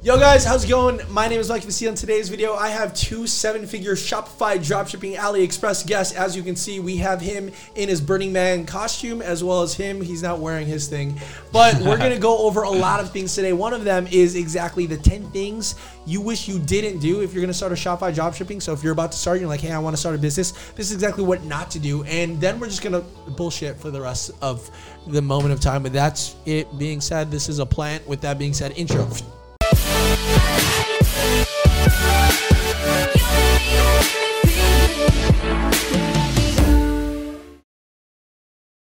Yo 0.00 0.16
guys, 0.16 0.44
how's 0.44 0.62
it 0.62 0.68
going? 0.68 1.00
My 1.10 1.26
name 1.26 1.40
is 1.40 1.48
Mike 1.48 1.64
Vestil. 1.64 1.88
In 1.88 1.96
today's 1.96 2.28
video, 2.28 2.54
I 2.54 2.68
have 2.68 2.94
two 2.94 3.26
seven-figure 3.26 3.96
Shopify 3.96 4.56
dropshipping 4.56 5.16
AliExpress 5.16 5.84
guests. 5.88 6.14
As 6.14 6.36
you 6.36 6.44
can 6.44 6.54
see, 6.54 6.78
we 6.78 6.98
have 6.98 7.20
him 7.20 7.50
in 7.74 7.88
his 7.88 8.00
Burning 8.00 8.32
Man 8.32 8.64
costume, 8.64 9.20
as 9.20 9.42
well 9.42 9.60
as 9.60 9.74
him. 9.74 10.00
He's 10.00 10.22
not 10.22 10.38
wearing 10.38 10.68
his 10.68 10.86
thing, 10.86 11.20
but 11.50 11.74
we're 11.80 11.98
gonna 11.98 12.16
go 12.16 12.38
over 12.46 12.62
a 12.62 12.70
lot 12.70 13.00
of 13.00 13.10
things 13.10 13.34
today. 13.34 13.52
One 13.52 13.72
of 13.72 13.82
them 13.82 14.06
is 14.06 14.36
exactly 14.36 14.86
the 14.86 14.96
10 14.96 15.32
things 15.32 15.74
you 16.06 16.20
wish 16.20 16.46
you 16.46 16.60
didn't 16.60 17.00
do 17.00 17.20
if 17.20 17.34
you're 17.34 17.42
gonna 17.42 17.52
start 17.52 17.72
a 17.72 17.74
Shopify 17.74 18.14
dropshipping. 18.14 18.62
So 18.62 18.72
if 18.72 18.84
you're 18.84 18.92
about 18.92 19.10
to 19.10 19.18
start, 19.18 19.40
you're 19.40 19.48
like, 19.48 19.60
hey, 19.60 19.72
I 19.72 19.80
want 19.80 19.96
to 19.96 20.00
start 20.00 20.14
a 20.14 20.18
business. 20.18 20.52
This 20.76 20.90
is 20.90 20.92
exactly 20.92 21.24
what 21.24 21.42
not 21.42 21.72
to 21.72 21.80
do, 21.80 22.04
and 22.04 22.40
then 22.40 22.60
we're 22.60 22.68
just 22.68 22.82
gonna 22.82 23.00
bullshit 23.30 23.80
for 23.80 23.90
the 23.90 24.00
rest 24.00 24.30
of 24.42 24.70
the 25.08 25.20
moment 25.20 25.54
of 25.54 25.60
time. 25.60 25.82
But 25.82 25.92
that's 25.92 26.36
it 26.46 26.78
being 26.78 27.00
said. 27.00 27.32
This 27.32 27.48
is 27.48 27.58
a 27.58 27.66
plant. 27.66 28.06
With 28.06 28.20
that 28.20 28.38
being 28.38 28.54
said, 28.54 28.74
intro. 28.76 29.08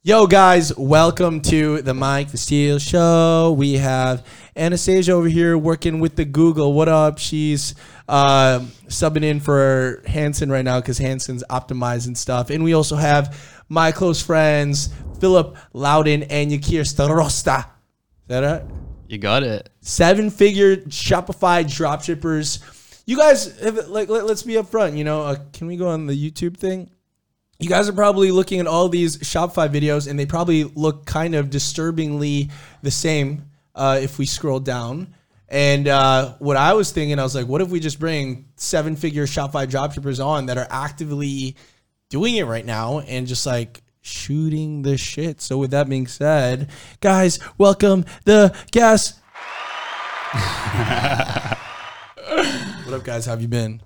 Yo, 0.04 0.26
guys, 0.26 0.76
welcome 0.76 1.41
to 1.41 1.84
the 1.84 1.94
Mike 1.94 2.28
Vestil 2.32 2.82
Show. 2.82 3.55
We 3.55 3.74
have 3.74 4.26
Anastasia 4.55 5.12
over 5.12 5.28
here 5.28 5.55
working 5.55 6.00
with 6.00 6.16
the 6.16 6.26
Google. 6.26 6.74
What 6.74 6.90
up? 6.90 7.20
She's 7.20 7.76
uh, 8.10 8.62
subbing 8.88 9.24
in 9.24 9.40
for 9.40 10.02
Hanson 10.08 10.52
right 10.52 10.66
now 10.66 10.82
because 10.82 10.98
Hanson's 10.98 11.44
optimizing 11.52 12.18
stuff. 12.18 12.50
And 12.50 12.63
we 12.63 12.74
also 12.74 12.96
have 12.96 13.62
my 13.70 13.91
close 13.91 14.24
friends, 14.24 14.90
Philip 15.20 15.55
Louden 15.74 16.24
and 16.24 16.50
Yakir 16.50 16.82
Starosta. 16.82 17.60
Is 17.60 17.66
that 18.27 18.40
right? 18.40 18.91
You 19.12 19.18
got 19.18 19.44
it. 19.44 19.70
seven 19.82 20.30
figure 20.30 20.78
Shopify 20.78 21.66
dropshippers. 21.66 23.04
You 23.06 23.18
guys, 23.18 23.60
have, 23.60 23.90
like, 23.90 24.08
let, 24.08 24.24
us 24.24 24.44
be 24.44 24.54
upfront. 24.54 24.98
You 24.98 25.04
know, 25.04 25.24
uh, 25.24 25.35
can 25.52 25.68
we 25.68 25.76
go 25.76 25.90
on 25.90 26.08
the 26.08 26.16
YouTube 26.16 26.55
thing? 26.55 26.90
You 27.60 27.68
guys 27.68 27.90
are 27.90 27.94
probably 27.94 28.32
looking 28.32 28.62
at 28.62 28.68
all 28.68 28.88
these 28.88 29.18
Shopify 29.18 29.68
videos, 29.68 30.10
and 30.10 30.18
they 30.18 30.26
probably 30.26 30.63
look 30.63 31.05
kind 31.05 31.35
of 31.35 31.50
disturbingly 31.50 32.52
the 32.84 32.91
same 32.91 33.50
uh, 33.76 34.00
if 34.02 34.18
we 34.18 34.26
scroll 34.26 34.62
down. 34.62 35.13
And 35.50 35.90
uh, 35.90 36.35
what 36.40 36.55
I 36.55 36.72
was 36.72 36.94
thinking, 36.94 37.20
I 37.20 37.24
was 37.24 37.35
like, 37.35 37.48
what 37.48 37.60
if 37.60 37.68
we 37.68 37.82
just 37.82 38.00
bring 38.00 38.46
seven 38.55 38.96
figure 38.96 39.26
Shopify 39.26 39.68
dropshippers 39.68 40.26
on 40.26 40.46
that 40.46 40.57
are 40.57 40.68
actively 40.70 41.57
doing 42.07 42.38
it 42.38 42.46
right 42.46 42.66
now 42.66 43.00
and 43.00 43.28
just 43.28 43.46
like 43.46 43.80
shooting 44.02 44.82
the 44.82 44.98
shit. 44.98 45.41
So 45.41 45.57
with 45.57 45.71
that 45.71 45.88
being 45.90 46.07
said, 46.07 46.70
guys, 46.99 47.40
welcome 47.57 48.05
the 48.26 48.55
guests. 48.71 49.20
what 52.85 52.94
up, 52.94 53.04
guys? 53.04 53.26
How 53.26 53.32
have 53.32 53.41
you 53.41 53.48
been? 53.48 53.82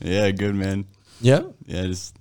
Yeah, 0.00 0.30
good 0.30 0.54
man. 0.54 0.86
Yeah, 1.20 1.42
Yeah, 1.66 1.82
just 1.86 2.16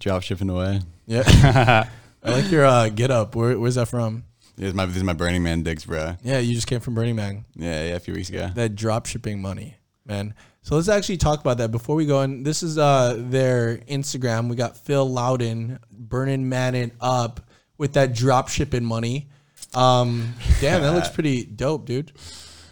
drop 0.00 0.22
shipping 0.22 0.50
away. 0.50 0.80
yeah. 1.06 1.88
I 2.22 2.30
like 2.32 2.50
your 2.50 2.66
uh, 2.66 2.88
get 2.88 3.10
up. 3.10 3.34
Where, 3.36 3.58
where's 3.58 3.76
that 3.76 3.86
from? 3.88 4.24
This 4.56 4.68
is 4.68 4.74
my 4.74 4.86
this 4.86 4.96
is 4.96 5.04
my 5.04 5.12
Burning 5.12 5.44
Man 5.44 5.62
digs, 5.62 5.84
bro. 5.84 6.16
Yeah, 6.24 6.40
you 6.40 6.52
just 6.54 6.66
came 6.66 6.80
from 6.80 6.94
Burning 6.94 7.14
Man. 7.14 7.44
Yeah, 7.54 7.84
yeah, 7.90 7.94
a 7.94 8.00
few 8.00 8.12
weeks 8.12 8.28
ago. 8.28 8.50
That 8.54 8.74
drop 8.74 9.06
shipping 9.06 9.40
money, 9.40 9.76
man. 10.04 10.34
So 10.62 10.74
let's 10.74 10.88
actually 10.88 11.16
talk 11.16 11.40
about 11.40 11.58
that 11.58 11.70
before 11.70 11.96
we 11.96 12.04
go 12.04 12.22
in. 12.22 12.42
This 12.42 12.62
is 12.62 12.78
uh 12.78 13.16
their 13.18 13.78
Instagram. 13.88 14.48
We 14.48 14.56
got 14.56 14.76
Phil 14.76 15.08
Louden 15.08 15.78
burning 15.90 16.48
Madden 16.48 16.92
up 17.00 17.40
with 17.78 17.94
that 17.94 18.14
drop 18.14 18.48
shipping 18.48 18.84
money. 18.84 19.28
Um, 19.74 20.34
damn, 20.60 20.82
that 20.82 20.94
looks 20.94 21.08
pretty 21.14 21.44
dope, 21.44 21.86
dude. 21.86 22.12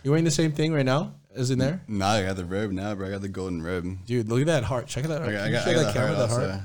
You 0.03 0.11
wearing 0.11 0.25
the 0.25 0.31
same 0.31 0.53
thing 0.53 0.73
right 0.73 0.85
now 0.85 1.15
as 1.35 1.51
in 1.51 1.59
there? 1.59 1.83
No, 1.89 2.07
I 2.07 2.23
got 2.25 2.37
the 2.37 2.45
robe 2.45 2.73
now, 2.73 2.95
bro. 2.95 3.09
I 3.09 3.11
got 3.11 3.23
the 3.23 3.29
golden 3.29 3.63
robe. 3.63 4.05
Dude, 4.07 4.29
look 4.29 4.41
at 4.41 4.47
that 4.47 4.65
heart. 4.65 4.87
Check 4.87 5.05
out 5.05 5.09
that 5.09 5.23
heart. 5.23 5.31
I 5.31 5.33
got, 5.33 5.43
I 5.43 5.51
got, 5.51 5.69
I 5.69 5.73
got 5.73 5.81
that 5.81 5.87
the 5.87 5.93
camera, 5.93 6.27
heart 6.27 6.63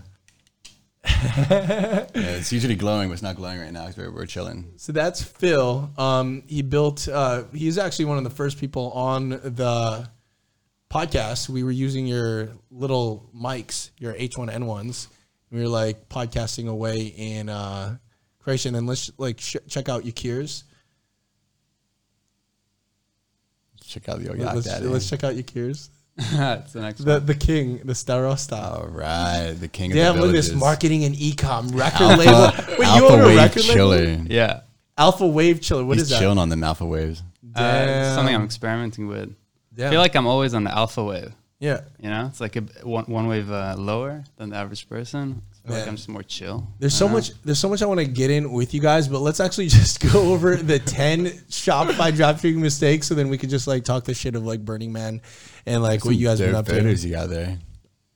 yeah, 1.06 2.06
it's 2.14 2.52
usually 2.52 2.76
glowing, 2.76 3.10
but 3.10 3.14
it's 3.14 3.24
not 3.24 3.36
glowing 3.36 3.60
right 3.60 3.72
now 3.72 3.88
because 3.88 3.98
we're, 3.98 4.12
we're 4.12 4.26
chilling. 4.28 4.72
So 4.78 4.92
that's 4.92 5.24
Phil. 5.24 5.90
Um, 5.98 6.44
he 6.48 6.62
built. 6.62 7.08
Uh, 7.08 7.46
he's 7.54 7.80
actually 7.80 8.06
one 8.06 8.20
of 8.20 8.24
the 8.24 8.30
first 8.30 8.60
people 8.60 8.92
on 8.92 9.30
the 9.30 10.08
podcast. 10.92 11.50
We 11.50 11.64
were 11.64 11.72
using 11.72 12.06
your 12.06 12.50
little 12.70 13.30
mics, 13.36 13.92
your 13.98 14.14
H1N1s. 14.14 15.08
We 15.52 15.62
were 15.62 15.68
like 15.68 16.10
podcasting 16.10 16.68
away 16.68 17.14
in 17.16 17.50
uh, 17.50 17.98
Croatia. 18.40 18.70
And 18.70 18.88
let's 18.88 19.10
like 19.18 19.40
sh- 19.40 19.58
check 19.68 19.90
out 19.90 20.04
Yakir's. 20.04 20.66
Check 23.86 24.08
out 24.08 24.20
the 24.22 24.30
Let's, 24.32 24.42
Oyak 24.44 24.64
Daddy. 24.64 24.86
let's 24.88 25.10
check 25.10 25.24
out 25.24 25.34
Yakir's. 25.34 25.90
That's 26.34 26.74
the 26.74 26.82
next 26.82 27.00
The 27.02 27.14
one. 27.14 27.26
the 27.26 27.36
king, 27.36 27.78
the 27.84 27.94
starosta. 27.94 28.80
All 28.80 28.88
right, 28.88 29.52
the 29.52 29.68
king 29.68 29.92
Damn, 29.92 30.12
of 30.12 30.16
the 30.16 30.22
look 30.22 30.30
at 30.30 30.34
this 30.34 30.54
marketing 30.54 31.04
and 31.04 31.16
ecom 31.16 31.74
record 31.78 32.02
Alpha, 32.02 32.18
label. 32.18 32.78
Wait, 32.78 32.78
you 32.80 32.84
Alpha 32.86 33.06
own 33.14 33.20
a 33.22 33.26
Wave 33.28 33.38
record 33.38 33.62
label? 33.64 33.74
Chiller. 33.74 34.26
Yeah. 34.30 34.60
Alpha 34.98 35.28
Wave 35.28 35.62
Chiller. 35.62 35.84
What 35.84 35.96
He's 35.98 36.04
is 36.04 36.10
that? 36.10 36.20
chilling 36.20 36.38
on 36.38 36.50
them 36.50 36.64
alpha 36.64 36.86
waves. 36.86 37.24
Uh, 37.56 38.16
something 38.16 38.34
I'm 38.36 38.44
experimenting 38.44 39.08
with. 39.08 39.34
I 39.78 39.90
feel 39.90 40.00
like 40.02 40.16
I'm 40.16 40.28
always 40.28 40.54
on 40.54 40.64
the 40.64 40.72
alpha 40.78 41.04
wave. 41.04 41.34
yeah. 41.60 41.82
You 42.00 42.10
know, 42.10 42.26
it's 42.28 42.42
like 42.42 42.56
a 42.58 42.62
b- 42.62 42.74
one, 42.84 43.06
one 43.06 43.28
wave 43.28 43.50
uh, 43.52 43.76
lower 43.78 44.24
than 44.38 44.50
the 44.50 44.58
average 44.58 44.88
person. 44.90 45.42
I 45.68 45.72
like 45.74 45.88
I'm 45.88 45.96
just 45.96 46.10
more 46.10 46.24
chill. 46.24 46.68
There's 46.80 46.94
so 46.96 47.06
Uh, 47.08 47.12
much. 47.14 47.32
There's 47.44 47.60
so 47.60 47.70
much 47.70 47.84
I 47.84 47.86
want 47.86 48.00
to 48.00 48.06
get 48.08 48.32
in 48.32 48.52
with 48.52 48.74
you 48.74 48.82
guys, 48.82 49.08
but 49.08 49.20
let's 49.20 49.40
actually 49.40 49.68
just 49.80 50.00
go 50.12 50.32
over 50.34 50.56
the 50.56 50.80
ten 50.80 51.26
Shopify 51.50 52.12
dropshipping 52.12 52.56
mistakes, 52.58 53.06
so 53.08 53.14
then 53.14 53.30
we 53.30 53.38
could 53.38 53.50
just 53.52 53.68
like 53.68 53.84
talk 53.84 54.04
the 54.06 54.14
shit 54.16 54.36
of 54.36 54.44
like 54.44 54.66
Burning 54.66 54.92
Man 54.92 55.22
and 55.68 55.84
like 55.84 56.04
what 56.04 56.16
you 56.16 56.26
guys 56.28 56.40
been 56.40 56.52
Dope 56.52 56.60
up 56.62 56.66
to. 56.66 56.72
photos 56.74 57.06
you 57.06 57.12
got 57.12 57.30
there. 57.30 57.60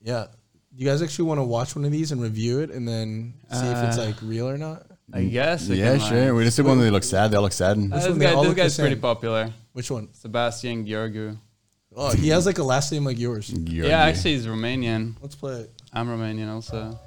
Yeah, 0.02 0.26
Do 0.74 0.84
you 0.84 0.86
guys 0.90 1.00
actually 1.02 1.26
want 1.26 1.38
to 1.38 1.44
watch 1.44 1.74
one 1.76 1.84
of 1.84 1.92
these 1.92 2.10
and 2.12 2.20
review 2.20 2.60
it, 2.60 2.70
and 2.70 2.86
then 2.86 3.34
see 3.52 3.66
if 3.66 3.78
it's 3.88 3.98
Uh, 3.98 4.06
like 4.06 4.16
real 4.22 4.48
or 4.48 4.58
not. 4.58 4.86
I 5.12 5.22
guess. 5.22 5.68
Yeah, 5.68 5.98
sure. 5.98 6.24
like- 6.26 6.34
We 6.34 6.44
just 6.44 6.56
did 6.56 6.66
one 6.66 6.80
that 6.80 6.90
looks 6.90 7.08
sad. 7.08 7.30
They 7.30 7.36
all 7.36 7.44
look 7.44 7.52
sad. 7.52 7.76
Uh, 7.76 7.80
one? 7.80 7.90
this 7.90 8.04
They 8.06 8.24
guy, 8.26 8.32
all 8.32 8.42
this 8.42 8.48
look 8.48 8.56
the 8.56 8.62
guy's 8.62 8.76
pretty 8.76 8.96
popular. 8.96 9.52
Which 9.72 9.88
one? 9.88 10.08
Sebastian 10.14 10.84
Ghiorghiu. 10.84 11.38
Oh, 11.96 12.14
he 12.14 12.28
has 12.28 12.44
like 12.44 12.58
a 12.58 12.62
last 12.62 12.92
name 12.92 13.04
like 13.04 13.18
yours. 13.18 13.48
Georgie. 13.48 13.88
Yeah, 13.88 14.02
actually, 14.02 14.34
he's 14.34 14.46
Romanian. 14.46 15.14
Let's 15.22 15.34
play 15.34 15.60
it. 15.60 15.70
I'm 15.92 16.08
Romanian 16.08 16.52
also. 16.52 16.98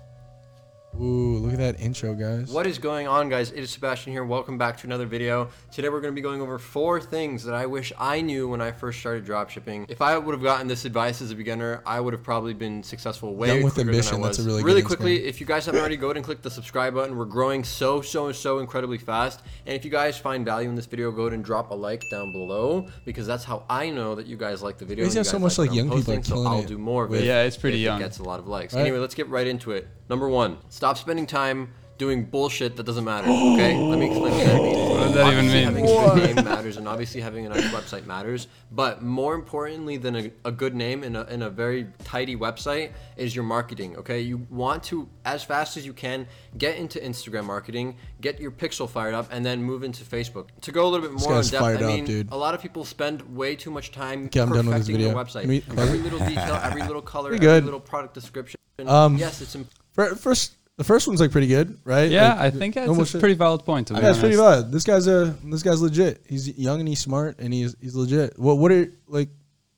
Ooh, 0.99 1.37
look 1.37 1.53
at 1.53 1.59
that 1.59 1.79
intro, 1.79 2.13
guys. 2.13 2.51
What 2.51 2.67
is 2.67 2.77
going 2.77 3.07
on, 3.07 3.29
guys? 3.29 3.51
It 3.51 3.59
is 3.59 3.69
Sebastian 3.69 4.11
here. 4.11 4.25
Welcome 4.25 4.57
back 4.57 4.75
to 4.79 4.87
another 4.87 5.05
video. 5.05 5.47
Today 5.71 5.87
we're 5.87 6.01
going 6.01 6.11
to 6.13 6.15
be 6.15 6.21
going 6.21 6.41
over 6.41 6.57
four 6.59 6.99
things 6.99 7.43
that 7.45 7.53
I 7.55 7.67
wish 7.67 7.93
I 7.97 8.19
knew 8.19 8.49
when 8.49 8.59
I 8.59 8.71
first 8.71 8.99
started 8.99 9.23
dropshipping. 9.25 9.85
If 9.87 10.01
I 10.01 10.17
would 10.17 10.33
have 10.33 10.41
gotten 10.43 10.67
this 10.67 10.83
advice 10.83 11.21
as 11.21 11.31
a 11.31 11.35
beginner, 11.35 11.81
I 11.85 12.01
would 12.01 12.11
have 12.13 12.23
probably 12.23 12.53
been 12.53 12.83
successful 12.83 13.35
way 13.35 13.47
Young 13.47 13.63
with 13.63 13.75
quicker 13.75 13.89
ambition, 13.91 14.15
than 14.15 14.23
I 14.23 14.27
was. 14.27 14.37
that's 14.37 14.45
a 14.45 14.49
really 14.49 14.61
good 14.63 14.67
really 14.67 14.81
Instagram. 14.81 14.85
quickly, 14.87 15.25
if 15.25 15.39
you 15.39 15.45
guys 15.45 15.65
haven't 15.67 15.79
already, 15.79 15.95
go 15.95 16.07
ahead 16.07 16.17
and 16.17 16.25
click 16.25 16.41
the 16.41 16.51
subscribe 16.51 16.95
button. 16.95 17.15
We're 17.15 17.25
growing 17.25 17.63
so, 17.63 18.01
so, 18.01 18.25
and 18.27 18.35
so 18.35 18.59
incredibly 18.59 18.97
fast. 18.97 19.41
And 19.67 19.75
if 19.75 19.85
you 19.85 19.91
guys 19.91 20.17
find 20.17 20.43
value 20.43 20.67
in 20.67 20.75
this 20.75 20.87
video, 20.87 21.11
go 21.11 21.21
ahead 21.23 21.33
and 21.33 21.45
drop 21.45 21.69
a 21.71 21.75
like 21.75 22.03
down 22.11 22.33
below 22.33 22.87
because 23.05 23.25
that's 23.25 23.45
how 23.45 23.63
I 23.69 23.89
know 23.89 24.15
that 24.15 24.25
you 24.25 24.35
guys 24.35 24.61
like 24.61 24.77
the 24.79 24.85
video. 24.85 25.05
These 25.05 25.13
and 25.15 25.19
have 25.19 25.27
so 25.27 25.33
guys 25.33 25.41
much, 25.43 25.57
what 25.59 25.63
like, 25.65 25.69
I'm 25.69 25.75
young 25.75 25.85
people 25.85 25.99
are 26.13 26.17
posting, 26.17 26.23
so 26.23 26.33
killing 26.33 26.47
I'll 26.47 26.59
it 26.63 26.67
do 26.67 26.77
more 26.79 27.03
of 27.05 27.11
with- 27.11 27.21
it. 27.21 27.25
Yeah, 27.25 27.43
it's 27.43 27.55
pretty 27.57 27.77
if 27.77 27.83
young. 27.85 28.01
It 28.01 28.05
gets 28.05 28.17
a 28.19 28.23
lot 28.23 28.39
of 28.39 28.47
likes. 28.47 28.73
Right. 28.73 28.81
Anyway, 28.81 28.97
let's 28.97 29.15
get 29.15 29.29
right 29.29 29.47
into 29.47 29.71
it. 29.71 29.87
Number 30.09 30.27
one, 30.27 30.57
stop 30.69 30.97
spending 30.97 31.25
time 31.27 31.73
doing 31.99 32.23
bullshit 32.23 32.77
that 32.77 32.85
doesn't 32.85 33.03
matter. 33.03 33.27
Okay, 33.27 33.77
let 33.77 33.99
me 33.99 34.05
explain 34.07 34.31
what 34.33 34.45
that 34.45 34.61
means. 34.61 34.89
What 34.89 34.99
does 34.99 35.13
that 35.15 35.27
even 35.33 35.45
Obviously, 35.45 35.53
mean? 35.59 35.65
Having 35.65 35.85
a 35.85 36.15
good 36.15 36.35
name 36.35 36.45
matters, 36.45 36.77
and 36.77 36.87
obviously 36.87 37.19
having 37.21 37.45
a 37.45 37.49
nice 37.49 37.65
website 37.73 38.05
matters. 38.05 38.47
But 38.71 39.03
more 39.03 39.35
importantly 39.35 39.97
than 39.97 40.15
a, 40.15 40.31
a 40.45 40.51
good 40.51 40.73
name 40.75 41.03
and 41.03 41.17
a, 41.17 41.27
and 41.27 41.43
a 41.43 41.49
very 41.49 41.87
tidy 42.05 42.37
website 42.37 42.93
is 43.17 43.35
your 43.35 43.43
marketing. 43.43 43.97
Okay, 43.97 44.21
you 44.21 44.47
want 44.49 44.81
to 44.85 45.09
as 45.25 45.43
fast 45.43 45.75
as 45.75 45.85
you 45.85 45.91
can 45.93 46.25
get 46.57 46.77
into 46.77 46.99
Instagram 46.99 47.43
marketing, 47.43 47.97
get 48.21 48.39
your 48.39 48.51
pixel 48.51 48.89
fired 48.89 49.13
up, 49.13 49.27
and 49.31 49.45
then 49.45 49.61
move 49.61 49.83
into 49.83 50.05
Facebook. 50.05 50.47
To 50.61 50.71
go 50.71 50.87
a 50.87 50.89
little 50.89 51.05
bit 51.09 51.19
more 51.19 51.35
in 51.35 51.41
depth, 51.41 51.57
fired 51.59 51.81
I 51.81 51.85
up, 51.85 51.91
mean, 51.91 52.05
dude. 52.05 52.31
a 52.31 52.37
lot 52.37 52.55
of 52.55 52.61
people 52.61 52.85
spend 52.85 53.35
way 53.35 53.57
too 53.57 53.71
much 53.71 53.91
time 53.91 54.25
Okay, 54.27 54.39
I'm 54.39 54.47
done 54.53 54.65
with 54.67 54.77
this 54.77 54.87
perfecting 54.87 54.97
their 55.01 55.09
video. 55.09 55.23
website. 55.23 55.41
Can 55.67 55.75
we- 55.75 55.81
every 55.83 55.99
little 55.99 56.19
detail, 56.19 56.55
every 56.63 56.81
little 56.83 57.01
color, 57.13 57.27
every 57.33 57.39
good. 57.39 57.65
little 57.65 57.79
product 57.81 58.13
description. 58.13 58.57
Um, 58.87 59.17
yes, 59.17 59.41
it's 59.41 59.55
important. 59.55 59.75
Fir- 59.99 60.15
First, 60.15 60.55
the 60.77 60.83
first 60.85 61.07
one's 61.07 61.19
like 61.19 61.31
pretty 61.31 61.47
good, 61.47 61.77
right? 61.83 62.09
Yeah, 62.09 62.29
Like, 62.35 62.39
I 62.39 62.49
think 62.51 62.75
that's 62.75 63.13
a 63.15 63.19
pretty 63.19 63.35
valid 63.35 63.65
point. 63.65 63.87
To 63.87 63.93
be 63.93 63.97
I 63.99 64.01
think 64.01 64.11
it's 64.11 64.19
pretty 64.19 64.35
valid. 64.37 64.71
This 64.71 64.83
guy's 64.85 65.07
a 65.07 65.35
this 65.43 65.61
guy's 65.61 65.81
legit. 65.81 66.23
He's 66.27 66.47
young 66.57 66.79
and 66.79 66.87
he's 66.87 66.99
smart 67.01 67.39
and 67.39 67.53
he's 67.53 67.75
he's 67.81 67.95
legit. 67.95 68.39
What 68.39 68.57
what 68.59 68.71
are 68.71 68.87
like? 69.07 69.29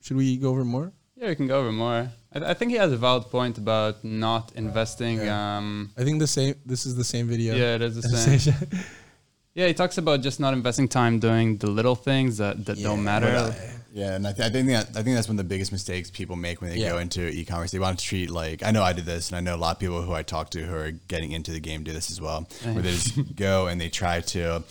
Should 0.03 0.17
we 0.17 0.37
go 0.37 0.49
over 0.49 0.63
more? 0.63 0.91
Yeah, 1.15 1.29
we 1.29 1.35
can 1.35 1.47
go 1.47 1.59
over 1.59 1.71
more. 1.71 2.11
I, 2.33 2.39
th- 2.39 2.49
I 2.49 2.53
think 2.53 2.71
he 2.71 2.77
has 2.77 2.91
a 2.91 2.97
valid 2.97 3.25
point 3.31 3.57
about 3.57 4.03
not 4.03 4.51
investing. 4.55 5.27
Um, 5.27 5.91
I 5.97 6.03
think 6.03 6.19
the 6.19 6.27
same. 6.27 6.53
This 6.65 6.85
is 6.85 6.95
the 6.95 7.03
same 7.03 7.27
video. 7.27 7.55
yeah, 7.55 7.75
it 7.75 7.81
is 7.81 7.95
the 7.95 8.03
same. 8.39 8.53
Yeah, 9.53 9.67
he 9.67 9.73
talks 9.73 9.97
about 9.97 10.21
just 10.21 10.39
not 10.39 10.53
investing 10.53 10.87
time 10.87 11.19
doing 11.19 11.57
the 11.57 11.69
little 11.69 11.95
things 11.95 12.37
that, 12.37 12.63
that 12.67 12.77
don't 12.81 13.03
matter. 13.03 13.53
Yeah, 13.93 14.13
and 14.15 14.25
I, 14.25 14.31
th- 14.31 14.47
I 14.47 14.49
think 14.51 14.67
that 14.69 14.87
I 14.95 15.03
think 15.03 15.15
that's 15.17 15.27
one 15.27 15.33
of 15.33 15.43
the 15.45 15.49
biggest 15.49 15.71
mistakes 15.73 16.09
people 16.09 16.37
make 16.37 16.61
when 16.61 16.69
they 16.69 16.77
Yeah. 16.77 16.91
go 16.91 16.97
into 16.99 17.27
e-commerce. 17.27 17.71
They 17.71 17.79
want 17.79 17.99
to 17.99 18.05
treat 18.05 18.29
like 18.29 18.63
I 18.63 18.71
know 18.71 18.83
I 18.83 18.93
did 18.93 19.05
this, 19.05 19.29
and 19.29 19.35
I 19.35 19.41
know 19.41 19.53
a 19.55 19.57
lot 19.57 19.75
of 19.75 19.79
people 19.79 20.01
who 20.01 20.13
I 20.13 20.23
talk 20.23 20.49
to 20.51 20.61
who 20.65 20.73
are 20.75 20.91
getting 21.09 21.33
into 21.33 21.51
the 21.51 21.59
game 21.59 21.83
do 21.83 21.91
this 21.91 22.09
as 22.09 22.21
well. 22.21 22.47
Where 22.63 22.81
they 22.81 22.91
just 22.91 23.35
go 23.35 23.67
and 23.67 23.81
they 23.81 23.89
try 23.89 24.21
to 24.21 24.63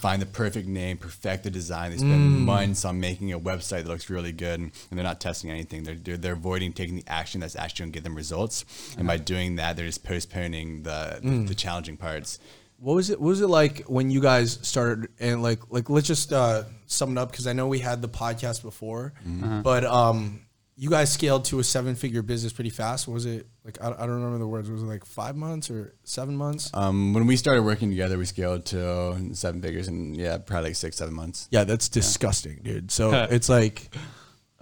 find 0.00 0.20
the 0.20 0.26
perfect 0.26 0.66
name, 0.66 0.96
perfect 0.96 1.44
the 1.44 1.50
design. 1.50 1.92
They 1.92 1.98
spend 1.98 2.14
Mm. 2.14 2.38
months 2.40 2.84
on 2.84 2.98
making 2.98 3.32
a 3.32 3.38
website 3.38 3.84
that 3.84 3.86
looks 3.88 4.10
really 4.10 4.32
good, 4.32 4.58
and 4.58 4.72
they're 4.90 5.04
not 5.04 5.20
testing 5.20 5.50
anything. 5.50 5.84
They're 5.84 5.94
they're, 5.94 6.16
they're 6.16 6.32
avoiding 6.32 6.72
taking 6.72 6.96
the 6.96 7.04
action 7.06 7.40
that's 7.40 7.54
actually 7.54 7.84
going 7.84 7.92
to 7.92 7.96
get 7.98 8.04
them 8.04 8.16
results, 8.16 8.64
and 8.98 9.06
by 9.06 9.18
doing 9.18 9.54
that, 9.56 9.76
they're 9.76 9.86
just 9.86 10.02
postponing 10.04 10.82
the 10.82 11.20
Mm. 11.22 11.46
the 11.46 11.54
challenging 11.54 11.96
parts. 11.96 12.40
What 12.78 12.94
was 12.94 13.10
it? 13.10 13.20
What 13.20 13.28
was 13.28 13.40
it 13.40 13.48
like 13.48 13.84
when 13.86 14.10
you 14.10 14.20
guys 14.20 14.58
started? 14.62 15.08
And 15.18 15.42
like, 15.42 15.60
like 15.70 15.88
let's 15.88 16.06
just 16.06 16.32
uh, 16.32 16.64
sum 16.86 17.16
it 17.16 17.20
up 17.20 17.30
because 17.30 17.46
I 17.46 17.52
know 17.52 17.66
we 17.68 17.78
had 17.78 18.02
the 18.02 18.08
podcast 18.08 18.62
before, 18.62 19.14
but 19.62 19.84
um, 19.84 20.40
you 20.76 20.90
guys 20.90 21.12
scaled 21.12 21.44
to 21.46 21.60
a 21.60 21.64
seven-figure 21.64 22.22
business 22.22 22.52
pretty 22.52 22.70
fast. 22.70 23.06
Was 23.06 23.26
it 23.26 23.46
like 23.64 23.80
I, 23.80 23.88
I 23.88 23.90
don't 24.00 24.10
remember 24.10 24.38
the 24.38 24.46
words? 24.46 24.68
Was 24.70 24.82
it 24.82 24.86
like 24.86 25.04
five 25.06 25.36
months 25.36 25.70
or 25.70 25.94
seven 26.02 26.36
months? 26.36 26.70
Um, 26.74 27.14
when 27.14 27.26
we 27.26 27.36
started 27.36 27.62
working 27.62 27.90
together, 27.90 28.18
we 28.18 28.24
scaled 28.26 28.66
to 28.66 29.34
seven 29.34 29.62
figures, 29.62 29.88
and 29.88 30.16
yeah, 30.16 30.38
probably 30.38 30.70
like 30.70 30.76
six, 30.76 30.96
seven 30.96 31.14
months. 31.14 31.48
Yeah, 31.50 31.64
that's 31.64 31.88
disgusting, 31.88 32.60
dude. 32.62 32.90
So 32.90 33.12
it's 33.30 33.48
like, 33.48 33.88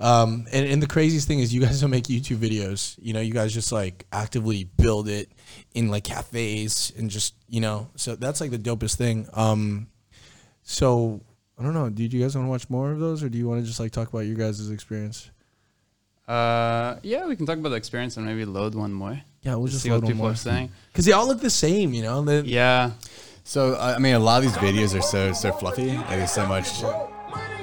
um, 0.03 0.47
and, 0.53 0.67
and 0.67 0.83
the 0.83 0.87
craziest 0.87 1.27
thing 1.29 1.39
is 1.41 1.55
you 1.55 1.61
guys 1.61 1.81
don't 1.83 1.91
make 1.91 2.05
YouTube 2.05 2.39
videos. 2.39 2.97
You 3.01 3.13
know, 3.15 3.21
you 3.21 3.33
guys 3.33 3.55
just 3.55 3.73
like 3.73 4.05
actively 4.13 4.65
build 4.65 5.09
it 5.09 5.31
in 5.75 5.89
like 5.89 6.05
cafes 6.05 6.93
and 6.99 7.09
just 7.11 7.35
you 7.49 7.61
know. 7.61 7.89
So 7.97 8.17
that's 8.17 8.41
like 8.41 8.51
the 8.51 8.59
dopest 8.59 8.97
thing. 8.97 9.29
Um, 9.33 9.87
so 10.63 11.21
I 11.59 11.63
don't 11.63 11.75
know. 11.75 11.89
Did 11.91 12.13
you 12.13 12.21
guys 12.21 12.35
want 12.35 12.47
to 12.47 12.51
watch 12.51 12.69
more 12.69 12.91
of 12.93 12.99
those, 12.99 13.23
or 13.23 13.29
do 13.29 13.39
you 13.39 13.49
want 13.49 13.61
to 13.63 13.67
just 13.67 13.79
like 13.81 13.93
talk 13.93 14.09
about 14.09 14.21
your 14.27 14.37
guys' 14.37 14.71
experience? 14.71 15.31
Uh, 16.29 16.97
yeah, 17.03 17.27
we 17.27 17.37
can 17.37 17.47
talk 17.47 17.59
about 17.59 17.71
the 17.71 17.77
experience 17.77 18.17
and 18.17 18.25
maybe 18.27 18.45
load 18.45 18.75
one 18.75 18.93
more. 18.93 19.21
Yeah, 19.43 19.57
we'll 19.57 19.67
just 19.67 19.83
see 19.83 19.91
load 19.91 19.97
what 19.97 20.05
one 20.05 20.13
people 20.13 20.25
more 20.25 20.33
are 20.33 20.37
saying. 20.37 20.71
because 20.93 21.05
they 21.05 21.13
all 21.13 21.27
look 21.27 21.41
the 21.41 21.51
same. 21.51 21.93
You 21.93 22.03
know, 22.03 22.23
They- 22.23 22.43
Yeah, 22.43 22.93
So 23.45 23.75
I 23.75 23.97
I 23.97 23.99
mean, 23.99 24.15
a 24.15 24.19
lot 24.21 24.45
of 24.45 24.49
these 24.51 24.57
videos 24.59 24.97
are 24.99 25.03
so 25.03 25.33
so 25.33 25.53
fluffy. 25.53 25.97
Like 25.97 26.09
there's 26.09 26.31
so 26.33 26.47
much. 26.47 26.69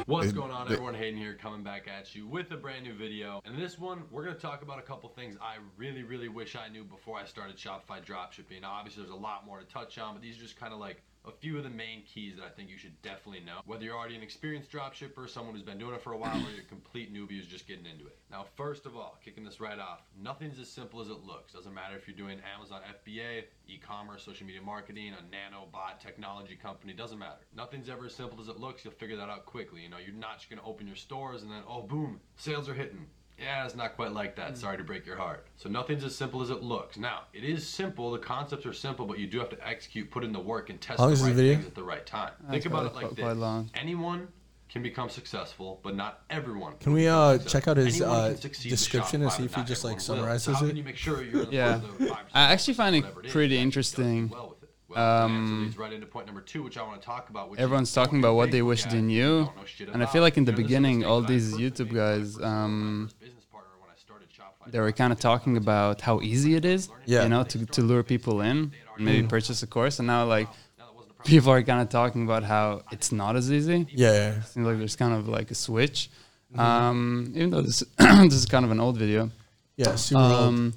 What's 0.09 0.31
going 0.31 0.49
on, 0.49 0.71
everyone? 0.71 0.95
Hayden 0.95 1.19
here, 1.19 1.35
coming 1.35 1.61
back 1.61 1.87
at 1.87 2.15
you 2.15 2.27
with 2.27 2.49
a 2.49 2.57
brand 2.57 2.83
new 2.83 2.95
video. 2.95 3.43
And 3.45 3.53
in 3.53 3.61
this 3.61 3.77
one, 3.77 4.01
we're 4.09 4.23
going 4.23 4.35
to 4.35 4.41
talk 4.41 4.63
about 4.63 4.79
a 4.79 4.81
couple 4.81 5.07
things 5.09 5.37
I 5.39 5.57
really, 5.77 6.01
really 6.01 6.29
wish 6.29 6.55
I 6.55 6.67
knew 6.67 6.83
before 6.83 7.19
I 7.19 7.25
started 7.25 7.57
Shopify 7.57 8.03
dropshipping. 8.03 8.61
Now, 8.61 8.71
obviously, 8.71 9.03
there's 9.03 9.13
a 9.13 9.15
lot 9.15 9.45
more 9.45 9.59
to 9.59 9.65
touch 9.65 9.99
on, 9.99 10.15
but 10.15 10.23
these 10.23 10.35
are 10.37 10.41
just 10.41 10.59
kind 10.59 10.73
of 10.73 10.79
like 10.79 11.03
a 11.25 11.31
few 11.31 11.57
of 11.57 11.63
the 11.63 11.69
main 11.69 12.03
keys 12.03 12.35
that 12.37 12.45
I 12.45 12.49
think 12.49 12.69
you 12.69 12.77
should 12.77 12.99
definitely 13.01 13.41
know. 13.41 13.59
Whether 13.65 13.85
you're 13.85 13.97
already 13.97 14.15
an 14.15 14.23
experienced 14.23 14.71
dropshipper, 14.71 15.29
someone 15.29 15.53
who's 15.53 15.63
been 15.63 15.77
doing 15.77 15.93
it 15.93 16.01
for 16.01 16.13
a 16.13 16.17
while, 16.17 16.37
or 16.37 16.49
you're 16.51 16.61
a 16.61 16.67
complete 16.69 17.13
newbie 17.13 17.37
who's 17.37 17.47
just 17.47 17.67
getting 17.67 17.85
into 17.85 18.07
it. 18.07 18.17
Now, 18.31 18.45
first 18.55 18.85
of 18.85 18.95
all, 18.95 19.17
kicking 19.23 19.43
this 19.43 19.59
right 19.59 19.79
off, 19.79 20.01
nothing's 20.21 20.59
as 20.59 20.69
simple 20.69 21.01
as 21.01 21.09
it 21.09 21.25
looks. 21.25 21.53
Doesn't 21.53 21.73
matter 21.73 21.95
if 21.95 22.07
you're 22.07 22.17
doing 22.17 22.39
Amazon 22.55 22.81
FBA, 23.05 23.43
e-commerce, 23.67 24.23
social 24.23 24.45
media 24.45 24.61
marketing, 24.61 25.13
a 25.13 25.23
nanobot 25.23 25.99
technology 25.99 26.55
company, 26.55 26.93
doesn't 26.93 27.19
matter. 27.19 27.39
Nothing's 27.55 27.89
ever 27.89 28.05
as 28.05 28.15
simple 28.15 28.39
as 28.41 28.47
it 28.47 28.59
looks. 28.59 28.83
You'll 28.85 28.93
figure 28.93 29.17
that 29.17 29.29
out 29.29 29.45
quickly. 29.45 29.81
You 29.81 29.89
know, 29.89 29.97
you're 29.97 30.15
not 30.15 30.37
just 30.37 30.49
gonna 30.49 30.65
open 30.65 30.87
your 30.87 30.95
stores 30.95 31.43
and 31.43 31.51
then, 31.51 31.63
oh, 31.67 31.81
boom, 31.81 32.19
sales 32.37 32.69
are 32.69 32.73
hitting. 32.73 33.07
Yeah, 33.41 33.65
it's 33.65 33.75
not 33.75 33.95
quite 33.95 34.11
like 34.11 34.35
that. 34.35 34.57
Sorry 34.57 34.77
to 34.77 34.83
break 34.83 35.05
your 35.05 35.15
heart. 35.15 35.47
So 35.55 35.69
nothing's 35.69 36.03
as 36.03 36.15
simple 36.15 36.41
as 36.41 36.49
it 36.49 36.61
looks. 36.61 36.97
Now, 36.97 37.21
it 37.33 37.43
is 37.43 37.67
simple. 37.67 38.11
The 38.11 38.19
concepts 38.19 38.65
are 38.65 38.73
simple, 38.73 39.05
but 39.05 39.17
you 39.19 39.27
do 39.27 39.39
have 39.39 39.49
to 39.49 39.67
execute, 39.67 40.11
put 40.11 40.23
in 40.23 40.31
the 40.33 40.39
work, 40.39 40.69
and 40.69 40.79
test 40.81 40.99
How 40.99 41.07
the 41.07 41.13
is 41.13 41.19
this 41.19 41.27
right 41.27 41.35
video? 41.35 41.53
things 41.55 41.67
at 41.67 41.75
the 41.75 41.83
right 41.83 42.05
time. 42.05 42.31
Think 42.49 42.65
about 42.65 42.85
it 42.87 42.93
like 42.95 43.05
quite- 43.07 43.17
quite 43.17 43.29
this: 43.33 43.37
long. 43.37 43.69
anyone 43.75 44.27
can 44.67 44.83
become 44.83 45.09
successful, 45.09 45.79
but 45.83 45.95
not 45.95 46.21
everyone. 46.29 46.73
Can 46.79 46.93
we, 46.93 47.01
become 47.03 47.17
uh, 47.17 47.31
successful. 47.33 47.59
check 47.61 47.67
out 47.69 47.77
his, 47.77 47.95
Anyone 48.01 48.15
uh, 48.19 48.27
can 48.27 48.37
succeed 48.37 48.71
with 48.71 48.79
description 48.79 49.21
and 49.23 49.31
Shopify, 49.31 49.35
see 49.37 49.41
but 49.43 49.45
if 49.45 49.55
he 49.55 49.61
not 49.61 49.67
just, 49.67 49.83
like, 49.83 49.93
everyone 49.95 50.17
will. 50.19 50.23
summarizes 50.25 50.43
So 50.45 50.53
how 50.53 50.65
it? 50.65 50.67
can 50.67 50.77
you 50.77 50.83
make 50.83 50.95
sure 50.97 51.23
you're 51.23 51.43
in 51.43 51.49
the 51.49 51.55
Yeah. 51.55 51.79
first, 51.79 52.09
5, 52.09 52.17
I 52.35 52.41
actually 52.53 52.73
find 52.75 52.95
it 52.95 52.99
whatever 53.03 53.21
is, 53.25 53.31
pretty 53.31 53.55
that 53.55 53.55
you 53.55 53.63
interesting. 53.63 54.29
well 54.29 54.49
with 54.49 54.58
it? 54.58 54.58
Well, 54.89 55.23
Um, 55.25 55.63
leads 55.65 55.77
right 55.77 55.93
into 55.93 56.07
point 56.07 56.25
number 56.25 56.41
two, 56.41 56.63
which 56.63 56.77
I 56.77 56.83
want 56.83 56.99
to 57.01 57.05
talk 57.05 57.29
about. 57.29 57.49
Which 57.51 57.59
everyone's 57.59 57.93
talking 57.93 58.19
about 58.19 58.35
what 58.35 58.49
they 58.51 58.61
wish 58.61 58.83
they 58.85 59.01
knew, 59.01 59.45
don't 59.45 59.55
know 59.55 59.65
shit 59.65 59.89
and 59.89 60.01
I 60.01 60.07
feel 60.07 60.21
like 60.23 60.37
in 60.37 60.45
the 60.45 60.51
You 60.51 60.57
know, 60.57 60.63
this 60.63 60.65
is 60.65 60.65
a 60.65 60.67
beginning, 60.67 61.05
all 61.05 61.21
these 61.21 61.47
YouTube 61.57 61.91
made 61.91 61.93
when 61.93 62.01
I 62.01 62.17
guys, 62.17 62.21
first 62.21 62.33
started. 62.35 62.47
um, 62.47 63.01
My 63.01 63.05
first 63.07 63.19
business 63.19 63.45
partner 63.51 63.71
when 63.81 63.89
I 63.91 63.97
started 63.99 64.27
Shopify 64.37 64.71
they 64.71 64.79
were 64.79 64.91
kind 64.91 65.13
of 65.13 65.19
talking 65.19 65.57
about 65.57 66.01
how 66.01 66.21
easy 66.21 66.55
it 66.55 66.65
is, 66.65 66.89
Yeah. 67.05 67.23
you 67.23 67.29
know, 67.29 67.43
to, 67.43 67.65
to 67.65 67.81
lure 67.81 68.03
people 68.03 68.41
in 68.41 68.71
and 68.95 69.05
maybe 69.05 69.27
purchase 69.27 69.61
a 69.63 69.67
course. 69.67 69.99
And 69.99 70.07
now, 70.07 70.25
like, 70.25 70.47
Now 70.47 70.85
that 70.85 70.95
wasn't 70.95 71.11
a 71.11 71.13
problem. 71.15 71.31
people 71.33 71.51
are 71.51 71.63
kind 71.63 71.81
of 71.81 71.89
talking 71.89 72.23
about 72.23 72.43
how 72.43 72.81
it's 72.91 73.11
not 73.11 73.35
as 73.35 73.51
easy. 73.51 73.85
yeah, 73.91 74.11
yeah. 74.11 74.41
Seems 74.41 74.65
like 74.65 74.77
there's 74.79 74.95
kind 74.95 75.13
of 75.13 75.27
like 75.27 75.51
a 75.51 75.55
switch. 75.55 76.09
Um, 76.57 77.31
even 77.35 77.51
though 77.51 77.61
this 77.61 77.83
this 77.97 78.33
is 78.33 78.45
kind 78.47 78.65
of 78.65 78.71
an 78.71 78.79
old 78.79 78.97
video. 78.97 79.29
yeah 79.77 79.93
super 79.95 80.19
old. 80.21 80.73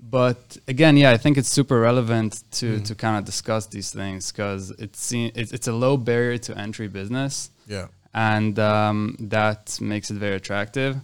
But 0.00 0.56
again, 0.68 0.96
yeah, 0.96 1.10
I 1.10 1.16
think 1.16 1.36
it's 1.38 1.48
super 1.48 1.78
relevant 1.80 2.42
to 2.52 2.80
to 2.80 2.94
kind 2.94 3.18
of 3.18 3.24
discuss 3.24 3.66
these 3.66 3.90
things 3.90 4.32
because 4.32 4.70
it's 4.78 5.12
it's 5.12 5.52
it's 5.52 5.68
a 5.68 5.72
low 5.72 5.96
barrier 5.96 6.38
to 6.38 6.56
entry 6.56 6.88
business, 6.88 7.50
Yeah. 7.66 7.88
and 8.14 8.58
um, 8.58 9.16
that 9.18 9.78
makes 9.80 10.10
it 10.10 10.14
very 10.18 10.36
attractive. 10.36 10.96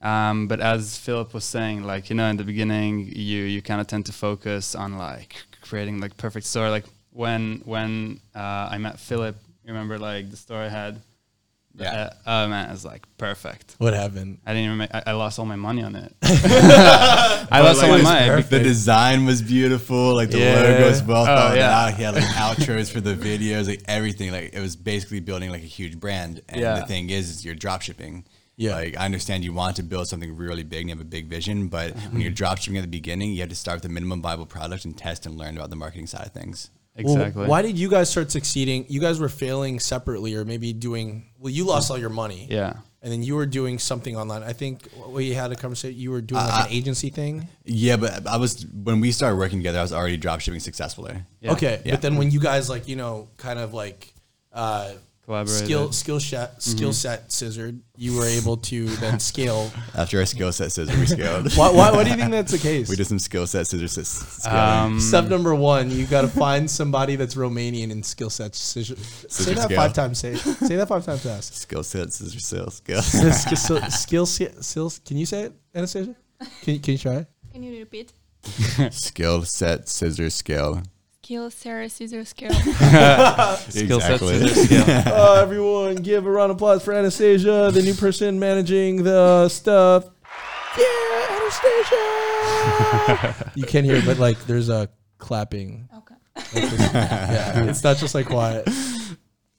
Um, 0.00 0.46
but 0.48 0.60
as 0.60 0.96
Philip 0.96 1.34
was 1.34 1.44
saying, 1.44 1.82
like 1.84 2.08
you 2.10 2.16
know, 2.16 2.28
in 2.30 2.36
the 2.36 2.44
beginning, 2.44 3.00
you 3.14 3.42
you 3.44 3.60
kind 3.62 3.80
of 3.80 3.86
tend 3.86 4.06
to 4.06 4.12
focus 4.12 4.74
on 4.74 4.96
like 4.96 5.36
creating 5.60 6.00
like 6.00 6.16
perfect 6.16 6.46
store. 6.46 6.70
Like 6.70 6.86
when 7.12 7.60
when 7.64 8.20
uh, 8.34 8.68
I 8.74 8.78
met 8.78 8.98
Philip, 8.98 9.36
remember 9.66 9.98
like 9.98 10.30
the 10.30 10.36
store 10.36 10.58
I 10.62 10.68
had. 10.68 11.00
Yeah. 11.78 12.10
Uh, 12.26 12.44
oh 12.44 12.48
man, 12.48 12.70
it's 12.70 12.84
like 12.84 13.06
perfect. 13.18 13.76
What 13.78 13.94
happened? 13.94 14.38
I 14.46 14.52
didn't 14.52 14.64
even. 14.66 14.78
Make, 14.78 14.94
I, 14.94 15.02
I 15.08 15.12
lost 15.12 15.38
all 15.38 15.44
my 15.46 15.56
money 15.56 15.82
on 15.82 15.94
it. 15.96 16.14
I 16.22 17.60
lost 17.62 17.82
all 17.82 17.88
my 17.90 17.96
Like, 18.02 18.28
money. 18.30 18.42
The 18.42 18.60
design 18.60 19.24
was 19.24 19.42
beautiful. 19.42 20.14
Like 20.14 20.30
the 20.30 20.38
Yeah. 20.38 20.54
logo 20.62 20.88
was 20.88 21.02
well 21.02 21.22
Oh, 21.22 21.26
thought 21.26 21.56
yeah. 21.56 21.78
out. 21.86 21.94
He 21.94 22.02
had 22.02 22.14
like 22.14 22.24
outros 22.46 22.90
for 22.90 23.00
the 23.00 23.14
videos, 23.14 23.68
like 23.68 23.82
everything. 23.86 24.32
Like 24.32 24.54
it 24.54 24.60
was 24.60 24.76
basically 24.76 25.20
building 25.20 25.50
like 25.50 25.62
a 25.62 25.66
huge 25.66 25.98
brand. 25.98 26.42
And 26.48 26.60
Yeah. 26.60 26.80
the 26.80 26.86
thing 26.86 27.10
is, 27.10 27.30
is 27.30 27.44
you're 27.44 27.54
drop 27.54 27.82
shipping. 27.82 28.24
Yeah. 28.56 28.74
Like 28.74 28.96
I 28.96 29.04
understand 29.04 29.44
you 29.44 29.52
want 29.52 29.76
to 29.76 29.82
build 29.82 30.08
something 30.08 30.36
really 30.36 30.64
big 30.64 30.80
and 30.80 30.88
you 30.90 30.96
have 30.96 31.00
a 31.04 31.08
big 31.08 31.26
vision, 31.28 31.68
but 31.68 31.92
when 32.10 32.20
you're 32.20 32.30
drop 32.32 32.58
shipping 32.58 32.76
at 32.78 32.82
the 32.82 32.88
beginning, 32.88 33.32
you 33.32 33.40
have 33.40 33.50
to 33.50 33.54
start 33.56 33.76
with 33.76 33.82
the 33.84 33.88
minimum 33.88 34.20
viable 34.20 34.46
product 34.46 34.84
and 34.84 34.96
test 34.98 35.26
and 35.26 35.36
learn 35.38 35.56
about 35.56 35.70
the 35.70 35.76
marketing 35.76 36.06
side 36.08 36.26
of 36.26 36.32
things. 36.32 36.70
Well, 37.02 37.14
Exactly. 37.16 37.46
why 37.46 37.62
did 37.62 37.78
you 37.78 37.88
guys 37.88 38.10
start 38.10 38.30
succeeding? 38.30 38.86
You 38.88 39.00
guys 39.00 39.20
were 39.20 39.28
failing 39.28 39.78
separately, 39.80 40.34
or 40.34 40.44
maybe 40.44 40.72
doing. 40.72 41.26
Well, 41.38 41.50
you 41.52 41.64
lost 41.64 41.90
all 41.90 41.98
your 41.98 42.10
money. 42.10 42.46
Yeah. 42.50 42.74
And 43.00 43.12
then 43.12 43.22
you 43.22 43.36
were 43.36 43.46
doing 43.46 43.78
something 43.78 44.16
online. 44.16 44.42
I 44.42 44.52
think 44.52 44.88
we 45.08 45.30
had 45.32 45.52
a 45.52 45.56
conversation. 45.56 45.96
You 45.98 46.10
were 46.10 46.20
doing 46.20 46.40
like 46.42 46.66
an 46.66 46.72
agency 46.72 47.10
thing. 47.10 47.46
Yeah, 47.64 47.96
but 47.96 48.26
I 48.26 48.36
was 48.38 48.66
when 48.66 48.98
we 49.00 49.12
started 49.12 49.36
working 49.36 49.60
together, 49.60 49.78
I 49.78 49.82
was 49.82 49.92
already 49.92 50.16
drop 50.16 50.40
shipping 50.40 50.58
successfully. 50.60 51.14
Yeah. 51.40 51.52
Okay, 51.52 51.80
Yeah. 51.84 51.92
but 51.92 52.02
then 52.02 52.16
when 52.16 52.32
you 52.32 52.40
guys 52.40 52.68
like 52.68 52.88
you 52.88 52.96
know 52.96 53.28
kind 53.36 53.60
of 53.60 53.72
like 53.72 54.12
uh, 54.52 54.90
Collaborated. 55.28 55.66
skill 55.66 55.92
skill 55.92 56.20
set 56.20 56.62
skill 56.62 56.92
set 56.94 57.30
scissored, 57.30 57.78
you 57.96 58.16
were 58.16 58.24
able 58.24 58.56
to 58.56 58.86
then 58.96 59.20
scale. 59.32 59.70
After 59.94 60.20
our 60.20 60.24
skill 60.24 60.50
set 60.52 60.72
scissor, 60.72 60.98
we 60.98 61.04
scaled. 61.04 61.54
why, 61.54 61.68
why? 61.70 61.90
Why 61.92 62.02
do 62.04 62.08
you 62.10 62.16
think 62.16 62.30
that's 62.30 62.50
the 62.52 62.56
case? 62.70 62.88
we 62.88 62.96
did 62.96 63.06
some 63.06 63.18
skill 63.18 63.46
set 63.46 63.66
scissor 63.66 64.00
s- 64.00 64.08
scale. 64.08 64.56
Um, 64.56 64.98
Step 64.98 65.26
number 65.26 65.54
one: 65.54 65.90
you 65.90 66.06
got 66.06 66.22
to 66.22 66.28
find 66.28 66.70
somebody 66.70 67.16
that's 67.16 67.34
Romanian 67.34 67.90
in 67.90 68.02
skill 68.02 68.30
set 68.30 68.54
scissor. 68.54 68.96
Say 69.28 69.52
that 69.52 69.64
scale. 69.64 69.76
five 69.76 69.92
times. 69.92 70.18
Say 70.18 70.34
say 70.36 70.76
that 70.76 70.88
five 70.88 71.04
times 71.04 71.22
fast. 71.22 71.54
skill 71.64 71.82
set 71.82 72.10
scissor 72.10 72.40
sales 72.40 72.76
scale. 72.76 73.02
skill, 73.02 73.76
skill, 73.86 74.24
skill, 74.62 74.92
Can 75.04 75.18
you 75.18 75.26
say 75.26 75.42
it, 75.42 75.52
Anastasia? 75.74 76.14
Can 76.62 76.74
you, 76.74 76.80
can 76.80 76.92
you 76.92 76.98
try 76.98 77.14
it? 77.16 77.26
Can 77.52 77.62
you 77.62 77.78
repeat? 77.80 78.14
skill 78.92 79.42
set 79.44 79.90
scissor 79.90 80.30
scale. 80.30 80.82
Skill, 81.28 81.50
Sarah, 81.50 81.90
scissor, 81.90 82.24
scale. 82.24 82.50
skill 82.54 82.80
set, 82.80 83.66
Exactly. 83.66 84.38
scissors, 84.38 84.64
skill. 84.64 84.84
Uh, 84.88 85.38
everyone, 85.42 85.96
give 85.96 86.24
a 86.24 86.30
round 86.30 86.50
of 86.50 86.56
applause 86.56 86.82
for 86.82 86.94
Anastasia, 86.94 87.70
the 87.70 87.82
new 87.82 87.92
person 87.92 88.38
managing 88.38 89.02
the 89.02 89.46
stuff. 89.50 90.06
Yeah, 90.78 91.38
Anastasia. 91.38 93.52
you 93.56 93.64
can't 93.64 93.84
hear, 93.84 94.00
but 94.06 94.18
like 94.18 94.42
there's 94.46 94.70
a 94.70 94.88
clapping. 95.18 95.90
okay. 95.98 96.14
Like 96.34 96.50
this- 96.70 96.92
yeah, 96.94 97.64
it's 97.64 97.84
not 97.84 97.98
just 97.98 98.14
like 98.14 98.24
quiet. 98.24 98.66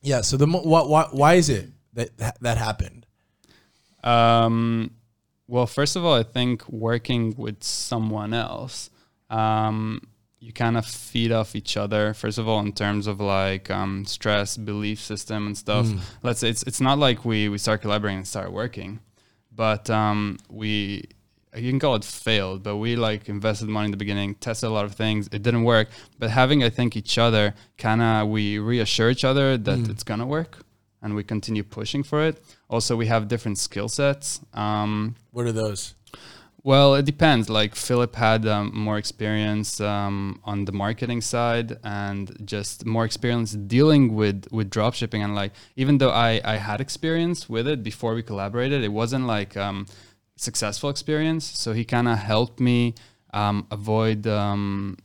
Yeah. 0.02 0.22
So 0.22 0.38
the 0.38 0.48
mo- 0.48 0.64
why, 0.64 0.82
why 0.82 1.04
why 1.12 1.34
is 1.36 1.50
it 1.50 1.70
that 1.94 2.18
that, 2.18 2.38
that 2.42 2.58
happened? 2.58 3.06
Um, 4.04 4.90
well, 5.48 5.68
first 5.68 5.96
of 5.96 6.04
all, 6.04 6.16
I 6.16 6.24
think 6.24 6.68
working 6.68 7.36
with 7.38 7.64
someone 7.64 8.34
else, 8.34 8.90
um, 9.30 10.02
you 10.40 10.54
kind 10.54 10.78
of 10.78 10.86
feed 10.86 11.32
off 11.32 11.56
each 11.56 11.76
other. 11.76 12.14
First 12.14 12.38
of 12.38 12.48
all, 12.48 12.60
in 12.62 12.72
terms 12.74 13.08
of 13.08 13.20
like 13.20 13.70
um, 13.70 14.06
stress, 14.06 14.58
belief 14.58 15.00
system, 15.00 15.48
and 15.48 15.58
stuff. 15.58 15.88
Let's 16.24 16.40
say 16.40 16.50
it's 16.50 16.64
it's 16.64 16.82
not 16.82 16.98
like 16.98 17.26
we 17.26 17.50
we 17.50 17.58
start 17.58 17.82
collaborating 17.82 18.20
and 18.20 18.28
start 18.28 18.52
working, 18.52 19.00
but 19.52 19.90
um, 19.90 20.38
we 20.50 21.04
you 21.56 21.70
can 21.72 21.80
call 21.80 21.96
it 21.96 22.06
failed, 22.06 22.64
but 22.64 22.78
we 22.78 22.96
like 22.96 23.28
invested 23.28 23.68
money 23.68 23.86
in 23.86 23.92
the 23.92 23.98
beginning, 23.98 24.36
tested 24.36 24.70
a 24.70 24.72
lot 24.72 24.86
of 24.86 24.94
things. 24.94 25.28
It 25.32 25.42
didn't 25.42 25.64
work, 25.64 25.90
but 26.20 26.30
having 26.30 26.64
I 26.64 26.70
think 26.70 26.96
each 26.96 27.18
other 27.18 27.54
kind 27.78 28.02
of 28.02 28.30
we 28.30 28.60
reassure 28.60 29.10
each 29.10 29.26
other 29.26 29.58
that 29.58 29.80
it's 29.90 30.04
gonna 30.04 30.28
work, 30.28 30.64
and 31.02 31.16
we 31.16 31.24
continue 31.24 31.64
pushing 31.64 32.04
for 32.04 32.24
it. 32.24 32.42
Also, 32.70 32.96
we 32.96 33.08
have 33.08 33.28
different 33.28 33.58
skill 33.58 33.90
sets. 33.90 34.40
Um, 34.54 35.16
What 35.32 35.48
are 35.48 35.52
those? 35.52 35.96
Well, 36.64 36.96
it 36.96 37.06
depends. 37.06 37.50
Like 37.50 37.76
Philip 37.76 38.16
had 38.16 38.46
um, 38.46 38.72
more 38.74 38.98
experience 38.98 39.80
um, 39.80 40.42
on 40.44 40.66
the 40.66 40.72
marketing 40.72 41.22
side 41.22 41.78
and 41.84 42.32
just 42.46 42.86
more 42.86 43.06
experience 43.06 43.54
dealing 43.54 44.16
with 44.16 44.48
with 44.52 44.70
dropshipping. 44.70 45.24
And 45.24 45.36
like, 45.36 45.54
even 45.76 46.00
though 46.00 46.12
I 46.12 46.42
I 46.44 46.56
had 46.58 46.82
experience 46.82 47.48
with 47.50 47.68
it 47.68 47.84
before 47.84 48.14
we 48.14 48.24
collaborated, 48.24 48.84
it 48.84 48.92
wasn't 48.92 49.26
like 49.26 49.56
um, 49.56 49.86
successful 50.36 50.90
experience. 50.90 51.46
So 51.46 51.74
he 51.74 51.86
kind 51.86 52.08
of 52.08 52.18
helped 52.18 52.60
me 52.60 52.96
um, 53.34 53.68
avoid 53.72 54.28
um, 54.28 54.98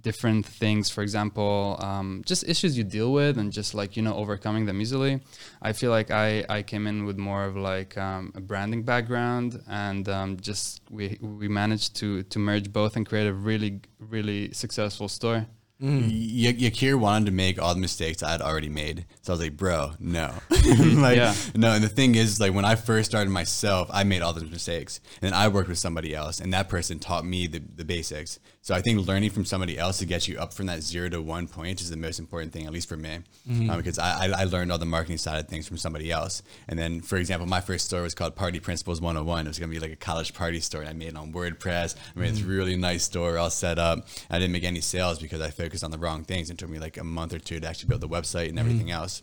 different 0.00 0.46
things. 0.46 0.90
For 0.90 1.02
example, 1.02 1.76
um, 1.80 2.22
just 2.26 2.48
issues 2.48 2.76
you 2.78 2.84
deal 2.84 3.12
with 3.12 3.38
and 3.38 3.52
just 3.52 3.74
like 3.74 3.96
you 3.96 4.02
know 4.02 4.14
overcoming 4.14 4.66
them 4.66 4.80
easily. 4.80 5.20
I 5.62 5.72
feel 5.72 5.90
like 5.90 6.10
I 6.10 6.44
I 6.48 6.62
came 6.62 6.86
in 6.86 7.04
with 7.04 7.18
more 7.18 7.44
of 7.44 7.56
like 7.56 7.96
um, 7.98 8.32
a 8.34 8.40
branding 8.40 8.82
background 8.82 9.62
and 9.68 10.08
um, 10.08 10.36
just 10.40 10.82
we 10.90 11.18
we 11.20 11.48
managed 11.48 11.96
to 11.96 12.22
to 12.24 12.38
merge 12.38 12.72
both 12.72 12.96
and 12.96 13.06
create 13.06 13.26
a 13.26 13.34
really 13.34 13.80
really 13.98 14.52
successful 14.52 15.08
store. 15.08 15.46
Mm. 15.82 16.02
Y- 16.02 16.68
Yakir 16.70 16.98
wanted 16.98 17.26
to 17.26 17.32
make 17.32 17.60
all 17.60 17.74
the 17.74 17.80
mistakes 17.80 18.22
I 18.22 18.32
had 18.32 18.42
already 18.42 18.68
made. 18.68 19.06
So 19.22 19.32
I 19.32 19.34
was 19.34 19.40
like, 19.40 19.56
bro, 19.56 19.92
no. 19.98 20.34
like, 20.50 21.16
Yeah. 21.16 21.34
no. 21.54 21.72
And 21.72 21.82
the 21.82 21.88
thing 21.88 22.14
is, 22.16 22.38
like, 22.38 22.52
when 22.52 22.64
I 22.66 22.74
first 22.74 23.10
started 23.10 23.30
myself, 23.30 23.88
I 23.92 24.04
made 24.04 24.20
all 24.20 24.32
those 24.32 24.50
mistakes. 24.50 25.00
And 25.22 25.32
then 25.32 25.38
I 25.38 25.48
worked 25.48 25.68
with 25.68 25.78
somebody 25.78 26.14
else, 26.14 26.40
and 26.40 26.52
that 26.52 26.68
person 26.68 26.98
taught 26.98 27.24
me 27.24 27.46
the, 27.46 27.62
the 27.76 27.84
basics. 27.84 28.38
So 28.62 28.74
I 28.74 28.82
think 28.82 29.06
learning 29.06 29.30
from 29.30 29.46
somebody 29.46 29.78
else 29.78 29.98
to 29.98 30.06
get 30.06 30.28
you 30.28 30.38
up 30.38 30.52
from 30.52 30.66
that 30.66 30.82
zero 30.82 31.08
to 31.08 31.22
one 31.22 31.48
point 31.48 31.80
is 31.80 31.88
the 31.88 31.96
most 31.96 32.18
important 32.18 32.52
thing, 32.52 32.66
at 32.66 32.72
least 32.72 32.90
for 32.90 32.96
me. 32.96 33.20
Um, 33.48 33.78
because 33.78 33.98
I, 33.98 34.26
I, 34.26 34.42
I 34.42 34.44
learned 34.44 34.70
all 34.70 34.76
the 34.76 34.84
marketing 34.84 35.16
side 35.16 35.40
of 35.40 35.48
things 35.48 35.66
from 35.66 35.78
somebody 35.78 36.12
else. 36.12 36.42
And 36.68 36.78
then, 36.78 37.00
for 37.00 37.16
example, 37.16 37.48
my 37.48 37.62
first 37.62 37.86
store 37.86 38.02
was 38.02 38.14
called 38.14 38.36
Party 38.36 38.60
Principles 38.60 39.00
101. 39.00 39.46
It 39.46 39.48
was 39.48 39.58
going 39.58 39.70
to 39.70 39.74
be 39.74 39.80
like 39.80 39.92
a 39.92 39.96
college 39.96 40.34
party 40.34 40.60
store. 40.60 40.82
And 40.82 40.90
I 40.90 40.92
made 40.92 41.08
it 41.08 41.16
on 41.16 41.32
WordPress. 41.32 41.96
I 42.14 42.20
made 42.20 42.32
this 42.32 42.40
mm. 42.40 42.48
really 42.48 42.76
nice 42.76 43.04
store 43.04 43.38
all 43.38 43.48
set 43.48 43.78
up. 43.78 44.06
I 44.30 44.38
didn't 44.38 44.52
make 44.52 44.64
any 44.64 44.82
sales 44.82 45.18
because 45.18 45.40
I 45.40 45.48
focused 45.70 45.84
on 45.84 45.92
the 45.92 45.98
wrong 45.98 46.24
things. 46.24 46.50
It 46.50 46.58
took 46.58 46.68
me 46.68 46.80
like 46.80 46.96
a 46.96 47.04
month 47.04 47.32
or 47.32 47.38
two 47.38 47.60
to 47.60 47.68
actually 47.68 47.88
build 47.88 48.00
the 48.00 48.08
website 48.08 48.48
and 48.48 48.58
everything 48.58 48.90
else. 48.90 49.22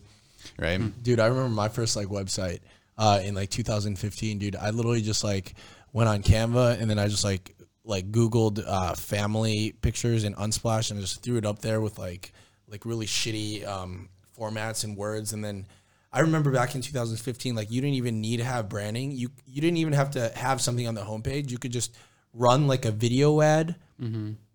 Right. 0.58 0.80
Dude, 1.02 1.20
I 1.20 1.26
remember 1.26 1.50
my 1.50 1.68
first 1.68 1.94
like 1.94 2.06
website 2.06 2.60
uh, 2.96 3.20
in 3.22 3.34
like 3.34 3.50
2015. 3.50 4.38
Dude, 4.38 4.56
I 4.56 4.70
literally 4.70 5.02
just 5.02 5.22
like 5.22 5.54
went 5.92 6.08
on 6.08 6.22
Canva 6.22 6.80
and 6.80 6.88
then 6.88 6.98
I 6.98 7.08
just 7.08 7.24
like 7.24 7.54
like 7.84 8.10
Googled 8.10 8.62
uh, 8.66 8.94
family 8.94 9.74
pictures 9.82 10.24
in 10.24 10.34
Unsplash 10.34 10.90
and 10.90 11.00
just 11.00 11.22
threw 11.22 11.36
it 11.36 11.44
up 11.44 11.58
there 11.58 11.82
with 11.82 11.98
like 11.98 12.32
like 12.66 12.86
really 12.86 13.04
shitty 13.04 13.66
um, 13.66 14.08
formats 14.38 14.84
and 14.84 14.96
words. 14.96 15.34
And 15.34 15.44
then 15.44 15.66
I 16.12 16.20
remember 16.20 16.50
back 16.50 16.74
in 16.74 16.80
2015, 16.80 17.54
like 17.54 17.70
you 17.70 17.82
didn't 17.82 17.96
even 17.96 18.22
need 18.22 18.38
to 18.38 18.44
have 18.44 18.70
branding. 18.70 19.10
You 19.10 19.30
you 19.44 19.60
didn't 19.60 19.78
even 19.78 19.92
have 19.92 20.12
to 20.12 20.30
have 20.30 20.62
something 20.62 20.86
on 20.86 20.94
the 20.94 21.02
homepage. 21.02 21.50
You 21.50 21.58
could 21.58 21.72
just 21.72 21.94
run 22.32 22.68
like 22.68 22.84
a 22.86 22.90
video 22.90 23.40
ad 23.42 23.76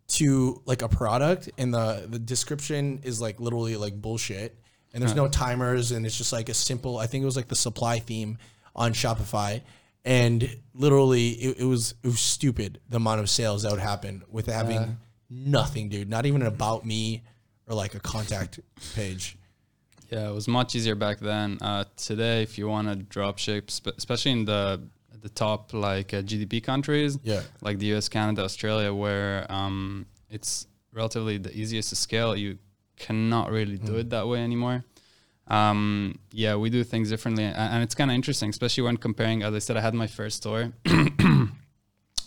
to 0.07 0.61
like 0.65 0.81
a 0.81 0.89
product 0.89 1.49
and 1.57 1.73
the 1.73 2.05
the 2.07 2.19
description 2.19 2.99
is 3.03 3.21
like 3.21 3.39
literally 3.39 3.75
like 3.77 3.99
bullshit. 3.99 4.57
And 4.93 5.01
there's 5.01 5.15
no 5.15 5.27
timers 5.27 5.91
and 5.91 6.05
it's 6.05 6.15
just 6.15 6.31
like 6.31 6.49
a 6.49 6.53
simple 6.53 6.99
i 6.99 7.07
think 7.07 7.23
it 7.23 7.25
was 7.25 7.35
like 7.35 7.47
the 7.47 7.55
supply 7.55 7.97
theme 7.97 8.37
on 8.75 8.93
shopify. 8.93 9.61
And 10.05 10.57
literally 10.75 11.29
it, 11.29 11.61
it 11.61 11.65
was 11.65 11.95
it 12.03 12.07
was 12.07 12.19
stupid 12.19 12.79
the 12.89 12.97
amount 12.97 13.21
of 13.21 13.29
sales 13.29 13.63
that 13.63 13.71
would 13.71 13.81
happen 13.81 14.23
with 14.29 14.47
having 14.47 14.97
nothing 15.29 15.89
dude. 15.89 16.09
Not 16.09 16.25
even 16.25 16.41
an 16.41 16.47
about 16.47 16.85
me 16.85 17.23
or 17.67 17.75
like 17.75 17.95
a 17.95 17.99
contact 17.99 18.59
page. 18.95 19.37
Yeah, 20.09 20.29
it 20.29 20.33
was 20.33 20.47
much 20.47 20.75
easier 20.75 20.95
back 20.95 21.19
then. 21.19 21.57
Uh, 21.59 21.85
today, 21.97 22.43
if 22.43 22.57
you 22.59 22.67
want 22.67 22.87
to 22.87 22.95
drop 22.95 23.39
ship, 23.39 23.71
spe- 23.71 23.97
especially 23.97 24.31
in 24.31 24.45
the 24.45 24.81
the 25.23 25.29
top 25.29 25.73
like 25.73 26.13
uh, 26.13 26.21
GDP 26.21 26.61
countries, 26.63 27.17
Yeah. 27.23 27.41
like 27.61 27.79
the 27.79 27.87
US, 27.95 28.09
Canada, 28.09 28.43
Australia, 28.43 28.93
where 28.93 29.51
um, 29.51 30.05
it's 30.29 30.67
relatively 30.91 31.37
the 31.39 31.51
easiest 31.57 31.89
to 31.89 31.95
scale, 31.95 32.35
you 32.35 32.57
cannot 32.97 33.49
really 33.51 33.77
do 33.77 33.95
it 33.95 34.09
that 34.11 34.27
way 34.27 34.39
anymore. 34.43 34.83
Um, 35.47 36.19
yeah, 36.31 36.55
we 36.55 36.69
do 36.69 36.83
things 36.83 37.09
differently, 37.09 37.43
and 37.45 37.83
it's 37.83 37.95
kind 37.95 38.09
of 38.11 38.15
interesting, 38.15 38.49
especially 38.49 38.83
when 38.83 38.97
comparing. 38.97 39.43
As 39.43 39.53
I 39.53 39.59
said, 39.59 39.75
I 39.77 39.81
had 39.81 39.93
my 39.93 40.07
first 40.07 40.37
store. 40.37 40.71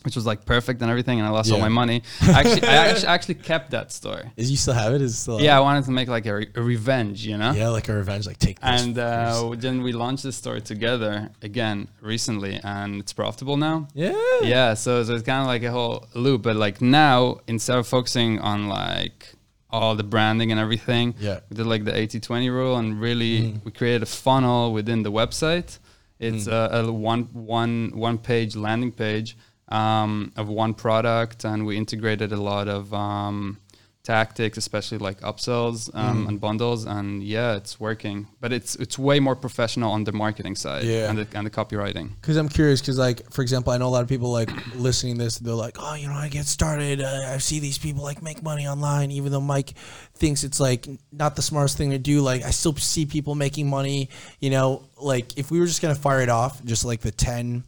Which 0.06 0.14
was 0.14 0.24
like 0.24 0.44
perfect 0.46 0.80
and 0.82 0.88
everything, 0.90 1.18
and 1.20 1.26
I 1.28 1.32
lost 1.32 1.50
all 1.52 1.58
my 1.58 1.74
money. 1.82 1.98
Actually, 2.22 2.62
I 2.68 2.74
actually, 2.90 3.08
actually 3.16 3.34
kept 3.50 3.72
that 3.72 3.90
store. 3.90 4.22
is 4.36 4.50
you 4.52 4.56
still 4.56 4.74
have 4.82 4.94
it 4.94 5.02
is 5.02 5.12
it 5.14 5.16
still 5.16 5.40
Yeah, 5.40 5.56
I 5.58 5.60
wanted 5.60 5.84
to 5.86 5.90
make 5.90 6.08
like 6.16 6.26
a, 6.26 6.34
re- 6.36 6.52
a 6.54 6.62
revenge, 6.62 7.26
you 7.26 7.36
know. 7.36 7.50
yeah 7.60 7.68
like 7.78 7.88
a 7.88 7.94
revenge 8.02 8.24
like 8.30 8.38
take 8.38 8.58
this 8.60 8.82
And 8.82 8.96
uh, 8.98 9.52
then 9.64 9.82
we 9.82 9.90
launched 9.92 10.22
the 10.22 10.32
store 10.40 10.60
together 10.60 11.30
again 11.42 11.88
recently, 12.00 12.54
and 12.62 13.00
it's 13.02 13.12
profitable 13.12 13.56
now. 13.56 13.88
yeah 13.94 14.14
Yeah, 14.42 14.74
so, 14.74 15.02
so 15.02 15.10
it's 15.16 15.24
kind 15.32 15.40
of 15.40 15.48
like 15.54 15.64
a 15.64 15.72
whole 15.72 16.06
loop. 16.14 16.42
But 16.42 16.54
like 16.66 16.80
now, 16.80 17.18
instead 17.48 17.76
of 17.76 17.86
focusing 17.88 18.38
on 18.38 18.68
like 18.68 19.34
all 19.70 19.96
the 19.96 20.04
branding 20.14 20.52
and 20.52 20.60
everything, 20.60 21.06
Yeah. 21.18 21.34
Mm. 21.38 21.42
we 21.50 21.56
did 21.56 21.66
like 21.66 21.84
the 21.84 21.94
80 21.96 22.20
20 22.20 22.48
rule 22.50 22.76
and 22.76 23.00
really 23.00 23.60
we 23.64 23.70
created 23.72 24.02
a 24.04 24.06
funnel 24.24 24.72
within 24.72 25.02
the 25.02 25.10
website. 25.10 25.70
It's 26.18 26.46
a, 26.46 26.70
a 26.86 26.92
one, 26.92 27.24
one, 27.34 27.90
one 27.94 28.16
page 28.18 28.56
landing 28.56 28.92
page 28.92 29.36
um, 29.68 30.32
of 30.36 30.48
one 30.48 30.74
product, 30.74 31.44
and 31.44 31.66
we 31.66 31.76
integrated 31.76 32.32
a 32.32 32.36
lot 32.40 32.68
of 32.68 32.92
um, 32.94 33.58
tactics, 34.04 34.56
especially 34.56 34.98
like 34.98 35.20
upsells 35.22 35.92
um, 35.92 36.24
Mm. 36.24 36.28
and 36.28 36.40
bundles. 36.40 36.84
And 36.84 37.20
yeah, 37.24 37.56
it's 37.56 37.80
working, 37.80 38.28
but 38.40 38.52
it's 38.52 38.76
it's 38.76 38.96
way 38.96 39.18
more 39.18 39.34
professional 39.34 39.90
on 39.90 40.04
the 40.04 40.12
marketing 40.12 40.54
side 40.54 40.84
Yeah. 40.84 41.10
and, 41.10 41.18
the, 41.18 41.26
and 41.36 41.44
the 41.44 41.50
copywriting. 41.50 42.10
Because 42.20 42.36
I'm 42.36 42.48
curious, 42.48 42.80
because 42.80 42.98
like 42.98 43.28
for 43.32 43.42
example, 43.42 43.72
I 43.72 43.78
know 43.78 43.88
a 43.88 43.94
lot 43.96 44.02
of 44.02 44.08
people 44.08 44.30
like 44.30 44.50
listening 44.76 45.18
to 45.18 45.24
this. 45.24 45.38
They're 45.40 45.54
like, 45.54 45.76
oh, 45.80 45.94
you 45.94 46.06
know, 46.06 46.14
I 46.14 46.28
get 46.28 46.46
started. 46.46 47.00
Uh, 47.02 47.32
I 47.34 47.38
see 47.38 47.58
these 47.58 47.78
people 47.78 48.04
like 48.04 48.22
make 48.22 48.44
money 48.44 48.68
online, 48.68 49.10
even 49.10 49.32
though 49.32 49.40
Mike 49.40 49.74
thinks 50.14 50.44
it's 50.44 50.60
like 50.60 50.86
not 51.10 51.34
the 51.34 51.42
smartest 51.42 51.76
thing 51.76 51.90
to 51.90 51.98
do. 51.98 52.20
Like 52.20 52.44
I 52.44 52.50
still 52.52 52.76
see 52.76 53.04
people 53.06 53.34
making 53.34 53.68
money. 53.68 54.10
You 54.38 54.50
know, 54.50 54.84
like 54.96 55.36
if 55.36 55.50
we 55.50 55.58
were 55.58 55.66
just 55.66 55.82
gonna 55.82 55.96
fire 55.96 56.20
it 56.20 56.28
off, 56.28 56.62
just 56.64 56.84
like 56.84 57.00
the 57.00 57.10
ten 57.10 57.64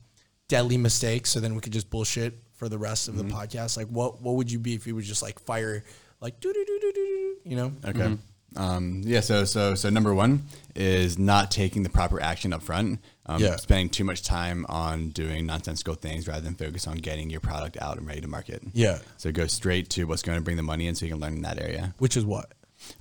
deadly 0.48 0.76
mistakes, 0.76 1.30
so 1.30 1.40
then 1.40 1.54
we 1.54 1.60
could 1.60 1.72
just 1.72 1.90
bullshit 1.90 2.34
for 2.54 2.68
the 2.68 2.78
rest 2.78 3.08
of 3.08 3.16
the 3.16 3.24
podcast. 3.24 3.76
Like, 3.76 3.86
what 3.88 4.20
what 4.22 4.34
would 4.36 4.50
you 4.50 4.58
be 4.58 4.74
if 4.74 4.86
you 4.86 4.94
would 4.94 5.04
just 5.04 5.22
like 5.22 5.38
fire 5.40 5.84
like 6.20 6.40
do 6.40 6.52
do 6.52 6.64
do 6.64 6.78
do 6.80 6.92
do 6.92 7.04
do? 7.04 7.36
you 7.44 7.56
know? 7.56 7.72
Okay. 7.84 8.16
Um, 8.56 9.02
yeah. 9.04 9.20
So 9.20 9.44
so 9.44 9.74
so 9.74 9.90
number 9.90 10.14
one 10.14 10.44
is 10.74 11.18
not 11.18 11.50
taking 11.50 11.82
the 11.82 11.90
proper 11.90 12.20
action 12.20 12.52
up 12.52 12.62
front. 12.62 13.00
Um, 13.26 13.42
Yeah. 13.42 13.56
Spending 13.56 13.90
too 13.90 14.04
much 14.04 14.22
time 14.22 14.64
on 14.70 15.10
doing 15.10 15.44
nonsensical 15.44 15.94
things 15.94 16.26
rather 16.26 16.40
than 16.40 16.54
focus 16.54 16.86
on 16.86 16.96
getting 16.96 17.28
your 17.28 17.40
product 17.40 17.76
out 17.80 17.98
and 17.98 18.06
ready 18.06 18.22
to 18.22 18.28
market. 18.28 18.62
Yeah. 18.72 18.98
So 19.18 19.30
go 19.32 19.46
straight 19.46 19.90
to 19.90 20.04
what's 20.04 20.22
going 20.22 20.38
to 20.38 20.42
bring 20.42 20.56
the 20.56 20.62
money 20.62 20.86
in, 20.86 20.94
so 20.94 21.04
you 21.04 21.12
can 21.12 21.20
learn 21.20 21.34
in 21.34 21.42
that 21.42 21.60
area. 21.60 21.94
Which 21.98 22.16
is 22.16 22.24
what? 22.24 22.52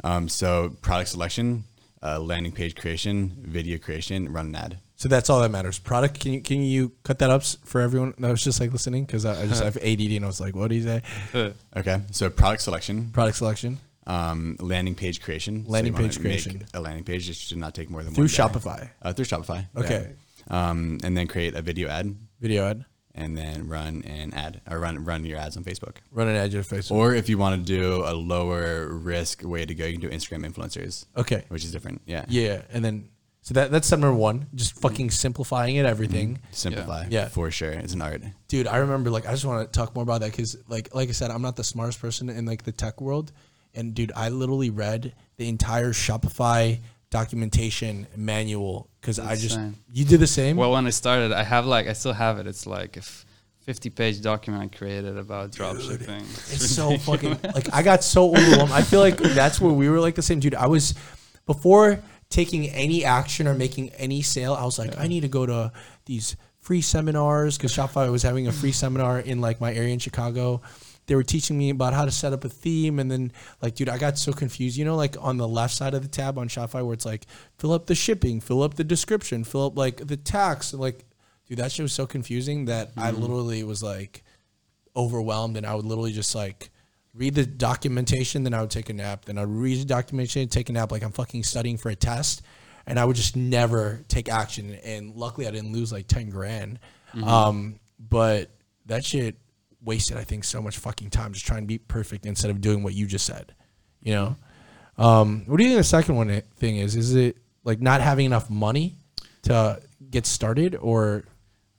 Um, 0.03 0.27
so 0.27 0.75
product 0.81 1.09
selection, 1.11 1.63
uh, 2.03 2.19
landing 2.19 2.51
page 2.51 2.75
creation, 2.75 3.31
video 3.41 3.77
creation, 3.77 4.31
run 4.33 4.47
an 4.47 4.55
ad. 4.55 4.79
So 4.97 5.07
that's 5.07 5.29
all 5.29 5.41
that 5.41 5.51
matters. 5.51 5.79
Product. 5.79 6.19
Can 6.19 6.33
you 6.33 6.41
can 6.41 6.61
you 6.61 6.91
cut 7.03 7.19
that 7.19 7.29
up 7.29 7.43
for 7.43 7.81
everyone 7.81 8.13
that 8.17 8.29
was 8.29 8.43
just 8.43 8.59
like 8.59 8.71
listening? 8.71 9.05
Because 9.05 9.25
I, 9.25 9.43
I 9.43 9.47
just 9.47 9.63
have 9.63 9.77
ADD 9.81 10.11
and 10.11 10.25
I 10.25 10.27
was 10.27 10.41
like, 10.41 10.55
what 10.55 10.69
do 10.69 10.75
you 10.75 10.83
say? 10.83 11.01
Okay. 11.77 12.01
So 12.11 12.29
product 12.29 12.63
selection, 12.63 13.11
Product 13.11 13.37
selection 13.37 13.79
um, 14.07 14.55
landing 14.59 14.95
page 14.95 15.21
creation. 15.21 15.65
Landing 15.67 15.93
wanna 15.93 16.07
page 16.07 16.19
creation. 16.19 16.65
A 16.73 16.79
landing 16.79 17.03
page. 17.03 17.29
It 17.29 17.35
should 17.35 17.57
not 17.57 17.75
take 17.75 17.89
more 17.89 18.03
than 18.03 18.13
through 18.13 18.23
one. 18.23 18.29
Shopify. 18.29 18.89
Uh, 19.01 19.13
through 19.13 19.25
Shopify. 19.25 19.67
Okay. 19.75 20.13
Um, 20.49 20.99
and 21.03 21.15
then 21.15 21.27
create 21.27 21.55
a 21.55 21.61
video 21.61 21.89
ad, 21.89 22.15
Video 22.39 22.65
ad. 22.65 22.85
and 23.13 23.37
then 23.37 23.67
run 23.67 24.01
an 24.03 24.33
ad 24.33 24.61
or 24.69 24.79
run 24.79 25.03
run 25.03 25.25
your 25.25 25.37
ads 25.37 25.57
on 25.57 25.63
Facebook. 25.65 25.97
Run 26.11 26.29
an 26.29 26.37
ad 26.37 26.53
your 26.53 26.63
Facebook. 26.63 26.91
Or 26.91 27.13
if 27.13 27.27
you 27.27 27.37
want 27.37 27.59
to 27.59 27.65
do 27.65 28.03
a 28.05 28.13
lower 28.13 28.87
risk 28.87 29.43
way 29.43 29.65
to 29.65 29.75
go, 29.75 29.85
you 29.85 29.99
can 29.99 30.09
do 30.09 30.09
Instagram 30.09 30.49
influencers, 30.49 31.05
okay. 31.17 31.43
which 31.49 31.65
is 31.65 31.73
different. 31.73 32.01
Yeah. 32.05 32.23
Yeah, 32.29 32.61
and 32.71 32.83
then 32.83 33.09
so 33.47 33.53
that 33.53 33.71
that's 33.71 33.87
step 33.87 33.99
number 33.99 34.13
one. 34.13 34.47
Just 34.55 34.77
fucking 34.81 35.09
simplifying 35.09 35.77
it, 35.77 35.85
everything. 35.85 36.33
Mm-hmm. 36.33 36.51
Simplify. 36.51 37.05
Yeah. 37.09 37.29
For 37.29 37.49
sure. 37.49 37.71
It's 37.71 37.93
an 37.93 38.01
art. 38.01 38.21
Dude, 38.49 38.67
I 38.67 38.79
remember 38.79 39.09
like 39.09 39.25
I 39.25 39.31
just 39.31 39.45
want 39.45 39.71
to 39.71 39.79
talk 39.79 39.95
more 39.95 40.03
about 40.03 40.19
that 40.19 40.31
because 40.31 40.57
like 40.67 40.93
like 40.93 41.07
I 41.07 41.13
said, 41.13 41.31
I'm 41.31 41.41
not 41.41 41.55
the 41.55 41.63
smartest 41.63 42.01
person 42.01 42.27
in 42.27 42.45
like 42.45 42.63
the 42.63 42.73
tech 42.73 42.99
world, 42.99 43.31
and 43.73 43.93
dude, 43.93 44.11
I 44.17 44.27
literally 44.27 44.69
read 44.69 45.13
the 45.37 45.47
entire 45.47 45.93
Shopify 45.93 46.81
documentation 47.09 48.05
manual 48.17 48.89
because 48.99 49.17
I 49.17 49.35
just 49.35 49.55
Insane. 49.55 49.77
you 49.93 50.03
did 50.03 50.19
the 50.19 50.27
same. 50.27 50.57
Well, 50.57 50.73
when 50.73 50.85
I 50.85 50.89
started, 50.89 51.31
I 51.31 51.43
have 51.43 51.65
like 51.65 51.87
I 51.87 51.93
still 51.93 52.11
have 52.11 52.39
it. 52.39 52.47
It's 52.47 52.67
like 52.67 52.97
a 52.97 52.99
f- 52.99 53.25
50 53.61 53.89
page 53.91 54.21
document 54.21 54.61
I 54.61 54.77
created 54.77 55.17
about 55.17 55.53
dropshipping. 55.53 56.19
It's 56.53 56.69
so 56.69 56.97
fucking 56.97 57.39
like 57.55 57.73
I 57.73 57.81
got 57.81 58.03
so 58.03 58.35
overwhelmed. 58.35 58.73
I 58.73 58.81
feel 58.81 58.99
like 58.99 59.19
that's 59.19 59.61
where 59.61 59.71
we 59.71 59.87
were 59.87 60.01
like 60.01 60.15
the 60.15 60.21
same 60.21 60.41
dude. 60.41 60.53
I 60.53 60.67
was 60.67 60.95
before 61.45 62.01
taking 62.29 62.69
any 62.69 63.05
action 63.05 63.47
or 63.47 63.53
making 63.53 63.89
any 63.91 64.21
sale. 64.21 64.53
I 64.53 64.65
was 64.65 64.77
like, 64.77 64.97
I 64.97 65.07
need 65.07 65.21
to 65.21 65.27
go 65.27 65.45
to 65.45 65.71
these 66.05 66.35
free 66.59 66.81
seminars 66.81 67.57
because 67.57 67.73
Shopify 67.73 68.11
was 68.11 68.23
having 68.23 68.47
a 68.47 68.51
free 68.51 68.73
seminar 68.73 69.19
in 69.19 69.39
like 69.39 69.61
my 69.61 69.73
area 69.73 69.93
in 69.93 69.99
Chicago, 69.99 70.61
they 71.07 71.15
were 71.15 71.23
teaching 71.23 71.57
me 71.57 71.69
about 71.69 71.93
how 71.93 72.03
to 72.05 72.11
set 72.11 72.33
up 72.33 72.43
a 72.43 72.49
theme, 72.49 72.99
and 72.99 73.09
then 73.09 73.31
like, 73.61 73.75
dude, 73.75 73.89
I 73.89 73.97
got 73.97 74.17
so 74.17 74.33
confused. 74.33 74.77
You 74.77 74.85
know, 74.85 74.95
like 74.95 75.15
on 75.19 75.37
the 75.37 75.47
left 75.47 75.73
side 75.73 75.93
of 75.93 76.01
the 76.01 76.09
tab 76.09 76.37
on 76.37 76.49
Shopify, 76.49 76.83
where 76.83 76.93
it's 76.93 77.05
like 77.05 77.25
fill 77.57 77.71
up 77.71 77.87
the 77.87 77.95
shipping, 77.95 78.41
fill 78.41 78.61
up 78.61 78.75
the 78.75 78.83
description, 78.83 79.43
fill 79.45 79.67
up 79.67 79.77
like 79.77 80.05
the 80.05 80.17
tax, 80.17 80.73
like, 80.73 81.05
dude, 81.47 81.59
that 81.59 81.71
shit 81.71 81.83
was 81.83 81.93
so 81.93 82.05
confusing 82.05 82.65
that 82.65 82.91
I 82.97 83.11
mm-hmm. 83.11 83.21
literally 83.21 83.63
was 83.63 83.81
like 83.81 84.23
overwhelmed, 84.95 85.55
and 85.55 85.65
I 85.65 85.75
would 85.75 85.85
literally 85.85 86.11
just 86.11 86.35
like 86.35 86.69
read 87.17 87.35
the 87.35 87.45
documentation, 87.45 88.43
then 88.43 88.53
I 88.53 88.61
would 88.61 88.69
take 88.69 88.89
a 88.89 88.93
nap, 88.93 89.25
then 89.25 89.37
I'd 89.37 89.47
read 89.47 89.81
the 89.81 89.85
documentation, 89.85 90.47
take 90.49 90.69
a 90.69 90.73
nap, 90.73 90.91
like 90.91 91.03
I'm 91.03 91.11
fucking 91.11 91.43
studying 91.43 91.77
for 91.77 91.89
a 91.89 91.95
test, 91.95 92.43
and 92.85 92.99
I 92.99 93.05
would 93.05 93.15
just 93.15 93.35
never 93.35 94.03
take 94.07 94.29
action. 94.29 94.77
And 94.83 95.15
luckily, 95.15 95.47
I 95.47 95.51
didn't 95.51 95.73
lose 95.73 95.91
like 95.91 96.07
ten 96.07 96.29
grand. 96.29 96.79
Um, 97.25 97.79
but 97.99 98.51
that 98.85 99.03
shit 99.03 99.35
wasted, 99.83 100.17
I 100.17 100.23
think, 100.23 100.43
so 100.43 100.61
much 100.61 100.77
fucking 100.77 101.09
time 101.09 101.33
just 101.33 101.47
trying 101.47 101.61
to 101.61 101.67
be 101.67 101.79
perfect 101.79 102.25
instead 102.25 102.51
of 102.51 102.61
doing 102.61 102.83
what 102.83 102.93
you 102.93 103.07
just 103.07 103.25
said. 103.25 103.55
You 104.03 104.13
know. 104.13 104.35
Um, 104.97 105.43
what 105.47 105.57
do 105.57 105.63
you 105.63 105.69
think 105.69 105.79
the 105.79 105.83
second 105.83 106.15
one 106.15 106.41
thing 106.57 106.77
is? 106.77 106.95
Is 106.95 107.15
it 107.15 107.37
like 107.63 107.81
not 107.81 108.01
having 108.01 108.25
enough 108.25 108.49
money 108.49 108.95
to 109.43 109.81
get 110.09 110.25
started, 110.25 110.75
or 110.75 111.25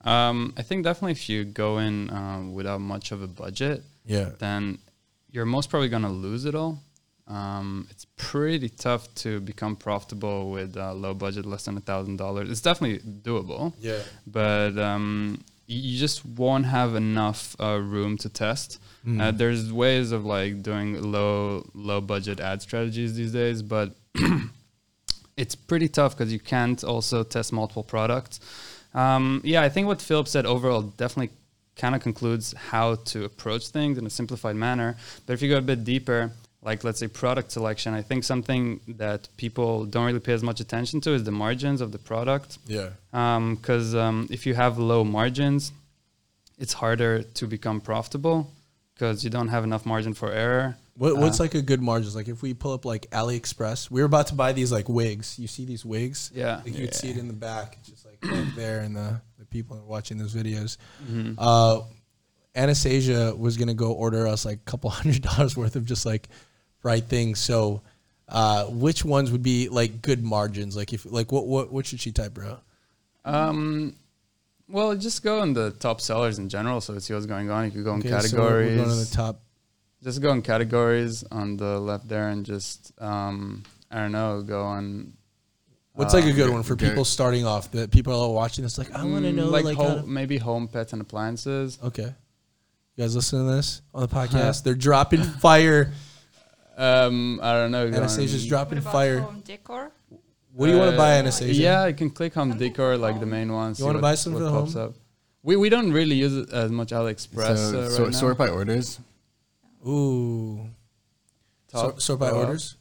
Um, 0.01 0.53
I 0.57 0.61
think 0.61 0.83
definitely 0.83 1.13
if 1.13 1.29
you 1.29 1.45
go 1.45 1.77
in 1.79 2.09
um, 2.11 2.53
without 2.53 2.81
much 2.81 3.11
of 3.11 3.21
a 3.21 3.27
budget, 3.27 3.83
yeah, 4.05 4.31
then 4.39 4.79
you're 5.31 5.45
most 5.45 5.69
probably 5.69 5.89
gonna 5.89 6.11
lose 6.11 6.45
it 6.45 6.55
all. 6.55 6.79
Um, 7.27 7.87
it's 7.91 8.05
pretty 8.17 8.69
tough 8.69 9.13
to 9.15 9.39
become 9.39 9.75
profitable 9.75 10.49
with 10.49 10.75
uh, 10.75 10.93
low 10.93 11.13
budget, 11.13 11.45
less 11.45 11.65
than 11.65 11.77
a 11.77 11.81
thousand 11.81 12.17
dollars. 12.17 12.49
It's 12.49 12.61
definitely 12.61 12.99
doable, 13.21 13.73
yeah, 13.79 13.99
but 14.25 14.77
um, 14.79 15.39
you 15.67 15.99
just 15.99 16.25
won't 16.25 16.65
have 16.65 16.95
enough 16.95 17.55
uh, 17.59 17.79
room 17.79 18.17
to 18.17 18.29
test. 18.29 18.79
Uh, 19.21 19.31
there's 19.31 19.71
ways 19.71 20.11
of 20.11 20.25
like 20.25 20.61
doing 20.61 21.01
low 21.01 21.63
low 21.73 22.01
budget 22.01 22.39
ad 22.39 22.61
strategies 22.61 23.15
these 23.15 23.31
days, 23.31 23.61
but 23.61 23.95
it's 25.37 25.55
pretty 25.55 25.87
tough 25.87 26.17
because 26.17 26.33
you 26.33 26.39
can't 26.39 26.83
also 26.83 27.23
test 27.23 27.53
multiple 27.53 27.83
products. 27.83 28.39
Um, 28.93 29.41
yeah, 29.43 29.61
I 29.61 29.69
think 29.69 29.87
what 29.87 30.01
Philip 30.01 30.27
said 30.27 30.45
overall 30.45 30.81
definitely 30.81 31.35
kind 31.83 31.95
of 31.95 32.01
concludes 32.01 32.45
how 32.71 32.87
to 33.11 33.17
approach 33.29 33.63
things 33.77 33.97
in 33.99 34.05
a 34.05 34.13
simplified 34.19 34.55
manner. 34.67 34.89
But 35.25 35.33
if 35.33 35.41
you 35.41 35.49
go 35.49 35.57
a 35.57 35.67
bit 35.73 35.81
deeper, 35.93 36.21
like 36.69 36.79
let's 36.83 36.99
say 36.99 37.07
product 37.07 37.51
selection, 37.57 37.93
I 37.93 38.03
think 38.09 38.23
something 38.33 38.63
that 39.03 39.21
people 39.37 39.71
don't 39.93 40.05
really 40.09 40.19
pay 40.29 40.33
as 40.39 40.43
much 40.49 40.59
attention 40.59 40.99
to 41.05 41.09
is 41.17 41.23
the 41.23 41.31
margins 41.45 41.79
of 41.85 41.89
the 41.95 42.01
product 42.11 42.49
yeah, 42.67 42.89
Um 43.13 43.55
because 43.55 43.87
um, 43.95 44.27
if 44.29 44.41
you 44.45 44.53
have 44.63 44.73
low 44.77 45.01
margins, 45.19 45.71
it's 46.63 46.73
harder 46.83 47.13
to 47.39 47.43
become 47.55 47.79
profitable 47.91 48.37
because 48.93 49.23
you 49.23 49.29
don't 49.37 49.47
have 49.55 49.63
enough 49.63 49.85
margin 49.85 50.13
for 50.13 50.29
error. 50.45 50.75
What, 50.97 51.15
what's 51.21 51.39
Uh, 51.39 51.43
like 51.45 51.55
a 51.55 51.61
good 51.71 51.81
margins? 51.81 52.13
Like 52.19 52.27
if 52.27 52.41
we 52.41 52.53
pull 52.53 52.73
up 52.73 52.83
like 52.83 53.03
AliExpress, 53.11 53.89
we 53.89 54.01
were 54.01 54.05
about 54.13 54.27
to 54.27 54.35
buy 54.43 54.51
these 54.59 54.71
like 54.77 54.89
wigs. 54.89 55.39
You 55.39 55.47
see 55.47 55.63
these 55.65 55.85
wigs? 55.85 56.19
Yeah. 56.35 56.57
Like 56.65 56.75
you 56.75 56.81
would 56.85 56.93
see 57.01 57.09
it 57.13 57.17
in 57.17 57.27
the 57.33 57.39
back, 57.49 57.77
just 57.89 58.05
like 58.05 58.19
right 58.21 58.53
there, 58.61 58.79
the 58.81 58.95
the 58.99 59.21
people 59.49 59.77
are 59.77 59.83
watching 59.83 60.17
those 60.17 60.33
videos. 60.33 60.77
Mm-hmm. 61.03 61.33
Uh, 61.37 61.81
Anastasia 62.55 63.33
was 63.35 63.57
gonna 63.57 63.73
go 63.73 63.91
order 63.91 64.27
us 64.27 64.45
like 64.45 64.57
a 64.57 64.69
couple 64.69 64.89
hundred 64.99 65.21
dollars 65.21 65.55
worth 65.55 65.75
of 65.75 65.85
just 65.85 66.05
like 66.05 66.27
right 66.83 67.03
things. 67.03 67.39
So, 67.39 67.81
uh, 68.27 68.65
which 68.65 69.05
ones 69.05 69.31
would 69.31 69.43
be 69.43 69.69
like 69.69 70.01
good 70.01 70.23
margins? 70.23 70.75
Like 70.75 70.93
if 70.93 71.05
like 71.05 71.31
what 71.31 71.45
what 71.47 71.71
what 71.71 71.85
should 71.85 71.99
she 71.99 72.11
type, 72.11 72.33
bro? 72.33 72.57
Um, 73.25 73.95
well, 74.67 74.95
just 74.95 75.23
go 75.23 75.41
in 75.43 75.53
the 75.53 75.71
top 75.71 76.01
sellers 76.01 76.39
in 76.39 76.49
general, 76.49 76.81
so 76.81 76.97
see 76.99 77.13
what's 77.13 77.25
going 77.25 77.49
on. 77.49 77.65
You 77.65 77.71
could 77.71 77.83
go 77.83 77.93
in 77.93 77.99
Okay, 77.99 78.09
so 78.09 78.15
categories. 78.15 78.77
we're 78.77 78.85
going 78.85 78.89
to 78.97 79.05
the 79.05 79.15
top. 79.15 79.41
Just 80.03 80.21
go 80.21 80.31
in 80.31 80.41
categories 80.41 81.23
on 81.31 81.57
the 81.57 81.79
left 81.79 82.07
there, 82.07 82.29
and 82.29 82.45
just 82.45 82.93
um, 82.99 83.63
I 83.91 83.97
don't 83.99 84.11
know, 84.11 84.41
go 84.41 84.63
on. 84.63 85.13
What's 85.93 86.13
like 86.13 86.25
a 86.25 86.29
uh, 86.29 86.35
good 86.35 86.49
one 86.49 86.63
for 86.63 86.75
people 86.75 87.03
starting 87.03 87.45
off? 87.45 87.71
That 87.71 87.91
people 87.91 88.13
are 88.19 88.31
watching 88.31 88.63
this 88.63 88.77
like 88.77 88.93
I 88.93 89.03
want 89.03 89.25
to 89.25 89.31
mm, 89.31 89.35
know 89.35 89.49
like, 89.49 89.65
like, 89.65 89.75
home, 89.77 89.87
how 89.87 89.95
to- 90.01 90.07
maybe 90.07 90.37
home 90.37 90.67
pets 90.67 90.93
and 90.93 91.01
appliances. 91.01 91.77
Okay. 91.83 92.13
You 92.95 93.03
guys 93.03 93.15
listen 93.15 93.45
to 93.45 93.51
this 93.55 93.81
on 93.93 94.01
the 94.01 94.07
podcast? 94.07 94.63
They're 94.63 94.75
dropping 94.75 95.23
fire. 95.45 95.91
Um, 96.77 97.39
I 97.43 97.53
don't 97.53 97.71
know. 97.71 97.89
go 97.89 97.97
Anastasia's 97.97 98.35
on- 98.35 98.39
What 98.45 98.49
dropping 98.49 98.77
about 98.77 98.93
fire. 98.93 99.19
home 99.19 99.41
decor? 99.45 99.91
What 100.53 100.65
do 100.67 100.71
you 100.73 100.77
want 100.79 100.91
to 100.91 100.97
buy, 100.97 101.15
Uh, 101.15 101.19
Anastasia? 101.19 101.61
Yeah, 101.61 101.85
you 101.87 101.93
can 101.93 102.09
click 102.09 102.33
home 102.33 102.57
decor 102.57 102.97
like 102.97 103.19
the 103.19 103.25
main 103.25 103.51
one. 103.51 103.75
see 103.75 103.83
wanna 103.83 103.95
what- 103.97 104.01
buy 104.01 104.15
some 104.15 104.33
what 104.33 104.39
for 104.39 104.43
the 104.45 104.51
pops 104.51 104.73
home? 104.73 104.83
up. 104.89 104.93
We 105.43 105.55
we 105.55 105.69
don't 105.69 105.91
really 105.93 106.15
use 106.15 106.35
it 106.35 106.49
as 106.51 106.69
much 106.71 106.89
AliExpress 106.91 107.57
so, 107.71 107.79
uh, 107.79 107.89
sort, 107.89 107.99
right 107.99 108.11
now. 108.11 108.17
sort 108.19 108.37
by 108.37 108.47
orders. 108.49 108.99
Ooh. 109.87 110.67
So, 111.71 111.81
Top- 111.81 112.01
sort 112.01 112.19
by 112.19 112.29
uh, 112.29 112.33
orders. 112.33 112.75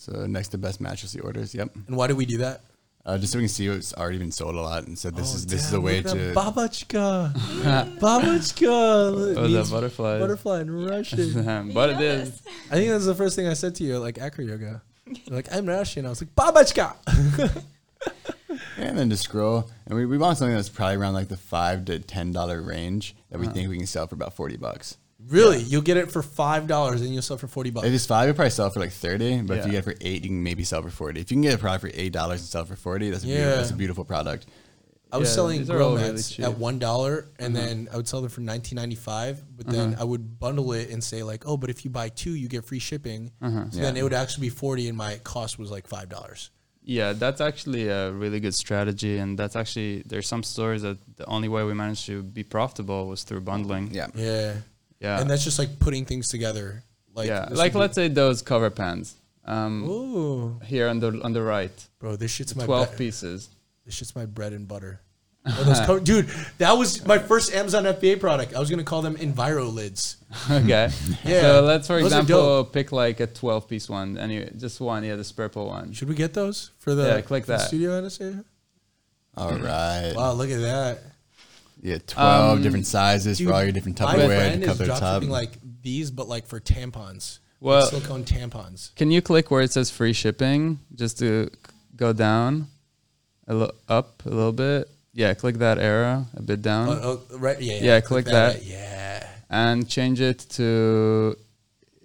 So 0.00 0.24
next 0.26 0.48
to 0.48 0.58
best 0.58 0.80
matches 0.80 1.12
the 1.12 1.20
orders. 1.20 1.54
Yep. 1.54 1.76
And 1.88 1.94
why 1.94 2.06
do 2.06 2.16
we 2.16 2.24
do 2.24 2.38
that? 2.38 2.62
Uh, 3.04 3.18
just 3.18 3.34
so 3.34 3.38
we 3.38 3.42
can 3.44 3.48
see 3.50 3.68
what's 3.68 3.92
already 3.92 4.16
been 4.16 4.32
sold 4.32 4.54
a 4.54 4.60
lot, 4.60 4.86
and 4.86 4.98
so 4.98 5.10
this 5.10 5.32
Oh, 5.32 5.36
is 5.36 5.46
this 5.46 5.66
is 5.66 5.74
a 5.74 5.80
way 5.80 6.00
to. 6.00 6.14
that 6.14 6.34
Babushka. 6.34 7.34
Babushka. 7.98 9.32
It 9.32 9.36
Oh, 9.38 9.46
the 9.46 9.70
butterfly. 9.70 10.18
Butterfly 10.18 10.60
in 10.62 10.70
Russian. 10.86 11.72
but 11.74 11.90
it 11.90 12.00
is. 12.00 12.42
I 12.70 12.76
think 12.76 12.90
that's 12.90 13.04
the 13.04 13.14
first 13.14 13.36
thing 13.36 13.46
I 13.46 13.52
said 13.52 13.74
to 13.76 13.84
you, 13.84 13.98
like 13.98 14.18
acro 14.18 14.42
yoga. 14.42 14.80
You're 15.04 15.36
like, 15.36 15.52
I'm 15.52 15.66
Russian. 15.66 16.06
I 16.06 16.08
was 16.08 16.22
like, 16.22 16.34
Babushka. 16.34 17.62
And 18.78 18.98
then 18.98 19.10
to 19.10 19.16
scroll, 19.16 19.70
and 19.86 19.94
we, 19.94 20.06
we 20.06 20.16
want 20.16 20.38
something 20.38 20.54
that's 20.56 20.70
probably 20.70 20.96
around 20.96 21.12
like 21.12 21.28
the 21.28 21.36
five 21.36 21.84
to 21.84 21.98
ten 21.98 22.32
dollar 22.32 22.62
range 22.62 23.14
that 23.30 23.38
we 23.38 23.46
think 23.46 23.68
we 23.68 23.76
can 23.76 23.86
sell 23.86 24.06
for 24.06 24.14
about 24.14 24.34
forty 24.34 24.56
bucks. 24.56 24.96
Really? 25.28 25.58
You'll 25.62 25.82
get 25.82 25.96
it 25.96 26.10
for 26.10 26.22
$5 26.22 26.92
and 26.92 27.12
you'll 27.12 27.22
sell 27.22 27.36
it 27.36 27.40
for 27.40 27.46
40 27.48 27.70
bucks. 27.70 27.86
If 27.86 27.92
it's 27.94 28.06
five, 28.06 28.28
you 28.28 28.34
probably 28.34 28.50
sell 28.50 28.66
it 28.68 28.72
for 28.74 28.80
like 28.80 28.92
thirty. 28.92 29.40
But 29.42 29.58
if 29.58 29.66
you 29.66 29.72
get 29.72 29.78
it 29.80 29.84
for 29.84 29.94
eight, 30.00 30.22
you 30.22 30.28
can 30.28 30.42
maybe 30.42 30.64
sell 30.64 30.80
it 30.80 30.82
for 30.84 30.90
forty. 30.90 31.20
If 31.20 31.30
you 31.30 31.36
can 31.36 31.42
get 31.42 31.54
a 31.54 31.58
product 31.58 31.82
for 31.82 31.90
eight 31.94 32.12
dollars 32.12 32.40
and 32.40 32.48
sell 32.48 32.62
it 32.62 32.68
for 32.68 32.76
forty, 32.76 33.10
that's 33.10 33.22
a 33.24 33.26
beautiful, 33.26 33.50
Yeah. 33.50 33.56
that's 33.56 33.70
a 33.70 33.74
beautiful 33.74 34.04
product. 34.04 34.46
I 35.12 35.16
was 35.18 35.28
Yeah, 35.30 35.34
selling 35.34 35.58
these 35.58 35.70
are 35.70 35.76
grow 35.76 35.88
all 35.88 35.96
really 35.96 36.12
mats 36.12 36.30
cheap. 36.30 36.44
Uh-huh. 36.44 36.52
at 36.54 36.58
one 36.58 36.78
dollar, 36.78 37.26
and 37.40 37.54
then 37.56 37.88
I 37.92 37.96
would 37.96 38.06
sell 38.06 38.20
them 38.20 38.30
for 38.30 38.42
nineteen 38.42 38.76
ninety 38.76 38.94
five. 38.94 39.42
But 39.56 39.66
then 39.66 39.96
I 39.98 40.04
would 40.04 40.38
bundle 40.38 40.72
it 40.72 40.90
and 40.90 41.02
say 41.02 41.22
like, 41.24 41.46
oh, 41.48 41.56
but 41.56 41.68
if 41.68 41.84
you 41.84 41.90
buy 41.90 42.10
two, 42.10 42.34
you 42.36 42.46
get 42.48 42.64
free 42.64 42.78
shipping. 42.78 43.32
Uh-huh. 43.42 43.64
So 43.70 43.80
then 43.80 43.96
it 43.96 44.02
would 44.04 44.14
actually 44.14 44.42
be 44.42 44.50
forty, 44.50 44.88
and 44.88 44.96
my 44.96 45.16
cost 45.24 45.58
was 45.58 45.70
like 45.70 45.86
five 45.88 46.08
dollars. 46.08 46.50
Yeah, 46.82 47.12
that's 47.12 47.40
actually 47.40 47.88
a 47.88 48.10
really 48.12 48.40
good 48.40 48.54
strategy, 48.54 49.18
and 49.18 49.38
that's 49.38 49.54
actually 49.56 50.02
there's 50.06 50.26
some 50.28 50.42
stores 50.44 50.82
that 50.82 50.96
the 51.16 51.26
only 51.26 51.48
way 51.48 51.62
we 51.64 51.74
managed 51.74 52.06
to 52.06 52.22
be 52.22 52.42
profitable 52.42 53.06
was 53.06 53.22
through 53.24 53.40
bundling. 53.42 53.90
Yeah. 53.92 54.06
Yeah, 54.14 54.54
yeah, 55.00 55.20
and 55.20 55.28
that's 55.28 55.42
just 55.44 55.58
like 55.58 55.78
putting 55.80 56.04
things 56.04 56.28
together. 56.28 56.84
Like 57.14 57.28
yeah. 57.28 57.48
Like 57.50 57.74
let's 57.74 57.94
say 57.94 58.08
those 58.08 58.42
cover 58.42 58.70
pans. 58.70 59.16
Um, 59.44 59.88
Ooh, 59.88 60.60
here 60.64 60.88
on 60.88 61.00
the 61.00 61.20
on 61.22 61.32
the 61.32 61.42
right, 61.42 61.72
bro, 61.98 62.14
this 62.16 62.30
shit's 62.30 62.54
my 62.54 62.64
twelve 62.64 62.90
bre- 62.92 62.96
pieces. 62.96 63.48
This 63.84 63.94
shit's 63.94 64.14
my 64.14 64.26
bread 64.26 64.52
and 64.52 64.68
butter. 64.68 65.00
Oh, 65.46 65.64
those 65.64 65.80
co- 65.86 65.98
dude, 65.98 66.28
that 66.58 66.72
was 66.76 67.04
my 67.06 67.18
first 67.18 67.52
Amazon 67.54 67.84
FBA 67.84 68.20
product. 68.20 68.54
I 68.54 68.60
was 68.60 68.68
gonna 68.70 68.84
call 68.84 69.00
them 69.02 69.16
Enviro 69.16 69.72
lids. 69.72 70.18
okay. 70.50 70.90
Yeah, 71.24 71.40
So 71.40 71.62
let's 71.62 71.86
for 71.86 71.94
those 72.00 72.12
example 72.12 72.64
pick 72.66 72.92
like 72.92 73.18
a 73.20 73.26
twelve 73.26 73.66
piece 73.66 73.88
one. 73.88 74.18
Anyway, 74.18 74.52
just 74.56 74.80
one. 74.80 75.02
Yeah, 75.02 75.16
this 75.16 75.32
purple 75.32 75.66
one. 75.68 75.92
Should 75.94 76.08
we 76.10 76.14
get 76.14 76.34
those 76.34 76.70
for 76.78 76.94
the, 76.94 77.06
Yeah, 77.06 77.20
click 77.22 77.44
for 77.46 77.52
the 77.52 77.58
that. 77.58 77.66
studio 77.68 77.96
Anastasia? 77.96 78.44
All 79.36 79.52
right. 79.52 80.12
Wow, 80.14 80.32
look 80.34 80.50
at 80.50 80.60
that. 80.60 80.98
Yeah, 81.82 81.98
twelve 82.06 82.58
Um, 82.58 82.62
different 82.62 82.86
sizes 82.86 83.38
Dude, 83.38 83.48
for 83.48 83.54
all 83.54 83.62
your 83.62 83.72
different 83.72 83.98
my 84.00 84.14
Tupperware 84.14 84.26
friend 84.36 84.62
to 84.62 84.70
is 84.70 84.78
cover 84.78 84.84
the 84.92 84.98
tub. 84.98 85.22
like 85.24 85.52
these, 85.82 86.10
but 86.10 86.28
like 86.28 86.46
for 86.46 86.60
tampons. 86.60 87.38
Well- 87.60 87.80
Like 87.82 87.90
silicone 87.90 88.24
tampons. 88.24 88.94
Can 88.96 89.10
you 89.10 89.22
click 89.22 89.50
where 89.50 89.62
it 89.62 89.72
says 89.72 89.90
free 89.90 90.12
shipping 90.12 90.78
just 90.94 91.18
to 91.20 91.50
go 91.96 92.12
down 92.12 92.68
a 93.48 93.54
little 93.54 93.74
up 93.88 94.22
a 94.26 94.28
little 94.30 94.52
bit? 94.52 94.88
Yeah, 95.12 95.34
click 95.34 95.56
that 95.58 95.78
arrow 95.78 96.26
a 96.36 96.42
bit 96.42 96.62
down 96.62 96.88
Oh, 96.88 97.20
oh, 97.32 97.38
right, 97.38 97.60
yeah, 97.60 97.74
yeah. 97.74 97.82
Yeah, 97.82 98.00
click 98.00 98.26
that. 98.26 98.64
Yeah. 98.64 99.26
and 99.50 99.88
change 99.88 100.20
it 100.20 100.38
to 100.50 101.36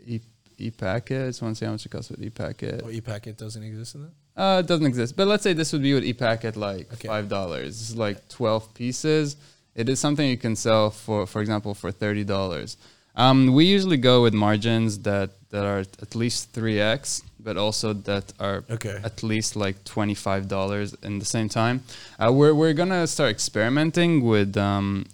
e 0.08 0.20
e-packet. 0.58 1.28
Just 1.28 1.42
want 1.42 1.56
to 1.56 1.60
see 1.60 1.66
how 1.66 1.72
much 1.74 1.86
it 1.86 1.90
costs 1.90 2.10
with 2.10 2.22
e-packet. 2.24 2.82
Oh, 2.84 2.90
e-packet 2.90 3.38
doesn't 3.38 3.62
exist 3.62 3.96
in 3.96 4.04
that. 4.04 4.12
Uh, 4.42 4.60
it 4.60 4.68
doesn't 4.68 4.86
exist. 4.88 5.16
But 5.16 5.28
let's 5.28 5.44
say 5.44 5.54
this 5.54 5.72
would 5.72 5.84
be 5.84 5.94
with 5.94 6.04
ePacket 6.04 6.56
like 6.58 6.92
Okay. 6.94 7.08
five 7.08 7.30
dollars. 7.30 7.78
This 7.80 7.90
is 7.92 7.96
like 7.96 8.28
twelve 8.28 8.74
pieces. 8.74 9.38
It 9.76 9.90
is 9.90 10.00
something 10.00 10.28
you 10.30 10.38
can 10.38 10.56
sell 10.56 10.90
for, 10.90 11.26
for 11.28 11.42
example, 11.42 11.74
for 11.74 11.92
thirty 11.92 12.24
dollars. 12.24 12.78
Um, 13.18 13.54
we 13.54 13.66
usually 13.66 13.98
go 13.98 14.24
with 14.24 14.34
margins 14.34 15.00
that 15.00 15.30
that 15.50 15.66
are 15.66 15.80
at 16.02 16.16
least 16.16 16.52
three 16.52 16.80
x, 16.80 17.22
but 17.40 17.56
also 17.58 17.94
that 17.94 18.34
are 18.40 18.64
Okay. 18.70 19.00
at 19.04 19.24
least 19.24 19.56
like 19.56 19.84
twenty 19.84 20.16
five 20.16 20.48
dollars 20.48 20.94
in 21.04 21.20
the 21.20 21.26
same 21.26 21.50
time. 21.50 21.84
Uh, 22.20 22.32
we're 22.34 22.54
we're 22.54 22.74
gonna 22.74 23.06
start 23.08 23.30
experimenting 23.32 24.24
with 24.24 24.56
um, 24.58 25.06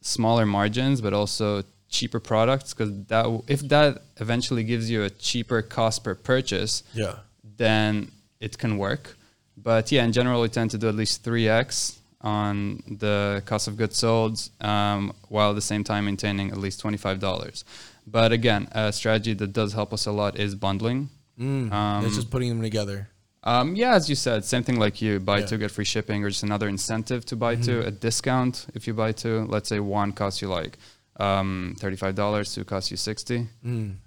smaller 0.00 0.46
margins, 0.46 1.00
but 1.00 1.12
also 1.12 1.62
cheaper 1.90 2.20
products 2.20 2.74
because 2.74 2.90
that 3.06 3.22
w- 3.22 3.42
if 3.48 3.60
that 3.68 4.02
eventually 4.18 4.62
gives 4.64 4.90
you 4.90 5.02
a 5.04 5.10
cheaper 5.10 5.62
cost 5.62 6.04
per 6.04 6.14
purchase, 6.14 6.82
Yeah. 6.94 7.14
then 7.56 8.10
it 8.40 8.58
can 8.58 8.78
work. 8.78 9.16
But 9.56 9.90
yeah, 9.90 10.04
in 10.04 10.12
general, 10.12 10.40
we 10.42 10.48
tend 10.48 10.70
to 10.72 10.78
do 10.78 10.88
at 10.88 10.94
least 10.94 11.24
3x 11.24 11.97
on 12.20 12.82
the 12.88 13.42
cost 13.46 13.68
of 13.68 13.76
goods 13.76 13.96
sold, 13.96 14.48
um, 14.60 15.12
while 15.28 15.50
at 15.50 15.54
the 15.54 15.60
same 15.60 15.84
time 15.84 16.06
maintaining 16.06 16.50
at 16.50 16.58
least 16.58 16.80
twenty 16.80 16.96
five 16.98 17.18
dollars. 17.20 17.64
But 18.06 18.32
again, 18.32 18.68
a 18.72 18.92
strategy 18.92 19.34
that 19.34 19.52
does 19.52 19.72
help 19.74 19.92
us 19.92 20.06
a 20.06 20.12
lot 20.12 20.38
is 20.38 20.54
bundling. 20.54 21.10
Um, 21.38 22.02
it's 22.04 22.16
just 22.16 22.30
putting 22.30 22.48
them 22.48 22.60
together. 22.62 23.08
um, 23.44 23.76
yeah, 23.76 23.94
as 23.94 24.08
you 24.08 24.16
said, 24.16 24.44
same 24.44 24.64
thing 24.64 24.78
like 24.80 25.00
you 25.00 25.20
buy 25.20 25.38
Yeah. 25.38 25.46
two 25.46 25.58
get 25.58 25.70
free 25.70 25.84
shipping, 25.84 26.24
or 26.24 26.28
just 26.30 26.42
another 26.42 26.68
incentive 26.68 27.24
to 27.26 27.36
buy 27.36 27.54
two, 27.54 27.80
a 27.82 27.90
discount 27.92 28.66
if 28.74 28.86
you 28.88 28.94
buy 28.94 29.12
two. 29.12 29.46
Let's 29.48 29.68
say 29.68 29.78
one 29.78 30.10
costs 30.12 30.42
you 30.42 30.48
like 30.48 30.78
um, 31.20 31.76
thirty 31.78 31.96
five 31.96 32.14
dollars, 32.16 32.52
two 32.54 32.64
costs 32.64 32.90
you 32.90 32.96
sixty, 32.96 33.46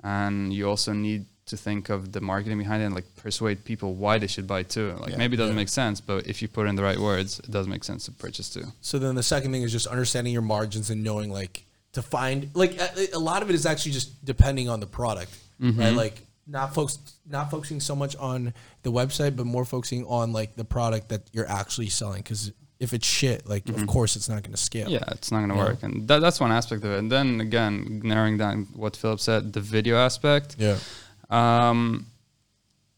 and 0.03 0.53
you 0.53 0.67
also 0.67 0.91
need 0.93 1.25
to 1.51 1.57
think 1.57 1.89
of 1.89 2.11
the 2.11 2.21
marketing 2.21 2.57
behind 2.57 2.81
it 2.81 2.87
and 2.87 2.95
like 2.95 3.05
persuade 3.15 3.63
people 3.63 3.93
why 4.03 4.17
they 4.17 4.27
should 4.27 4.47
buy 4.47 4.63
two. 4.63 4.87
Like 4.99 5.11
Yeah. 5.11 5.17
maybe 5.21 5.35
it 5.35 5.37
doesn't 5.37 5.55
Yeah. 5.55 5.61
make 5.63 5.69
sense, 5.69 6.01
but 6.01 6.25
if 6.27 6.41
you 6.41 6.47
put 6.47 6.65
in 6.67 6.75
the 6.75 6.83
right 6.89 6.99
words, 6.99 7.39
it 7.39 7.51
does 7.51 7.67
make 7.67 7.83
sense 7.83 8.05
to 8.05 8.11
purchase 8.11 8.49
two. 8.49 8.65
So 8.81 8.97
then 8.99 9.15
the 9.15 9.23
second 9.23 9.51
thing 9.53 9.61
is 9.63 9.71
just 9.71 9.87
understanding 9.87 10.33
your 10.33 10.41
margins 10.55 10.89
and 10.89 11.03
knowing 11.03 11.29
like 11.41 11.65
to 11.93 12.01
find 12.01 12.49
like 12.53 12.73
a, 12.81 12.89
a 13.13 13.19
lot 13.19 13.41
of 13.43 13.49
it 13.49 13.55
is 13.55 13.65
actually 13.65 13.91
just 13.99 14.09
depending 14.25 14.67
on 14.69 14.79
the 14.79 14.87
product, 14.87 15.31
Mm-hmm. 15.61 15.79
right? 15.79 15.95
Like 16.05 16.25
not 16.47 16.73
folks 16.73 16.97
not 17.29 17.51
focusing 17.51 17.79
so 17.79 17.95
much 17.95 18.15
on 18.17 18.53
the 18.83 18.91
website, 18.91 19.35
but 19.35 19.45
more 19.45 19.65
focusing 19.65 20.05
on 20.05 20.25
like 20.39 20.55
the 20.55 20.65
product 20.65 21.09
that 21.09 21.21
you're 21.33 21.47
actually 21.61 21.89
selling. 21.89 22.21
Because 22.23 22.51
if 22.79 22.93
it's 22.93 23.05
shit, 23.19 23.47
like 23.47 23.69
of 23.69 23.85
course 23.85 24.15
it's 24.17 24.27
not 24.27 24.41
going 24.43 24.55
to 24.59 24.63
scale. 24.71 24.85
Mm-hmm. 24.89 24.93
Yeah, 25.05 25.15
it's 25.17 25.31
not 25.31 25.39
going 25.43 25.49
to 25.51 25.55
Yeah. 25.55 25.65
work, 25.69 25.83
and 25.83 26.07
that, 26.07 26.19
that's 26.25 26.39
one 26.39 26.51
aspect 26.51 26.83
of 26.83 26.89
it. 26.93 26.97
And 26.97 27.11
then 27.15 27.39
again, 27.47 28.01
narrowing 28.03 28.37
down 28.43 28.55
what 28.83 28.95
Philip 29.01 29.19
said, 29.19 29.53
the 29.53 29.61
video 29.61 29.95
aspect. 29.97 30.55
Yeah. 30.57 30.77
Um, 31.31 32.05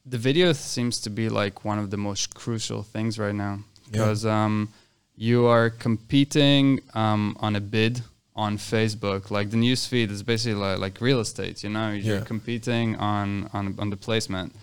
the 0.06 0.18
video 0.18 0.52
seems 0.54 1.00
to 1.02 1.10
be 1.10 1.30
like 1.30 1.64
one 1.64 1.80
of 1.80 1.90
the 1.92 1.98
most 1.98 2.34
crucial 2.36 2.84
things 2.84 3.18
right 3.18 3.36
now 3.36 3.60
because 3.90 4.26
um, 4.26 4.70
you 5.16 5.46
are 5.46 5.70
competing 5.70 6.80
um, 6.94 7.38
on 7.40 7.56
a 7.56 7.62
bid 7.62 8.02
on 8.36 8.58
Facebook. 8.58 9.30
Like 9.32 9.52
the 9.52 9.58
news 9.58 9.86
feed 9.86 10.10
is 10.12 10.24
basically 10.24 10.56
like, 10.60 10.80
like 10.80 11.00
real 11.02 11.20
estate. 11.20 11.64
You 11.64 11.70
know, 11.70 11.92
you're 11.92 12.18
Yeah. 12.20 12.24
competing 12.26 12.96
on, 12.98 13.50
on 13.54 13.76
on 13.80 13.90
the 13.92 13.98
placement, 13.98 14.54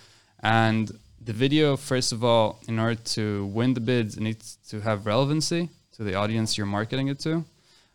and 0.43 0.91
the 1.25 1.33
video. 1.33 1.77
First 1.77 2.13
of 2.13 2.25
all, 2.25 2.59
in 2.67 2.79
order 2.79 3.01
to 3.17 3.47
win 3.47 3.75
the 3.75 3.81
bids, 3.81 4.17
it 4.17 4.21
needs 4.23 4.59
to 4.71 4.81
have 4.81 5.07
relevancy 5.07 5.69
to 5.97 6.03
the 6.03 6.15
audience 6.17 6.59
you're 6.59 6.67
marketing 6.67 7.09
it 7.09 7.19
to. 7.21 7.45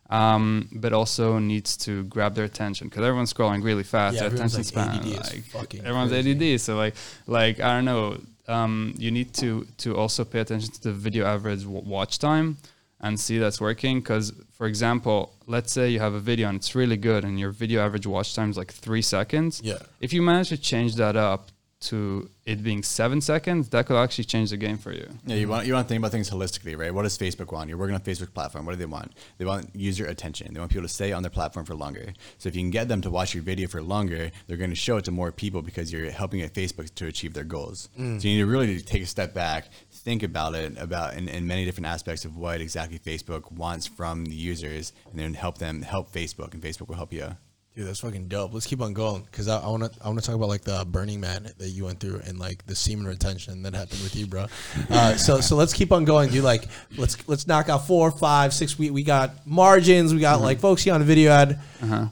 Um, 0.08 0.68
but 0.72 0.92
also 0.92 1.40
needs 1.40 1.76
to 1.78 2.04
grab 2.04 2.34
their 2.36 2.44
attention 2.44 2.88
because 2.88 3.04
everyone's 3.04 3.32
scrolling 3.32 3.64
really 3.64 3.82
fast. 3.82 4.14
Yeah, 4.14 4.20
their 4.20 4.26
everyone's 4.28 4.54
attention 4.54 4.78
like, 4.78 5.02
span, 5.02 5.12
ADD 5.12 5.54
like, 5.54 5.74
everyone's 5.74 6.12
crazy. 6.12 6.54
ADD. 6.54 6.60
So 6.60 6.76
like, 6.76 6.94
like 7.26 7.60
I 7.60 7.74
don't 7.74 7.84
know. 7.84 8.20
Um, 8.48 8.94
you 8.96 9.10
need 9.10 9.34
to 9.34 9.66
to 9.78 9.96
also 9.96 10.24
pay 10.24 10.38
attention 10.38 10.70
to 10.74 10.82
the 10.82 10.92
video 10.92 11.26
average 11.26 11.64
w- 11.64 11.82
watch 11.84 12.20
time 12.20 12.56
and 13.00 13.18
see 13.18 13.38
that's 13.38 13.60
working. 13.60 13.98
Because 13.98 14.32
for 14.52 14.68
example, 14.68 15.34
let's 15.48 15.72
say 15.72 15.90
you 15.90 15.98
have 15.98 16.14
a 16.14 16.20
video 16.20 16.48
and 16.48 16.56
it's 16.56 16.76
really 16.76 16.96
good, 16.96 17.24
and 17.24 17.40
your 17.40 17.50
video 17.50 17.84
average 17.84 18.06
watch 18.06 18.34
time 18.36 18.50
is 18.50 18.56
like 18.56 18.72
three 18.72 19.02
seconds. 19.02 19.60
Yeah. 19.64 19.78
If 20.00 20.12
you 20.12 20.22
manage 20.22 20.50
to 20.50 20.56
change 20.56 20.94
that 20.96 21.16
up 21.16 21.50
to 21.78 22.30
it 22.46 22.62
being 22.62 22.82
seven 22.82 23.20
seconds, 23.20 23.68
that 23.68 23.86
could 23.86 23.96
actually 23.96 24.24
change 24.24 24.50
the 24.50 24.56
game 24.56 24.78
for 24.78 24.92
you. 24.92 25.06
Yeah, 25.26 25.36
you 25.36 25.48
want 25.48 25.66
you 25.66 25.74
want 25.74 25.86
to 25.86 25.88
think 25.88 25.98
about 25.98 26.10
things 26.10 26.30
holistically, 26.30 26.76
right? 26.76 26.92
What 26.92 27.02
does 27.02 27.18
Facebook 27.18 27.52
want? 27.52 27.68
You're 27.68 27.78
working 27.78 27.94
on 27.94 28.00
Facebook 28.00 28.32
platform. 28.32 28.64
What 28.64 28.72
do 28.72 28.78
they 28.78 28.86
want? 28.86 29.12
They 29.36 29.44
want 29.44 29.74
user 29.74 30.06
attention. 30.06 30.54
They 30.54 30.60
want 30.60 30.72
people 30.72 30.86
to 30.86 30.92
stay 30.92 31.12
on 31.12 31.22
their 31.22 31.30
platform 31.30 31.66
for 31.66 31.74
longer. 31.74 32.14
So 32.38 32.48
if 32.48 32.56
you 32.56 32.62
can 32.62 32.70
get 32.70 32.88
them 32.88 33.02
to 33.02 33.10
watch 33.10 33.34
your 33.34 33.42
video 33.42 33.68
for 33.68 33.82
longer, 33.82 34.30
they're 34.46 34.56
going 34.56 34.70
to 34.70 34.76
show 34.76 34.96
it 34.96 35.04
to 35.04 35.10
more 35.10 35.32
people 35.32 35.60
because 35.60 35.92
you're 35.92 36.10
helping 36.10 36.40
at 36.40 36.54
Facebook 36.54 36.94
to 36.94 37.06
achieve 37.06 37.34
their 37.34 37.44
goals. 37.44 37.90
Mm. 37.98 38.20
So 38.20 38.28
you 38.28 38.36
need 38.36 38.40
to 38.40 38.46
really 38.46 38.80
take 38.80 39.02
a 39.02 39.06
step 39.06 39.34
back, 39.34 39.68
think 39.90 40.22
about 40.22 40.54
it 40.54 40.78
about 40.78 41.14
in, 41.14 41.28
in 41.28 41.46
many 41.46 41.64
different 41.64 41.86
aspects 41.86 42.24
of 42.24 42.36
what 42.36 42.60
exactly 42.60 42.98
Facebook 42.98 43.52
wants 43.52 43.86
from 43.86 44.24
the 44.24 44.34
users, 44.34 44.92
and 45.10 45.18
then 45.20 45.34
help 45.34 45.58
them 45.58 45.82
help 45.82 46.12
Facebook, 46.12 46.54
and 46.54 46.62
Facebook 46.62 46.88
will 46.88 46.96
help 46.96 47.12
you. 47.12 47.36
Dude, 47.76 47.86
that's 47.86 48.00
fucking 48.00 48.28
dope. 48.28 48.54
Let's 48.54 48.64
keep 48.64 48.80
on 48.80 48.94
going 48.94 49.24
because 49.24 49.48
I 49.48 49.68
want 49.68 49.82
to. 49.82 49.90
I 50.02 50.08
want 50.08 50.18
to 50.18 50.24
talk 50.24 50.34
about 50.34 50.48
like 50.48 50.62
the 50.62 50.86
Burning 50.88 51.20
Man 51.20 51.52
that 51.58 51.68
you 51.68 51.84
went 51.84 52.00
through 52.00 52.22
and 52.24 52.38
like 52.38 52.64
the 52.64 52.74
semen 52.74 53.06
retention 53.06 53.64
that 53.64 53.74
happened 53.74 54.00
with 54.02 54.16
you, 54.16 54.26
bro. 54.26 54.46
Uh, 54.88 55.14
so 55.16 55.40
so 55.40 55.56
let's 55.56 55.74
keep 55.74 55.92
on 55.92 56.06
going, 56.06 56.30
dude. 56.30 56.42
Like 56.42 56.68
let's 56.96 57.28
let's 57.28 57.46
knock 57.46 57.68
out 57.68 57.86
four, 57.86 58.10
five, 58.10 58.54
six. 58.54 58.78
We 58.78 58.88
we 58.88 59.02
got 59.02 59.46
margins. 59.46 60.14
We 60.14 60.20
got 60.20 60.40
like 60.40 60.58
focusing 60.58 60.92
on 60.92 61.02
a 61.02 61.04
video 61.04 61.30
ad. 61.30 61.60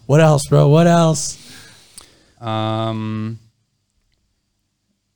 What 0.05 0.21
else, 0.21 0.47
bro? 0.49 0.69
What 0.69 0.87
else? 0.87 1.39
Um, 2.41 3.39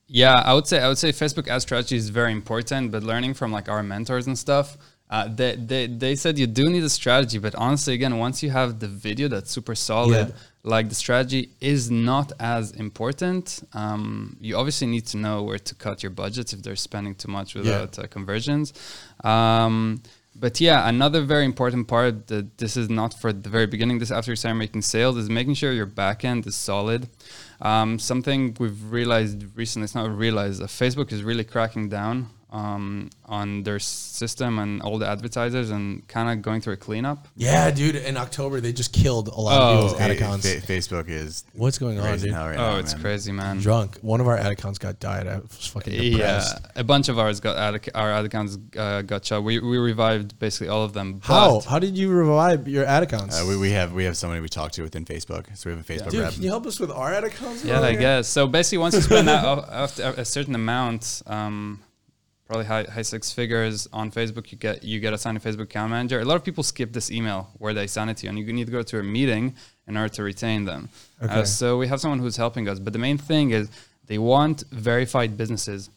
yeah, 0.07 0.35
I 0.35 0.55
would 0.55 0.67
say 0.67 0.81
I 0.81 0.89
would 0.89 0.99
say 0.99 1.11
Facebook 1.11 1.47
ad 1.49 1.61
strategy 1.61 1.97
is 1.97 2.09
very 2.09 2.33
important, 2.33 2.91
but 2.91 3.03
learning 3.03 3.35
from 3.35 3.53
like 3.53 3.69
our 3.69 3.83
mentors 3.83 4.27
and 4.27 4.39
stuff, 4.39 4.79
uh, 5.11 5.27
they, 5.29 5.57
they 5.57 5.87
they 5.87 6.15
said 6.15 6.39
you 6.39 6.47
do 6.47 6.69
need 6.69 6.83
a 6.83 6.89
strategy, 6.91 7.39
but 7.39 7.55
honestly, 7.55 7.95
again, 7.95 8.19
once 8.19 8.43
you 8.43 8.51
have 8.51 8.79
the 8.81 8.89
video 8.89 9.27
that's 9.29 9.51
super 9.51 9.75
solid, 9.75 10.29
Yeah. 10.29 10.35
like 10.65 10.89
the 10.91 10.95
strategy 10.95 11.51
is 11.61 11.91
not 11.91 12.33
as 12.39 12.73
important. 12.73 13.61
Um, 13.73 14.37
you 14.41 14.57
obviously 14.57 14.87
need 14.87 15.07
to 15.07 15.17
know 15.17 15.43
where 15.43 15.59
to 15.59 15.75
cut 15.75 16.03
your 16.03 16.11
budgets 16.11 16.53
if 16.53 16.63
they're 16.63 16.77
spending 16.77 17.15
too 17.15 17.31
much 17.31 17.55
without 17.55 17.99
uh, 17.99 18.07
conversions. 18.09 18.73
Um, 19.25 20.03
but 20.37 20.61
yeah, 20.61 20.89
another 20.89 21.23
very 21.23 21.45
important 21.45 21.89
part 21.89 22.29
that 22.29 22.59
this 22.59 22.77
is 22.77 22.89
not 22.89 23.13
for 23.15 23.33
the 23.33 23.49
very 23.49 23.67
beginning. 23.67 23.99
This 23.99 24.11
after 24.11 24.31
you 24.33 24.37
start 24.37 24.57
making 24.57 24.83
sales 24.83 25.17
is 25.17 25.29
making 25.29 25.55
sure 25.55 25.73
your 25.73 25.87
back 25.87 26.25
end 26.25 26.47
is 26.47 26.55
solid. 26.55 27.09
Um, 27.61 27.99
something 27.99 28.55
we've 28.61 28.81
realized 28.93 29.45
recently, 29.57 29.85
it's 29.85 29.95
not 29.97 30.09
realized, 30.17 30.63
uh, 30.63 30.67
Facebook 30.67 31.11
is 31.13 31.25
really 31.25 31.45
cracking 31.45 31.89
down 31.89 32.29
um, 32.51 33.11
on 33.27 33.63
their 33.63 33.79
system 33.79 34.59
and 34.59 34.81
all 34.83 34.99
the 34.99 35.07
advertisers 35.07 35.71
and 35.71 36.07
kind 36.09 36.31
of 36.31 36.41
going 36.43 36.61
through 36.63 36.73
a 36.73 36.77
cleanup. 36.79 37.29
Yeah, 37.37 37.71
dude. 37.71 37.97
In 37.97 38.17
October, 38.17 38.61
they 38.61 38.73
just 38.73 38.93
killed 38.93 39.29
a 39.29 39.39
lot 39.39 39.61
of 39.61 39.63
Oh, 39.63 39.83
people's 39.83 40.01
ad 40.01 40.11
Fa- 40.11 40.17
accounts. 40.17 40.53
Fa- 40.55 40.61
Facebook 40.73 41.09
is 41.09 41.45
What's 41.53 41.79
going 41.79 42.01
on, 42.01 42.19
dude? 42.19 42.33
right 42.33 42.55
oh, 42.57 42.73
now, 42.73 42.77
it's 42.79 42.95
man. 42.95 43.03
crazy, 43.03 43.33
man. 43.33 43.59
Drunk. 43.59 43.99
One 44.01 44.21
of 44.21 44.27
our 44.29 44.37
ad 44.39 44.51
accounts 44.53 44.79
got 44.79 44.99
died. 44.99 45.27
I 45.27 45.39
was 45.41 45.67
fucking 45.67 45.93
depressed. 45.93 46.59
Yeah, 46.65 46.81
a 46.81 46.85
bunch 46.85 47.09
of 47.11 47.19
ours 47.19 47.41
got 47.41 47.57
ad, 47.57 47.91
our 47.95 48.11
ad 48.13 48.25
accounts 48.25 48.57
uh, 48.77 49.03
got 49.03 49.25
shut. 49.27 49.43
We, 49.45 49.59
we 49.59 49.77
revived 49.79 50.39
basically 50.39 50.69
all 50.69 50.85
of 50.85 50.95
them. 50.95 51.21
How? 51.23 51.57
but- 51.57 51.65
How 51.67 51.79
did 51.79 51.99
you 51.99 52.11
revive 52.11 52.67
your 52.67 52.87
ad 52.87 53.03
accounts? 53.03 53.39
Uh, 53.41 53.45
we, 53.47 53.57
we 53.59 53.71
have 53.73 53.93
we 53.93 54.05
have 54.05 54.17
somebody 54.17 54.41
we 54.41 54.49
talk 54.49 54.73
to 54.73 54.83
within 54.83 55.05
Facebook, 55.05 55.55
so 55.57 55.69
we 55.71 55.77
have 55.77 55.89
a 55.89 55.93
Facebook 55.93 56.11
Dude, 56.13 56.21
rep. 56.23 56.33
can 56.33 56.43
you 56.43 56.49
help 56.49 56.67
us 56.67 56.81
with 56.81 56.91
our 56.91 57.13
ad 57.13 57.25
accounts? 57.25 57.65
Yeah. 57.65 57.81
I 57.83 57.95
guess. 57.95 58.27
So 58.29 58.47
basically, 58.47 58.79
once 58.79 58.95
you 58.95 59.03
spend 59.03 59.29
that 59.29 59.45
after 59.71 60.03
a 60.17 60.25
certain 60.25 60.55
amount, 60.55 61.23
um, 61.27 61.81
probably 62.49 62.65
high, 62.65 62.85
high 62.85 63.03
six 63.03 63.31
figures 63.31 63.87
on 63.93 64.11
Facebook, 64.11 64.51
you 64.51 64.59
get 64.59 64.83
you 64.83 64.99
get 65.01 65.13
assigned 65.13 65.37
a 65.37 65.41
Facebook 65.41 65.65
account 65.65 65.91
manager. 65.91 66.19
A 66.19 66.25
lot 66.25 66.37
of 66.37 66.45
people 66.45 66.65
skip 66.65 66.93
this 66.93 67.11
email 67.11 67.51
where 67.59 67.75
they 67.75 67.85
assign 67.85 68.09
it 68.09 68.17
to 68.19 68.25
you, 68.25 68.31
and 68.31 68.39
you 68.39 68.53
need 68.53 68.67
to 68.67 68.73
go 68.73 68.83
to 68.83 68.99
a 68.99 69.03
meeting 69.03 69.55
in 69.87 69.97
order 69.97 70.09
to 70.15 70.23
retain 70.23 70.65
them. 70.65 70.89
Okay. 71.23 71.33
Uh, 71.33 71.45
so 71.45 71.79
we 71.79 71.87
have 71.89 72.01
someone 72.01 72.19
who's 72.19 72.37
helping 72.37 72.69
us, 72.69 72.79
but 72.79 72.93
the 72.93 72.99
main 72.99 73.19
thing 73.19 73.51
is 73.51 73.71
they 74.07 74.19
want 74.19 74.65
verified 74.73 75.37
businesses. 75.37 75.91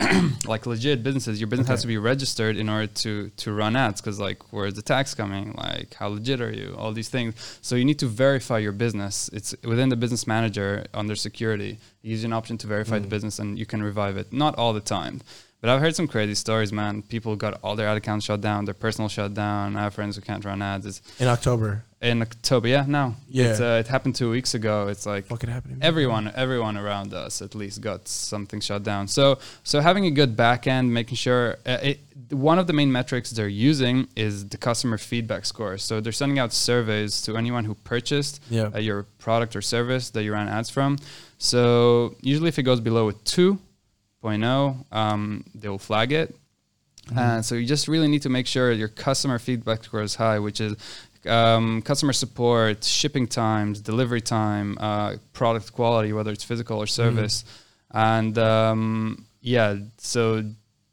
like 0.46 0.66
legit 0.66 1.04
businesses, 1.04 1.40
your 1.40 1.46
business 1.46 1.68
has 1.68 1.82
to 1.82 1.86
be 1.86 1.96
registered 1.96 2.56
in 2.56 2.68
order 2.68 2.88
to 2.88 3.30
to 3.36 3.52
run 3.52 3.76
ads. 3.76 4.00
Because 4.00 4.18
like, 4.18 4.52
where's 4.52 4.74
the 4.74 4.82
tax 4.82 5.14
coming? 5.14 5.54
Like, 5.56 5.94
how 5.94 6.08
legit 6.08 6.40
are 6.40 6.52
you? 6.52 6.74
All 6.78 6.92
these 6.92 7.08
things. 7.08 7.34
So 7.62 7.74
you 7.76 7.84
need 7.84 7.98
to 8.00 8.06
verify 8.06 8.58
your 8.58 8.72
business. 8.72 9.30
It's 9.32 9.54
within 9.64 9.88
the 9.88 9.96
business 9.96 10.26
manager 10.26 10.86
under 10.92 11.16
security. 11.16 11.78
You 12.02 12.10
use 12.12 12.24
an 12.24 12.32
option 12.32 12.58
to 12.58 12.66
verify 12.66 12.98
the 12.98 13.08
business, 13.08 13.38
and 13.38 13.58
you 13.58 13.66
can 13.66 13.80
revive 13.82 14.16
it. 14.16 14.32
Not 14.32 14.56
all 14.56 14.72
the 14.72 14.80
time, 14.80 15.20
but 15.60 15.70
I've 15.70 15.80
heard 15.80 15.94
some 15.94 16.08
crazy 16.08 16.34
stories, 16.34 16.72
man. 16.72 17.02
People 17.02 17.36
got 17.36 17.58
all 17.62 17.76
their 17.76 17.88
ad 17.88 17.96
accounts 17.96 18.24
shut 18.26 18.40
down, 18.40 18.64
their 18.64 18.74
personal 18.74 19.08
shut 19.08 19.34
down. 19.34 19.76
I 19.76 19.82
have 19.82 19.94
friends 19.94 20.16
who 20.16 20.22
can't 20.22 20.44
run 20.44 20.62
ads. 20.62 20.86
It's 20.86 21.02
In 21.20 21.28
October. 21.28 21.84
in 22.00 22.22
October, 22.22 22.66
yeah, 22.68 22.84
now. 22.88 23.14
Yeah. 23.28 23.50
It's, 23.50 23.60
uh, 23.60 23.82
it 23.84 23.88
happened 23.88 24.14
two 24.16 24.30
weeks 24.30 24.54
ago. 24.54 24.88
It's 24.88 25.04
like 25.04 25.26
Fucking 25.26 25.50
happening. 25.50 25.78
everyone 25.82 26.32
everyone 26.34 26.76
around 26.78 27.12
us 27.12 27.42
at 27.42 27.54
least 27.54 27.80
got 27.82 28.08
something 28.08 28.60
shut 28.60 28.82
down 28.82 29.06
so 29.08 29.38
so 29.64 29.80
having 29.80 30.06
a 30.06 30.10
good 30.20 30.34
back 30.36 30.66
end 30.66 30.86
making 30.94 31.16
sure 31.16 31.56
uh, 31.66 31.78
it, 31.90 31.98
one 32.30 32.58
of 32.58 32.66
the 32.66 32.72
main 32.72 32.90
metrics 32.90 33.30
they're 33.30 33.48
using 33.72 34.06
is 34.16 34.34
the 34.48 34.56
customer 34.56 34.96
feedback 34.98 35.44
score 35.44 35.76
so 35.78 36.00
they're 36.00 36.12
sending 36.22 36.38
out 36.38 36.52
surveys 36.52 37.20
to 37.22 37.36
anyone 37.36 37.64
who 37.68 37.74
purchased 37.74 38.40
Yeah. 38.48 38.70
uh, 38.74 38.78
your 38.78 39.02
product 39.18 39.54
or 39.56 39.62
service 39.62 40.10
that 40.14 40.22
you 40.24 40.32
ran 40.32 40.48
ads 40.48 40.70
from 40.70 40.96
so 41.38 42.14
usually 42.20 42.48
if 42.48 42.58
it 42.58 42.62
goes 42.62 42.80
below 42.80 43.08
a 43.08 43.12
2.0 43.12 43.58
um, 44.92 45.44
they'll 45.54 45.78
flag 45.78 46.12
it. 46.12 46.34
And 47.16 47.44
so 47.44 47.54
you 47.56 47.66
just 47.66 47.88
really 47.88 48.08
need 48.08 48.22
to 48.22 48.28
make 48.28 48.46
sure 48.46 48.70
your 48.70 48.88
customer 48.88 49.38
feedback 49.38 49.84
score 49.84 50.02
is 50.02 50.14
high, 50.14 50.38
which 50.38 50.60
is 50.60 50.76
um, 51.26 51.82
customer 51.82 52.12
support, 52.12 52.84
shipping 52.84 53.26
times, 53.26 53.80
delivery 53.80 54.20
time, 54.20 54.78
uh, 54.80 55.16
product 55.32 55.72
quality, 55.72 56.12
whether 56.12 56.30
it's 56.30 56.44
physical 56.44 56.78
or 56.78 56.86
service, 56.86 57.44
and 57.90 58.38
um, 58.38 59.26
yeah. 59.40 59.76
So 59.98 60.44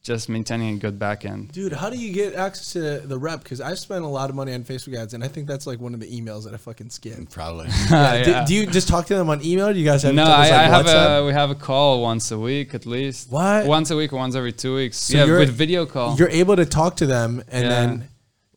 just 0.08 0.30
maintaining 0.30 0.74
a 0.76 0.80
good 0.80 0.98
back 0.98 1.26
end. 1.26 1.52
Dude, 1.52 1.74
how 1.74 1.90
do 1.90 1.98
you 1.98 2.14
get 2.14 2.34
access 2.34 2.72
to 2.74 3.00
the 3.06 3.18
rep? 3.18 3.44
Because 3.44 3.60
I 3.60 3.76
spent 3.76 4.06
a 4.06 4.08
lot 4.08 4.30
of 4.30 4.38
money 4.38 4.54
on 4.54 4.64
Facebook 4.64 4.96
ads, 4.98 5.14
and 5.14 5.22
I 5.22 5.28
think 5.28 5.48
that's 5.48 5.68
like 5.68 5.82
one 5.82 5.94
of 5.94 6.00
the 6.00 6.08
emails 6.08 6.46
that 6.46 6.54
I 6.54 6.58
fucking 6.58 6.90
skip. 6.92 7.18
Mm, 7.18 7.30
probably. 7.30 7.68
Yeah, 7.92 8.24
do- 8.24 8.32
Yeah. 8.32 8.46
Do, 8.46 8.56
you 8.56 8.66
just 8.68 8.88
talk 8.88 9.06
to 9.08 9.16
them 9.16 9.30
on 9.30 9.44
email? 9.46 9.74
Do 9.74 9.78
you 9.78 9.84
guys 9.84 10.04
have 10.04 10.16
No, 10.16 10.24
each 10.24 10.30
other's, 10.30 10.52
I, 10.52 10.60
I 10.64 10.68
have 10.68 10.86
WhatsApp? 10.86 11.22
a 11.24 11.26
we 11.26 11.34
have 11.34 11.52
a 11.52 11.56
call 11.56 12.02
once 12.02 12.32
a 12.32 12.40
week 12.40 12.74
at 12.74 12.86
least. 12.86 13.30
What? 13.30 13.66
Once 13.66 13.92
a 13.92 13.98
week, 13.98 14.14
once 14.14 14.34
every 14.36 14.54
two 14.54 14.74
weeks. 14.76 14.96
So 14.98 15.18
yeah, 15.18 15.38
with 15.40 15.50
video 15.54 15.86
call. 15.86 16.16
You're 16.18 16.30
able 16.30 16.56
to 16.56 16.66
talk 16.66 16.96
to 16.98 17.06
them, 17.06 17.44
and 17.50 17.64
Yeah. 17.64 17.70
then, 17.70 18.08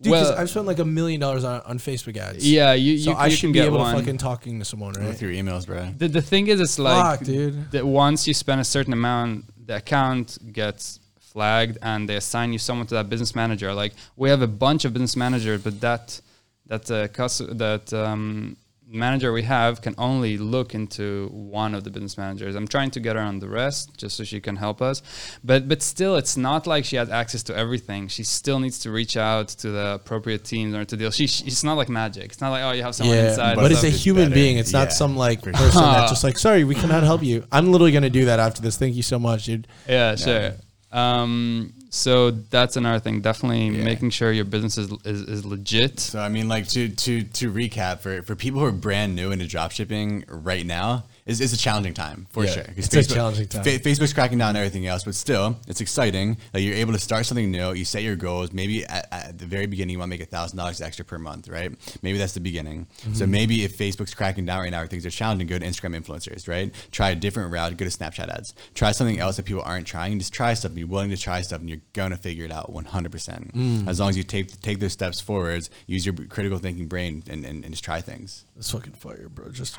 dude, 0.03 0.13
'cause 0.13 0.29
Well- 0.31 0.39
I've 0.39 0.51
spent 0.51 0.67
like 0.67 0.79
a 0.79 0.85
million 0.85 1.21
dollars 1.21 1.43
on, 1.43 1.63
on 1.63 1.79
Facebook 1.81 2.17
ads. 2.17 2.49
yeah, 2.49 2.75
you 2.75 2.97
so 2.99 3.11
you, 3.11 3.17
I 3.17 3.27
you 3.27 3.33
should 3.33 3.41
can 3.41 3.53
be 3.53 3.59
able 3.59 3.79
one. 3.79 3.93
to 3.93 4.01
fucking 4.01 4.19
talking 4.19 4.61
to 4.61 4.65
someone, 4.65 4.93
right? 4.95 5.09
With 5.09 5.21
your 5.21 5.33
emails, 5.33 5.67
bro. 5.67 5.89
The, 5.99 6.07
the 6.07 6.23
thing 6.23 6.47
is, 6.47 6.61
it's 6.61 6.79
like 6.79 7.19
Fuck, 7.19 7.27
dude. 7.27 7.73
that 7.73 7.85
once 7.85 8.29
you 8.29 8.35
spend 8.35 8.61
a 8.61 8.65
certain 8.65 8.93
amount, 8.93 9.47
the 9.67 9.77
account 9.79 10.39
gets 10.53 11.00
flagged 11.33 11.79
and 11.83 12.09
they 12.09 12.16
assign 12.16 12.53
you 12.53 12.59
someone 12.59 12.87
to 12.88 12.95
that 12.95 13.09
business 13.09 13.35
manager. 13.35 13.73
Like 13.73 13.95
we 14.16 14.31
have 14.31 14.43
a 14.43 14.53
bunch 14.66 14.85
of 14.85 14.93
business 14.93 15.16
managers, 15.16 15.62
but 15.62 15.81
that 15.81 16.21
that 16.66 16.90
uh, 16.90 17.09
cus- 17.09 17.43
that 17.64 17.93
um, 17.93 18.57
manager 18.93 19.33
we 19.33 19.43
have 19.43 19.81
can 19.81 19.95
only 19.99 20.37
look 20.37 20.75
into 20.75 21.29
one 21.33 21.75
of 21.75 21.85
the 21.85 21.90
business 21.90 22.19
managers. 22.19 22.55
I'm 22.55 22.66
trying 22.66 22.90
to 22.93 23.01
get 23.01 23.16
her 23.16 23.23
on 23.23 23.38
the 23.38 23.49
rest 23.49 23.97
just 23.97 24.16
so 24.16 24.25
she 24.25 24.40
can 24.40 24.57
help 24.57 24.83
us. 24.83 25.03
But 25.45 25.69
but 25.69 25.83
still, 25.83 26.16
it's 26.16 26.37
not 26.37 26.66
like 26.66 26.85
she 26.85 26.97
has 26.97 27.09
access 27.11 27.43
to 27.45 27.57
everything. 27.57 28.09
She 28.09 28.25
still 28.25 28.59
needs 28.59 28.79
to 28.81 28.90
reach 28.90 29.16
out 29.16 29.49
to 29.62 29.71
the 29.71 29.95
appropriate 29.95 30.45
teams 30.45 30.75
or 30.75 30.85
to 30.85 30.97
deal. 30.97 31.11
She, 31.11 31.27
she 31.27 31.47
it's 31.47 31.64
not 31.64 31.77
like 31.77 31.88
magic. 31.88 32.25
It's 32.25 32.40
not 32.40 32.51
like 32.51 32.62
oh 32.64 32.73
you 32.73 32.83
have 32.83 32.95
someone 32.95 33.16
inside. 33.16 33.55
but 33.55 33.64
and 33.66 33.73
it's 33.73 33.85
a. 33.85 33.88
It's 33.88 34.05
human 34.05 34.25
better. 34.25 34.35
being. 34.35 34.59
It's 34.59 34.73
not 34.73 34.93
some 34.93 35.16
like 35.16 35.43
person 35.43 35.83
that's 35.83 36.11
just 36.14 36.25
like, 36.25 36.38
sorry, 36.38 36.64
we 36.64 36.75
cannot 36.75 37.03
help 37.03 37.23
you. 37.23 37.45
I'm 37.53 37.71
literally 37.71 37.93
gonna 37.93 38.11
do 38.11 38.27
that 38.27 38.40
after 38.40 38.61
this. 38.62 38.77
Thank 38.77 38.95
you 38.97 39.03
so 39.03 39.19
much, 39.19 39.45
dude. 39.45 39.66
Yeah, 39.88 40.16
sure. 40.16 40.55
Um, 40.92 41.72
so 41.90 42.31
that's 42.31 42.76
another 42.76 42.98
thing. 43.00 43.20
Definitely 43.20 43.68
Yeah. 43.68 43.85
making 43.85 44.11
sure 44.11 44.33
your 44.33 44.44
business 44.44 44.79
is, 44.79 44.90
is, 45.05 45.22
is 45.22 45.44
legit. 45.44 46.00
So 46.00 46.20
I 46.20 46.29
mean, 46.29 46.48
like 46.48 46.68
to 46.68 46.88
to 46.88 47.22
to 47.22 47.53
recap 47.53 48.00
for 48.00 48.22
for 48.22 48.35
people 48.37 48.61
who 48.61 48.66
are 48.66 48.72
brand 48.72 49.14
new 49.16 49.31
into 49.33 49.44
dropshipping 49.44 50.24
right 50.29 50.66
now, 50.66 51.05
is 51.31 51.40
is 51.40 51.53
a 51.53 51.57
challenging 51.57 51.95
time 51.95 52.27
for 52.31 52.45
Yeah, 52.45 52.51
sure. 52.53 52.64
it's 52.77 52.93
a 52.95 53.05
challenging 53.05 53.49
time. 53.49 53.64
Fa- 53.64 53.79
Facebook's 53.79 54.12
cracking 54.12 54.38
down 54.38 54.51
on 54.51 54.57
everything 54.57 54.87
else, 54.87 55.05
but 55.05 55.14
still, 55.14 55.57
it's 55.69 55.81
exciting 55.81 56.37
that 56.53 56.61
you're 56.62 56.75
able 56.77 56.93
to 56.93 56.99
start 56.99 57.27
something 57.27 57.51
new. 57.51 57.73
You 57.73 57.85
set 57.85 58.03
your 58.03 58.16
goals. 58.16 58.53
Maybe 58.53 58.85
at, 58.85 59.07
at 59.12 59.38
the 59.38 59.47
very 59.47 59.66
beginning, 59.66 59.93
you 59.95 59.99
want 59.99 60.11
to 60.11 60.16
make 60.19 60.23
a 60.27 60.31
thousand 60.31 60.59
dollars 60.59 60.81
extra 60.81 61.05
per 61.05 61.19
month, 61.19 61.49
right? 61.49 61.73
Maybe 62.03 62.19
that's 62.19 62.35
the 62.35 62.40
beginning. 62.40 62.87
Mm-hmm. 63.03 63.14
So 63.14 63.27
maybe 63.27 63.64
if 63.64 63.79
Facebook's 63.79 64.14
cracking 64.14 64.47
down 64.47 64.61
right 64.61 64.71
now, 64.71 64.83
or 64.83 64.87
things 64.87 65.07
are 65.07 65.11
challenging, 65.11 65.47
go 65.47 65.59
to 65.59 65.64
Instagram 65.66 65.97
influencers, 66.01 66.49
right? 66.49 66.73
Try 66.90 67.11
a 67.11 67.14
different 67.14 67.53
route. 67.53 67.77
Go 67.77 67.85
to 67.88 67.90
Snapchat 67.99 68.29
ads. 68.29 68.55
Try 68.75 68.93
something 68.93 69.19
else 69.21 69.37
that 69.37 69.45
people 69.45 69.62
aren't 69.64 69.87
trying. 69.87 70.19
Just 70.19 70.33
try 70.33 70.55
stuff. 70.55 70.75
Be 70.75 70.85
willing 70.85 71.11
to 71.11 71.16
try 71.16 71.40
stuff, 71.43 71.61
and 71.61 71.69
you're 71.69 71.81
gonna 71.93 72.16
figure 72.16 72.45
it 72.45 72.53
out 72.53 72.73
100. 72.73 73.11
percent 73.12 73.55
Mm. 73.55 73.88
As 73.88 73.99
long 74.01 74.09
as 74.11 74.16
you 74.16 74.23
take 74.25 74.61
take 74.61 74.79
those 74.81 74.93
steps 74.93 75.21
forwards, 75.21 75.71
use 75.87 76.05
your 76.07 76.14
critical 76.14 76.59
thinking 76.59 76.87
brain, 76.88 77.23
and, 77.29 77.45
and, 77.45 77.64
and 77.64 77.73
just 77.73 77.85
try 77.85 78.01
things. 78.01 78.45
That's 78.57 78.71
fucking 78.71 78.93
fire, 78.95 79.29
bro. 79.29 79.51
Just 79.51 79.77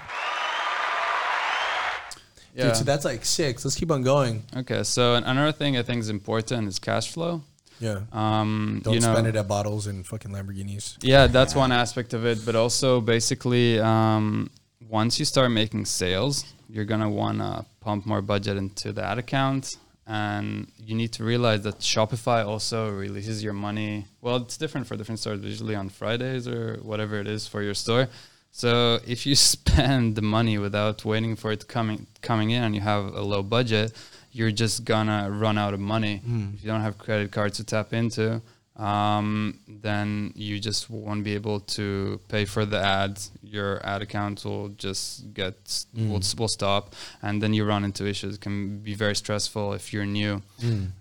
Yeah. 2.54 2.66
dude. 2.68 2.78
So 2.78 2.84
that's 2.84 3.06
like 3.06 3.24
six. 3.26 3.64
Let's 3.66 3.76
keep 3.76 3.92
on 3.92 4.02
going. 4.04 4.44
okay. 4.58 4.84
So 4.84 5.16
another 5.16 5.52
thing 5.52 5.78
I 5.78 5.84
think 5.84 6.00
is 6.00 6.10
important 6.10 6.68
is 6.68 6.80
cash 6.80 7.12
flow. 7.12 7.42
Yeah. 7.80 8.02
Um, 8.12 8.82
Don't 8.84 8.94
you 8.94 9.00
know, 9.00 9.14
spend 9.14 9.28
it 9.28 9.36
at 9.36 9.48
bottles 9.48 9.88
and 9.88 10.06
fucking 10.06 10.32
Lamborghinis. 10.32 10.98
Yeah, 11.02 11.26
that's 11.28 11.56
one 11.56 11.72
aspect 11.72 12.14
of 12.14 12.26
it. 12.26 12.46
But 12.46 12.56
also, 12.56 13.02
basically, 13.02 13.80
um, 13.80 14.52
once 14.88 15.18
you 15.18 15.26
start 15.26 15.50
making 15.52 15.86
sales, 15.86 16.46
you're 16.70 16.86
gonna 16.86 17.10
wanna 17.10 17.66
pump 17.80 18.06
more 18.06 18.22
budget 18.22 18.56
into 18.58 18.94
that 18.94 19.18
account, 19.18 19.78
and 20.06 20.68
you 20.78 20.94
need 20.94 21.12
to 21.14 21.24
realize 21.24 21.64
that 21.64 21.80
Shopify 21.80 22.46
also 22.46 22.92
releases 22.92 23.44
your 23.44 23.54
money. 23.54 24.06
Well, 24.22 24.36
it's 24.38 24.58
different 24.58 24.86
for 24.86 24.96
different 24.96 25.20
stores. 25.20 25.42
Usually 25.42 25.74
on 25.76 25.90
Fridays 25.90 26.48
or 26.48 26.78
whatever 26.84 27.20
it 27.20 27.28
is 27.28 27.48
for 27.48 27.64
your 27.64 27.74
store. 27.74 28.10
So 28.52 29.00
if 29.08 29.26
you 29.26 29.36
spend 29.54 30.16
the 30.16 30.22
money 30.22 30.58
without 30.58 31.04
waiting 31.06 31.36
for 31.36 31.52
it 31.52 31.68
coming 31.68 32.08
coming 32.22 32.52
in, 32.52 32.64
and 32.64 32.76
you 32.76 32.82
have 32.82 33.06
a 33.16 33.22
low 33.22 33.44
budget, 33.44 33.94
you're 34.32 34.52
just 34.52 34.86
gonna 34.86 35.30
run 35.32 35.58
out 35.58 35.74
of 35.74 35.80
money. 35.80 36.22
If 36.56 36.64
you 36.64 36.70
don't 36.70 36.82
have 36.82 36.98
credit 36.98 37.32
cards 37.32 37.58
to 37.58 37.64
tap 37.64 37.94
into, 37.94 38.42
um, 38.78 39.60
then 39.68 40.32
you 40.36 40.60
just 40.60 40.90
won't 40.90 41.24
be 41.24 41.34
able 41.36 41.60
to 41.60 42.20
pay 42.30 42.46
for 42.46 42.66
the 42.66 42.80
ads. 42.80 43.32
Your 43.44 43.86
ad 43.86 44.02
account 44.02 44.44
will 44.46 44.70
just 44.70 45.34
get 45.34 45.56
will, 45.96 46.22
will 46.38 46.48
stop, 46.48 46.96
and 47.22 47.42
then 47.42 47.54
you 47.54 47.66
run 47.66 47.84
into 47.84 48.06
issues. 48.08 48.36
It 48.36 48.42
can 48.42 48.80
be 48.80 48.94
very 48.96 49.16
stressful 49.16 49.74
if 49.74 49.92
you're 49.94 50.06
new. 50.06 50.42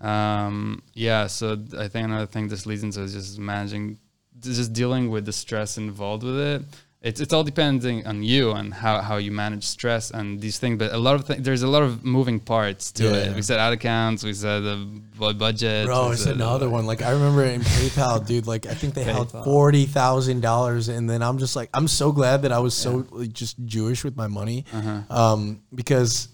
Um, 0.01 0.83
yeah, 0.93 1.27
so 1.27 1.57
I 1.77 1.87
think 1.87 2.05
another 2.05 2.27
thing 2.27 2.47
this 2.49 2.65
leads 2.65 2.83
into 2.83 3.01
is 3.01 3.13
just 3.13 3.39
managing, 3.39 3.97
just 4.41 4.73
dealing 4.73 5.09
with 5.09 5.25
the 5.25 5.33
stress 5.33 5.77
involved 5.77 6.23
with 6.23 6.39
it. 6.39 6.61
It's, 7.03 7.19
it's 7.19 7.33
all 7.33 7.43
depending 7.43 8.05
on 8.05 8.21
you 8.21 8.51
and 8.51 8.71
how, 8.71 9.01
how 9.01 9.17
you 9.17 9.31
manage 9.31 9.63
stress 9.63 10.11
and 10.11 10.39
these 10.39 10.59
things. 10.59 10.77
But 10.77 10.93
a 10.93 10.99
lot 10.99 11.15
of 11.15 11.25
th- 11.25 11.39
there's 11.39 11.63
a 11.63 11.67
lot 11.67 11.81
of 11.81 12.05
moving 12.05 12.39
parts 12.39 12.91
to 12.93 13.05
Yeah. 13.05 13.11
it. 13.31 13.35
We 13.35 13.41
said 13.41 13.57
ad 13.59 13.73
accounts, 13.73 14.23
we 14.23 14.33
said 14.33 14.59
the 14.59 14.75
bu- 15.17 15.33
budget. 15.33 15.87
Bro, 15.87 16.11
it's 16.11 16.23
said, 16.25 16.35
another 16.35 16.69
one. 16.69 16.85
Like 16.85 17.01
I 17.01 17.09
remember 17.11 17.43
in 17.43 17.61
PayPal, 17.61 18.23
dude. 18.23 18.45
Like 18.45 18.67
I 18.67 18.75
think 18.75 18.93
they 18.93 19.03
held 19.03 19.31
forty 19.31 19.85
thousand 19.87 20.41
dollars, 20.41 20.89
and 20.89 21.09
then 21.09 21.23
I'm 21.23 21.39
just 21.39 21.55
like, 21.55 21.71
I'm 21.73 21.87
so 21.87 22.11
glad 22.11 22.43
that 22.43 22.51
I 22.51 22.59
was 22.59 22.75
so 22.75 23.07
like, 23.09 23.33
just 23.33 23.57
Jewish 23.65 24.03
with 24.03 24.15
my 24.15 24.27
money, 24.27 24.65
um, 25.09 25.63
because 25.73 26.27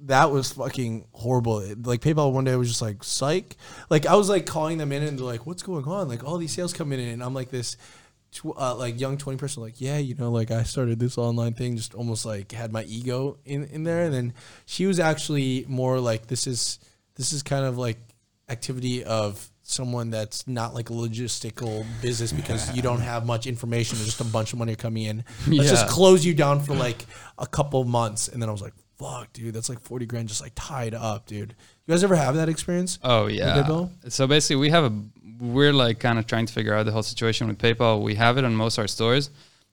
that 0.00 0.30
was 0.30 0.52
fucking 0.52 1.04
horrible. 1.12 1.62
Like 1.82 2.00
PayPal 2.00 2.32
one 2.32 2.44
day 2.44 2.56
was 2.56 2.68
just 2.68 2.80
like 2.80 3.04
psych. 3.04 3.54
Like 3.90 4.06
I 4.06 4.14
was 4.14 4.30
like 4.30 4.46
calling 4.46 4.78
them 4.78 4.92
in, 4.92 5.02
and 5.02 5.18
they're 5.18 5.26
like, 5.26 5.44
"What's 5.44 5.62
going 5.62 5.84
on?" 5.84 6.08
Like 6.08 6.24
all 6.24 6.38
these 6.38 6.52
sales 6.52 6.72
coming 6.72 7.00
in, 7.00 7.08
and 7.08 7.22
I'm 7.22 7.34
like 7.34 7.50
this. 7.50 7.76
Tw- 8.32 8.56
Uh, 8.56 8.74
like 8.76 9.00
young 9.00 9.16
20 9.18 9.38
person 9.38 9.62
like 9.62 9.80
yeah 9.80 9.98
you 9.98 10.14
know 10.14 10.30
like 10.30 10.50
i 10.50 10.62
started 10.62 10.98
this 10.98 11.16
online 11.18 11.54
thing 11.54 11.76
just 11.76 11.94
almost 11.94 12.24
like 12.26 12.52
had 12.52 12.72
my 12.72 12.84
ego 12.84 13.38
in 13.44 13.64
in 13.64 13.84
there. 13.84 14.04
And 14.04 14.12
then 14.14 14.34
she 14.66 14.86
was 14.86 14.98
actually 15.00 15.64
more 15.68 15.98
like 16.00 16.26
this 16.26 16.46
is 16.46 16.78
this 17.14 17.32
is 17.32 17.42
kind 17.42 17.64
of 17.64 17.78
like 17.78 17.98
activity 18.48 19.02
of 19.04 19.50
someone 19.62 20.10
that's 20.10 20.46
not 20.46 20.74
like 20.74 20.90
a 20.90 20.92
logistical 20.92 21.84
business 22.00 22.32
because 22.32 22.74
you 22.76 22.82
don't 22.82 23.00
have 23.00 23.26
much 23.26 23.46
information. 23.46 23.96
There's 23.98 24.06
just 24.06 24.20
a 24.20 24.24
bunch 24.32 24.52
of 24.52 24.58
money 24.60 24.76
coming 24.76 25.02
in. 25.04 25.24
Let's 25.48 25.70
just 25.70 25.88
close 25.88 26.24
you 26.24 26.34
down 26.34 26.60
for 26.60 26.74
like 26.74 27.04
a 27.38 27.46
couple 27.46 27.82
months. 27.84 28.28
And 28.28 28.40
then 28.40 28.48
i 28.48 28.52
was 28.52 28.62
like 28.62 28.74
fuck 28.98 29.30
dude 29.34 29.52
that's 29.54 29.68
like 29.68 29.78
40 29.80 30.06
grand 30.06 30.26
just 30.28 30.40
like 30.40 30.52
tied 30.54 30.94
up 30.94 31.26
dude 31.26 31.54
you 31.86 31.92
guys 31.92 32.04
ever 32.04 32.16
have 32.16 32.34
that 32.34 32.48
experience 32.48 32.98
Oh 33.02 33.26
yeah. 33.26 33.56
So 34.08 34.26
basically, 34.26 34.56
we 34.56 34.70
have 34.70 34.84
a 34.84 34.92
we're 35.40 35.72
like 35.72 36.00
kind 36.00 36.18
of 36.18 36.26
trying 36.26 36.46
to 36.46 36.52
figure 36.52 36.74
out 36.74 36.86
the 36.86 36.92
whole 36.92 37.02
situation 37.02 37.48
with 37.48 37.58
PayPal. 37.58 38.02
We 38.02 38.14
have 38.14 38.38
it 38.38 38.44
on 38.44 38.54
most 38.54 38.78
of 38.78 38.82
our 38.82 38.88
stores, 38.88 39.30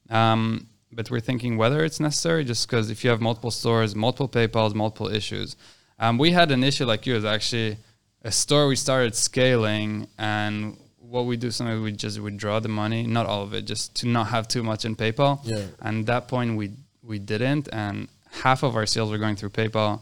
um, 0.09 0.67
but 0.91 1.09
we're 1.09 1.21
thinking 1.21 1.57
whether 1.57 1.83
it's 1.83 1.99
necessary. 1.99 2.43
Just 2.43 2.67
because 2.67 2.89
if 2.89 3.03
you 3.03 3.09
have 3.09 3.21
multiple 3.21 3.51
stores, 3.51 3.95
multiple 3.95 4.29
PayPal's, 4.29 4.75
multiple 4.75 5.09
issues. 5.09 5.55
Um, 5.99 6.17
we 6.17 6.31
had 6.31 6.51
an 6.51 6.63
issue 6.63 6.85
like 6.85 7.05
yours 7.05 7.25
actually. 7.25 7.77
A 8.25 8.31
store 8.31 8.67
we 8.67 8.77
started 8.77 9.15
scaling, 9.15 10.07
and 10.17 10.77
what 10.99 11.25
we 11.25 11.35
do 11.35 11.51
sometimes 11.51 11.81
we 11.81 11.91
just 11.91 12.19
withdraw 12.19 12.59
the 12.59 12.69
money, 12.69 13.05
not 13.05 13.25
all 13.25 13.43
of 13.43 13.53
it, 13.53 13.65
just 13.65 13.95
to 13.95 14.07
not 14.07 14.27
have 14.27 14.47
too 14.47 14.63
much 14.63 14.85
in 14.85 14.95
PayPal. 14.95 15.39
Yeah. 15.43 15.65
And 15.81 15.99
at 16.01 16.05
that 16.07 16.27
point 16.27 16.57
we 16.57 16.71
we 17.01 17.19
didn't, 17.19 17.67
and 17.71 18.07
half 18.31 18.63
of 18.63 18.75
our 18.75 18.85
sales 18.85 19.11
were 19.11 19.17
going 19.17 19.35
through 19.35 19.49
PayPal. 19.49 20.01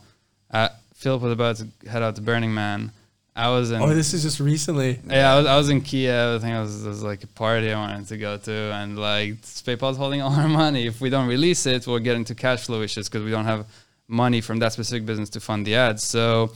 Uh, 0.51 0.69
Philip 1.01 1.23
was 1.23 1.33
about 1.33 1.55
to 1.57 1.67
head 1.89 2.03
out 2.03 2.15
to 2.15 2.21
Burning 2.21 2.53
Man. 2.53 2.91
I 3.35 3.49
was 3.49 3.71
in. 3.71 3.81
oh 3.81 3.93
this 3.93 4.13
is 4.13 4.21
just 4.23 4.39
recently 4.39 4.99
yeah, 5.07 5.33
I 5.33 5.37
was, 5.37 5.45
I 5.47 5.57
was 5.57 5.69
in 5.69 5.81
Kiev. 5.81 6.35
I 6.35 6.39
think 6.39 6.53
it 6.55 6.59
was, 6.59 6.85
it 6.85 6.89
was 6.89 7.01
like 7.01 7.23
a 7.23 7.27
party 7.27 7.71
I 7.71 7.79
wanted 7.79 8.07
to 8.09 8.17
go 8.17 8.37
to, 8.37 8.51
and 8.51 8.99
like 8.99 9.41
PayPal's 9.41 9.97
holding 9.97 10.21
all 10.25 10.33
our 10.33 10.47
money. 10.47 10.85
If 10.85 11.01
we 11.01 11.09
don't 11.09 11.27
release 11.27 11.65
it, 11.65 11.87
we'll 11.87 11.99
get 11.99 12.17
into 12.17 12.35
cash 12.35 12.65
flow 12.65 12.81
issues 12.81 13.09
because 13.09 13.23
we 13.23 13.31
don't 13.31 13.45
have 13.45 13.65
money 14.07 14.41
from 14.41 14.59
that 14.59 14.73
specific 14.73 15.05
business 15.05 15.29
to 15.31 15.39
fund 15.39 15.65
the 15.65 15.75
ads. 15.75 16.03
So 16.03 16.51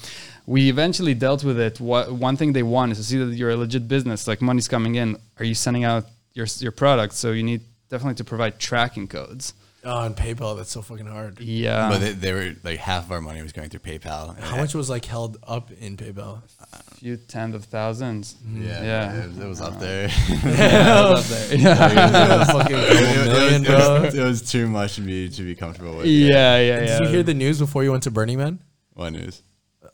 we 0.45 0.69
eventually 0.69 1.15
dealt 1.15 1.43
with 1.43 1.59
it. 1.59 1.79
What 1.79 2.11
one 2.11 2.37
thing 2.37 2.53
they 2.53 2.63
want 2.63 2.91
is 2.91 2.97
to 2.99 3.03
see 3.03 3.17
that 3.17 3.33
you're 3.35 3.51
a 3.51 3.55
legit 3.55 3.87
business, 3.87 4.27
like 4.27 4.41
money's 4.41 4.67
coming 4.67 4.95
in. 4.95 5.17
Are 5.39 5.45
you 5.45 5.55
sending 5.55 5.85
out 5.85 6.05
your 6.33 6.45
your 6.59 6.73
product? 6.73 7.13
So 7.13 7.31
you 7.31 7.43
need 7.43 7.61
definitely 7.89 8.15
to 8.15 8.25
provide 8.25 8.59
tracking 8.59 9.07
codes. 9.07 9.53
Oh 9.85 9.97
on 9.97 10.13
paypal 10.15 10.57
that's 10.57 10.71
so 10.71 10.81
fucking 10.81 11.05
hard 11.05 11.39
Yeah, 11.39 11.89
but 11.89 11.99
they, 12.01 12.11
they 12.13 12.33
were 12.33 12.55
like 12.63 12.79
half 12.79 13.05
of 13.05 13.11
our 13.11 13.21
money 13.21 13.41
was 13.41 13.51
going 13.53 13.69
through 13.69 13.81
PayPal. 13.81 14.37
how 14.39 14.57
much 14.57 14.73
was 14.75 14.89
like 14.89 15.05
held 15.05 15.37
up 15.47 15.71
in 15.79 15.95
paypal 15.97 16.41
a 16.73 16.95
few 16.95 17.17
tens 17.17 17.53
of 17.55 17.65
thousands. 17.65 18.33
Mm-hmm. 18.35 18.63
Yeah, 18.63 18.83
Yeah. 18.83 19.23
It, 19.23 19.27
was, 19.27 19.37
it 19.39 19.47
was 19.47 19.61
up 19.61 19.79
there. 19.79 20.07
Yeah, 20.43 21.07
it 21.07 21.11
was 21.11 21.31
up 21.31 21.37
there. 21.49 21.57
Yeah. 21.57 21.89
it, 22.35 22.39
was- 22.39 23.27
million, 23.27 23.65
it 23.65 23.69
was- 23.69 24.13
bro. 24.13 24.21
it 24.23 24.25
was 24.27 24.41
too 24.51 24.67
much 24.67 24.95
to 24.95 25.01
be 25.01 25.29
to 25.29 25.43
be 25.43 25.55
comfortable 25.55 25.97
with. 25.97 26.05
Yeah, 26.07 26.57
yeah, 26.59 26.81
yeah. 26.81 26.99
Did 26.99 27.01
you 27.01 27.07
hear 27.09 27.23
the 27.23 27.33
news 27.33 27.59
before 27.59 27.83
you 27.83 27.91
went 27.91 28.03
to 28.03 28.11
Burning 28.11 28.37
Man? 28.37 28.59
What 28.93 29.11
news? 29.13 29.41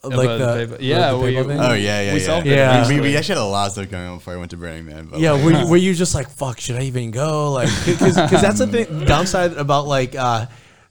Like 0.03 0.13
About 0.13 0.37
the, 0.39 0.43
PayPal- 0.65 0.77
yeah, 0.81 1.11
the 1.11 1.17
we- 1.19 1.33
PayPal 1.33 1.45
thing? 1.47 1.59
Oh 1.59 1.73
yeah, 1.73 2.01
yeah, 2.01 2.13
We 2.13 2.19
yeah. 2.19 2.25
solved 2.25 2.47
it 2.47 2.55
Yeah. 2.55 2.87
We, 2.87 2.99
we 3.01 3.15
actually 3.17 3.35
had 3.35 3.41
a 3.43 3.45
lot 3.45 3.67
of 3.67 3.73
stuff 3.73 3.89
going 3.91 4.07
on 4.07 4.17
before 4.17 4.33
I 4.33 4.37
went 4.37 4.49
to 4.51 4.57
Burning 4.57 4.85
Man. 4.85 5.05
But 5.05 5.19
Yeah, 5.19 5.33
like, 5.33 5.43
were 5.45 5.51
you, 5.51 5.67
were 5.67 5.77
you 5.77 5.93
just 5.93 6.15
like, 6.15 6.29
fuck, 6.29 6.59
should 6.59 6.75
I 6.77 6.83
even 6.83 7.11
go? 7.11 7.51
Like, 7.51 7.69
because 7.85 8.15
that's 8.15 8.57
the 8.59 8.65
thing, 8.67 9.05
downside 9.05 9.53
about 9.53 9.85
like 9.85 10.15
uh, 10.15 10.47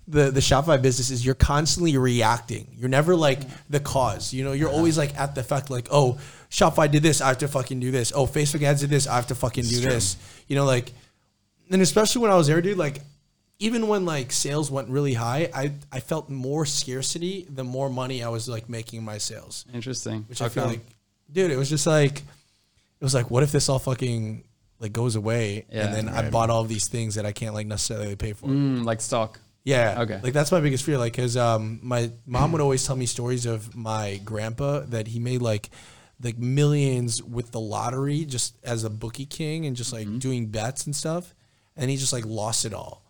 the 0.07 0.31
the 0.31 0.38
Shopify 0.40 0.81
business 0.81 1.11
is 1.11 1.25
you're 1.27 1.35
constantly 1.35 1.96
reacting. 1.99 2.68
You're 2.77 2.88
never 2.88 3.16
like 3.16 3.40
the 3.68 3.81
cause. 3.81 4.33
You 4.33 4.44
know, 4.44 4.53
you're 4.53 4.70
always 4.70 4.96
like 4.96 5.18
at 5.18 5.35
the 5.35 5.42
fact 5.42 5.70
like, 5.70 5.88
oh, 5.90 6.18
Shopify 6.49 6.88
did 6.90 7.03
this, 7.03 7.20
I 7.20 7.29
have 7.29 7.38
to 7.38 7.49
fucking 7.49 7.81
do 7.81 7.90
this. 7.90 8.12
Oh, 8.14 8.27
Facebook 8.27 8.62
ads 8.62 8.81
did 8.81 8.90
this, 8.90 9.07
I 9.09 9.16
have 9.16 9.27
to 9.29 9.35
fucking 9.35 9.64
do 9.64 9.81
true. 9.81 9.90
this. 9.90 10.16
You 10.46 10.55
know, 10.57 10.64
like, 10.64 10.92
and 11.70 11.83
especially 11.83 12.23
when 12.23 12.31
I 12.31 12.37
was 12.37 12.46
there, 12.49 12.61
dude, 12.61 12.77
like, 12.79 13.01
even 13.61 13.87
when 13.88 14.05
like 14.05 14.33
sales 14.33 14.70
went 14.70 14.88
really 14.88 15.14
high, 15.14 15.49
I 15.55 15.73
I 15.92 16.01
felt 16.01 16.29
more 16.29 16.66
scarcity 16.66 17.46
the 17.49 17.62
more 17.64 17.88
money 17.88 18.25
I 18.25 18.29
was 18.29 18.49
like 18.49 18.68
making 18.68 19.05
my 19.05 19.18
sales. 19.18 19.64
Interesting. 19.73 20.25
Which 20.29 20.40
How 20.40 20.46
I 20.46 20.49
feel 20.49 20.62
come? 20.64 20.73
like, 20.73 20.87
dude, 21.31 21.51
it 21.53 21.57
was 21.57 21.68
just 21.70 21.87
like, 21.87 22.18
it 22.18 23.05
was 23.05 23.14
like, 23.14 23.31
what 23.31 23.42
if 23.42 23.53
this 23.53 23.68
all 23.68 23.79
fucking 23.79 24.44
like 24.81 24.92
goes 24.94 25.14
away, 25.14 25.66
Yeah, 25.70 25.85
and 25.87 25.94
then 25.94 26.09
I 26.09 26.31
bought 26.31 26.49
all 26.51 26.62
of 26.62 26.68
these 26.68 26.88
things 26.88 27.14
that 27.16 27.27
I 27.27 27.33
can't 27.33 27.55
like 27.55 27.66
necessarily 27.66 28.16
pay 28.16 28.33
for. 28.33 28.46
Mm, 28.46 28.85
like 28.85 29.01
stock. 29.03 29.38
Yeah. 29.62 30.01
Okay. 30.01 30.20
Like 30.23 30.33
that's 30.33 30.51
my 30.51 30.61
biggest 30.61 30.85
fear. 30.85 30.96
Like, 30.96 31.12
cause 31.14 31.37
um, 31.37 31.81
my 31.83 32.11
mom 32.27 32.53
would 32.53 32.61
always 32.66 32.87
tell 32.87 32.96
me 32.96 33.05
stories 33.05 33.44
of 33.44 33.77
my 33.77 34.18
grandpa 34.25 34.81
that 34.88 35.07
he 35.09 35.18
made 35.18 35.42
like, 35.42 35.68
like 36.23 36.38
millions 36.38 37.23
with 37.23 37.51
the 37.53 37.61
lottery 37.61 38.25
just 38.25 38.57
as 38.64 38.85
a 38.85 38.90
bookie 38.90 39.27
king 39.27 39.66
and 39.66 39.77
just 39.77 39.92
like 39.92 40.07
Mm-hmm. 40.07 40.18
doing 40.18 40.46
bets 40.46 40.87
and 40.87 40.96
stuff, 40.96 41.35
and 41.77 41.90
he 41.90 41.99
just 41.99 42.14
like 42.14 42.25
lost 42.25 42.64
it 42.64 42.73
all. 42.73 43.05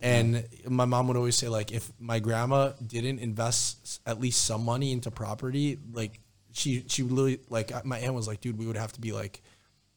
And 0.00 0.44
my 0.68 0.84
mom 0.84 1.08
would 1.08 1.16
always 1.16 1.36
say 1.36 1.48
like, 1.48 1.72
if 1.72 1.90
my 1.98 2.18
grandma 2.18 2.72
didn't 2.86 3.20
invest 3.20 4.00
at 4.06 4.20
least 4.20 4.44
some 4.44 4.64
money 4.64 4.92
into 4.92 5.10
property, 5.10 5.78
like 5.92 6.20
she 6.52 6.84
she 6.88 7.02
literally 7.02 7.40
like 7.48 7.84
my 7.84 7.98
aunt 7.98 8.14
was 8.14 8.28
like, 8.28 8.40
dude, 8.40 8.58
we 8.58 8.66
would 8.66 8.76
have 8.76 8.92
to 8.92 9.00
be 9.00 9.12
like 9.12 9.42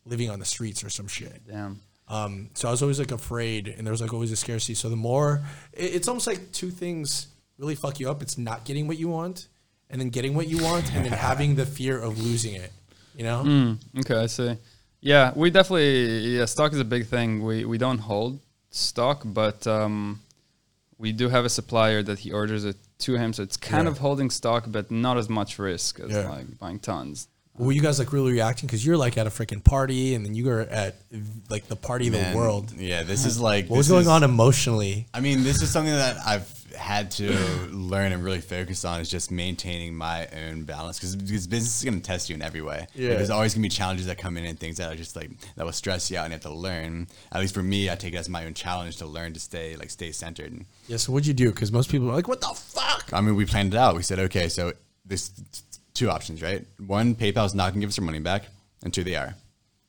living 0.05 0.29
on 0.29 0.39
the 0.39 0.45
streets 0.45 0.83
or 0.83 0.89
some 0.89 1.07
shit. 1.07 1.41
Damn. 1.47 1.81
Um, 2.09 2.49
so 2.53 2.67
I 2.67 2.71
was 2.71 2.81
always 2.81 2.99
like 2.99 3.11
afraid, 3.11 3.67
and 3.67 3.85
there 3.85 3.91
was 3.91 4.01
like 4.01 4.13
always 4.13 4.31
a 4.31 4.37
scarcity. 4.37 4.75
So 4.75 4.89
the 4.89 4.95
more, 4.95 5.43
it, 5.73 5.95
it's 5.95 6.07
almost 6.07 6.25
like 6.25 6.51
two 6.51 6.69
things 6.69 7.27
really 7.57 7.75
fuck 7.75 7.99
you 7.99 8.09
up. 8.09 8.21
It's 8.21 8.37
not 8.37 8.63
getting 8.63 8.87
what 8.87 8.97
you 8.97 9.09
want, 9.09 9.47
and 9.89 9.99
then 9.99 10.09
getting 10.09 10.33
what 10.33 10.47
you 10.47 10.63
want, 10.63 10.93
and 10.93 11.03
then 11.03 11.11
having 11.29 11.55
the 11.55 11.65
fear 11.65 11.99
of 11.99 12.19
losing 12.23 12.55
it. 12.55 12.71
You 13.15 13.23
know? 13.23 13.43
Mm, 13.43 13.79
okay, 13.99 14.15
I 14.15 14.27
see. 14.27 14.57
Yeah, 15.01 15.33
we 15.35 15.49
definitely 15.49 16.37
yeah, 16.37 16.45
stock 16.45 16.71
is 16.73 16.79
a 16.79 16.85
big 16.85 17.07
thing. 17.07 17.43
We 17.43 17.65
we 17.65 17.77
don't 17.77 17.99
hold 17.99 18.39
stock, 18.77 19.23
but 19.25 19.65
um, 19.67 20.21
we 20.97 21.11
do 21.11 21.29
have 21.29 21.45
a 21.45 21.49
supplier 21.49 22.01
that 22.03 22.19
he 22.19 22.31
orders 22.31 22.65
it 22.65 22.77
to 22.99 23.15
him, 23.15 23.33
so 23.33 23.43
it's 23.43 23.57
kind 23.57 23.85
Yeah. 23.85 23.91
of 23.91 23.97
holding 23.99 24.29
stock, 24.29 24.65
but 24.67 24.89
not 24.91 25.17
as 25.17 25.29
much 25.29 25.59
risk 25.59 25.99
as 25.99 26.11
Yeah. 26.11 26.29
like 26.29 26.57
buying 26.59 26.79
tons. 26.79 27.27
Were 27.57 27.71
you 27.71 27.81
guys 27.81 27.97
like 27.97 28.13
really 28.13 28.31
reacting 28.33 28.67
because 28.67 28.85
you're 28.85 28.97
like 28.97 29.17
at 29.17 29.25
a 29.25 29.31
freaking 29.31 29.63
party, 29.63 30.13
and 30.13 30.23
then 30.25 30.35
you 30.35 30.45
were 30.45 30.61
at 30.61 30.95
like 31.49 31.67
the 31.67 31.75
party 31.75 32.07
of 32.07 32.13
the 32.13 32.33
world? 32.35 32.71
Yeah, 32.77 33.01
this 33.03 33.25
is 33.25 33.39
like 33.39 33.67
What 33.69 33.77
was 33.77 33.87
going 33.87 34.01
is- 34.03 34.07
on 34.07 34.23
emotionally? 34.23 35.07
I 35.13 35.21
mean, 35.21 35.43
this 35.43 35.61
is 35.63 35.71
something 35.71 35.93
that 35.93 36.17
I've 36.25 36.47
had 36.75 37.11
to 37.11 37.31
learn 37.71 38.11
and 38.11 38.23
really 38.23 38.41
focus 38.41 38.83
on 38.85 38.99
is 38.99 39.09
just 39.09 39.31
maintaining 39.31 39.95
my 39.95 40.27
own 40.27 40.63
balance 40.63 40.99
because 40.99 41.15
because 41.15 41.47
business 41.47 41.77
is 41.77 41.83
going 41.83 41.99
to 41.99 42.05
test 42.05 42.29
you 42.29 42.35
in 42.35 42.41
every 42.41 42.61
way. 42.61 42.87
Like, 43.09 43.17
there's 43.17 43.29
always 43.29 43.53
going 43.53 43.63
to 43.63 43.69
be 43.69 43.69
challenges 43.69 44.05
that 44.07 44.17
come 44.17 44.37
in 44.37 44.45
and 44.45 44.59
things 44.59 44.77
that 44.77 44.91
are 44.91 44.95
just 44.95 45.15
like 45.15 45.29
that 45.55 45.65
will 45.65 45.71
stress 45.71 46.09
you 46.11 46.17
out 46.17 46.25
and 46.25 46.31
you 46.31 46.35
have 46.35 46.41
to 46.41 46.53
learn. 46.53 47.07
At 47.31 47.41
least 47.41 47.53
for 47.53 47.63
me, 47.63 47.89
I 47.89 47.95
take 47.95 48.13
it 48.13 48.17
as 48.17 48.29
my 48.29 48.45
own 48.45 48.53
challenge 48.53 48.97
to 48.97 49.05
learn 49.05 49.33
to 49.33 49.39
stay 49.39 49.75
like 49.75 49.89
stay 49.89 50.11
centered. 50.11 50.65
Yeah. 50.87 50.97
So 50.97 51.11
what'd 51.11 51.27
you 51.27 51.33
do? 51.33 51.51
Because 51.51 51.71
most 51.71 51.89
people 51.89 52.09
are 52.09 52.13
like, 52.13 52.27
"What 52.27 52.41
the 52.41 52.47
fuck?" 52.47 53.11
I 53.13 53.21
mean, 53.21 53.35
we 53.35 53.45
planned 53.45 53.73
it 53.73 53.77
out. 53.77 53.95
We 53.95 54.03
said, 54.03 54.19
okay, 54.19 54.49
so 54.49 54.73
there's 55.05 55.31
two 55.93 56.09
options, 56.09 56.41
right? 56.41 56.65
One, 56.85 57.15
PayPal's 57.15 57.55
not 57.55 57.71
going 57.71 57.75
to 57.75 57.79
give 57.81 57.89
us 57.89 57.99
our 57.99 58.05
money 58.05 58.19
back, 58.19 58.43
and 58.83 58.93
two, 58.93 59.03
they 59.03 59.15
are. 59.15 59.35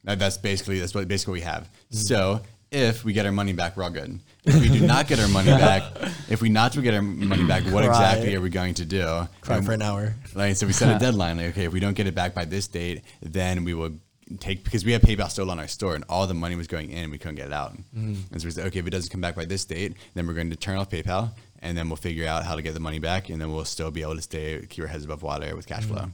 That's 0.05 0.38
basically 0.38 0.79
that's 0.81 0.95
what 0.95 1.07
basically 1.07 1.35
we 1.35 1.41
have. 1.43 1.64
Mm-hmm. 1.64 1.97
So 1.97 2.41
if 2.71 3.05
we 3.05 3.13
get 3.13 3.27
our 3.27 3.33
money 3.33 3.53
back, 3.53 3.77
we're 3.77 3.85
all 3.85 3.91
good. 3.91 4.21
If 4.45 4.61
we 4.61 4.69
do 4.69 4.87
not 4.87 5.07
get 5.09 5.19
our 5.21 5.29
money 5.29 5.51
back, 5.59 5.83
if 6.29 6.43
we 6.43 6.49
not 6.49 6.73
to 6.73 6.83
get 6.83 6.95
our 6.95 7.03
money 7.03 7.45
back, 7.45 7.65
what 7.65 7.85
Cry. 7.85 7.89
exactly 7.89 8.35
are 8.35 8.41
we 8.41 8.51
going 8.51 8.75
to 8.75 8.85
do? 8.85 9.27
Cry 9.41 9.57
And 9.57 9.67
for 9.67 9.73
an 9.73 9.83
hour. 9.83 10.15
like, 10.35 10.57
so 10.57 10.67
we 10.67 10.73
set 10.73 10.95
a 10.95 10.99
deadline. 11.05 11.39
Like, 11.39 11.47
okay, 11.49 11.65
if 11.65 11.73
we 11.73 11.81
don't 11.81 11.95
get 11.95 12.07
it 12.07 12.15
back 12.15 12.35
by 12.35 12.45
this 12.45 12.69
date, 12.69 13.03
then 13.23 13.65
we 13.65 13.75
will 13.75 13.93
take 14.41 14.65
because 14.65 14.85
we 14.85 14.93
have 14.93 15.01
PayPal 15.01 15.31
still 15.31 15.51
on 15.51 15.59
our 15.59 15.69
store, 15.69 15.95
and 15.95 16.05
all 16.09 16.27
the 16.27 16.35
money 16.35 16.57
was 16.57 16.67
going 16.67 16.91
in, 16.91 17.05
and 17.05 17.13
we 17.13 17.19
couldn't 17.19 17.37
get 17.37 17.47
it 17.47 17.53
out. 17.53 17.73
Mm-hmm. 17.73 18.33
And 18.33 18.41
so 18.41 18.47
we 18.47 18.51
said, 18.51 18.67
okay, 18.67 18.81
if 18.81 18.87
it 18.87 18.91
doesn't 18.91 19.11
come 19.11 19.21
back 19.21 19.35
by 19.35 19.47
this 19.47 19.65
date, 19.65 19.97
then 20.15 20.27
we're 20.27 20.35
going 20.35 20.51
to 20.51 20.57
turn 20.57 20.77
off 20.77 20.91
PayPal, 20.91 21.33
and 21.61 21.77
then 21.77 21.89
we'll 21.89 21.97
figure 21.97 22.27
out 22.27 22.45
how 22.45 22.55
to 22.55 22.63
get 22.63 22.75
the 22.75 22.81
money 22.81 22.99
back, 22.99 23.31
and 23.31 23.41
then 23.41 23.53
we'll 23.53 23.65
still 23.65 23.91
be 23.91 24.03
able 24.03 24.17
to 24.17 24.23
stay 24.23 24.65
keep 24.69 24.85
our 24.85 24.89
heads 24.89 25.05
above 25.05 25.23
water 25.23 25.57
with 25.57 25.67
cash 25.67 25.85
mm-hmm. 25.85 25.95
flow. 25.95 26.11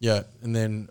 Yeah. 0.00 0.22
And 0.42 0.54
then 0.54 0.88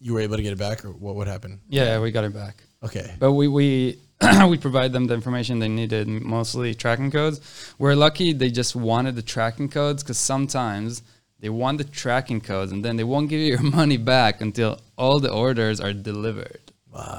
you 0.00 0.14
were 0.14 0.20
able 0.20 0.36
to 0.36 0.42
get 0.42 0.52
it 0.52 0.58
back, 0.58 0.84
or 0.84 0.90
what 0.90 1.14
would 1.14 1.28
happen? 1.28 1.60
Yeah, 1.68 2.00
we 2.00 2.10
got 2.10 2.24
it 2.24 2.34
back. 2.34 2.64
Okay. 2.82 3.14
But 3.18 3.32
we 3.32 3.48
we 3.48 3.98
we 4.48 4.58
provide 4.58 4.92
them 4.92 5.06
the 5.06 5.14
information 5.14 5.58
they 5.58 5.68
needed, 5.68 6.08
mostly 6.08 6.74
tracking 6.74 7.10
codes. 7.10 7.40
We're 7.78 7.94
lucky 7.94 8.32
they 8.32 8.50
just 8.50 8.76
wanted 8.76 9.16
the 9.16 9.22
tracking 9.22 9.68
codes 9.68 10.02
because 10.02 10.18
sometimes 10.18 11.02
they 11.40 11.48
want 11.48 11.78
the 11.78 11.84
tracking 11.84 12.40
codes 12.40 12.70
and 12.72 12.84
then 12.84 12.96
they 12.96 13.04
won't 13.04 13.28
give 13.30 13.40
you 13.40 13.46
your 13.46 13.62
money 13.80 13.96
back 13.96 14.40
until 14.40 14.80
all 14.96 15.20
the 15.20 15.32
orders 15.32 15.80
are 15.80 15.92
delivered. 15.92 16.60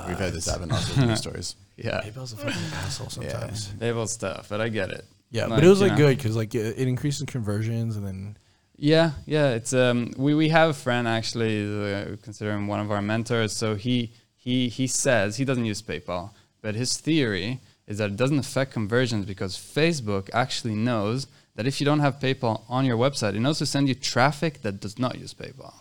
We've 0.08 0.18
had 0.20 0.34
this 0.34 0.48
happen 0.48 0.72
also 0.72 1.02
in 1.02 1.08
news 1.08 1.20
stories. 1.26 1.56
Yeah, 1.78 2.02
PayPal's 2.04 2.34
a 2.34 2.38
fucking 2.38 2.62
asshole 2.76 3.10
sometimes. 3.10 3.74
they 3.76 3.88
have 3.88 4.10
stuff, 4.10 4.48
but 4.50 4.62
I 4.62 4.70
get 4.70 4.92
it. 4.92 5.06
Yeah, 5.32 5.46
Like, 5.46 5.58
but 5.58 5.64
it 5.64 5.70
was 5.70 5.82
like 5.82 5.92
know. 5.94 5.98
good 5.98 6.18
because 6.18 6.36
like 6.36 6.54
it, 6.54 6.78
it 6.78 6.88
increases 6.88 7.24
conversions 7.26 7.96
and 7.96 8.06
then 8.06 8.38
Yeah, 8.78 9.12
yeah. 9.26 9.52
It's 9.52 9.74
um 9.74 10.14
we, 10.18 10.36
we 10.36 10.50
have 10.50 10.70
a 10.70 10.74
friend 10.74 11.08
actually 11.08 11.64
uh, 11.96 12.18
consider 12.22 12.52
him 12.52 12.68
one 12.68 12.80
of 12.82 12.92
our 12.92 13.02
mentors. 13.02 13.54
So 13.56 13.76
he 13.76 14.12
he 14.42 14.70
he 14.70 14.88
says 14.88 15.38
he 15.38 15.46
doesn't 15.46 15.66
use 15.66 15.84
PayPal, 15.84 16.32
but 16.64 16.74
his 16.74 16.98
theory 16.98 17.60
is 17.86 18.00
that 18.00 18.10
it 18.10 18.18
doesn't 18.18 18.40
affect 18.40 18.72
conversions 18.72 19.26
because 19.26 19.56
Facebook 19.56 20.32
actually 20.34 20.74
knows 20.74 21.28
that 21.56 21.68
if 21.68 21.80
you 21.80 21.86
don't 21.86 22.00
have 22.00 22.20
PayPal 22.20 22.64
on 22.68 22.84
your 22.84 22.98
website, 22.98 23.36
it 23.36 23.40
knows 23.40 23.60
to 23.60 23.68
send 23.68 23.88
you 23.88 23.94
traffic 23.94 24.64
that 24.64 24.80
does 24.80 24.98
not 24.98 25.20
use 25.20 25.34
PayPal. 25.36 25.74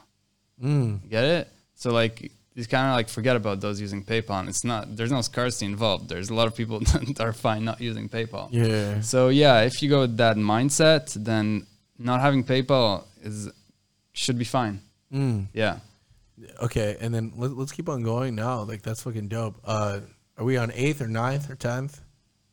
Mm. 0.62 1.08
Get 1.08 1.24
it? 1.24 1.48
So 1.74 1.90
like 1.90 2.30
you 2.54 2.66
kind 2.66 2.88
of 2.90 2.96
like 2.96 3.08
forget 3.08 3.34
about 3.34 3.62
those 3.62 3.80
using 3.80 4.04
PayPal. 4.04 4.40
And 4.40 4.48
it's 4.50 4.62
not 4.62 4.94
there's 4.94 5.10
no 5.10 5.22
scarcity 5.22 5.64
involved. 5.64 6.10
There's 6.10 6.28
a 6.28 6.34
lot 6.34 6.46
of 6.46 6.54
people 6.54 6.80
that 6.80 7.20
are 7.20 7.32
fine 7.32 7.64
not 7.64 7.80
using 7.80 8.10
PayPal. 8.10 8.48
yeah. 8.50 9.00
So 9.00 9.30
yeah, 9.30 9.62
if 9.62 9.82
you 9.82 9.88
go 9.88 10.00
with 10.00 10.18
that 10.18 10.36
mindset, 10.36 11.14
then 11.14 11.66
not 11.98 12.20
having 12.20 12.44
PayPal 12.44 13.04
is 13.22 13.48
should 14.12 14.38
be 14.38 14.44
fine. 14.44 14.82
Mm. 15.10 15.46
Yeah. 15.54 15.78
Okay, 16.62 16.96
and 17.00 17.14
then 17.14 17.32
let, 17.36 17.52
let's 17.52 17.72
keep 17.72 17.88
on 17.88 18.02
going 18.02 18.34
now. 18.34 18.62
Like 18.62 18.82
that's 18.82 19.02
fucking 19.02 19.28
dope. 19.28 19.60
Uh, 19.64 20.00
are 20.36 20.44
we 20.44 20.56
on 20.56 20.72
eighth 20.74 21.00
or 21.00 21.08
ninth 21.08 21.50
or 21.50 21.54
tenth? 21.54 22.00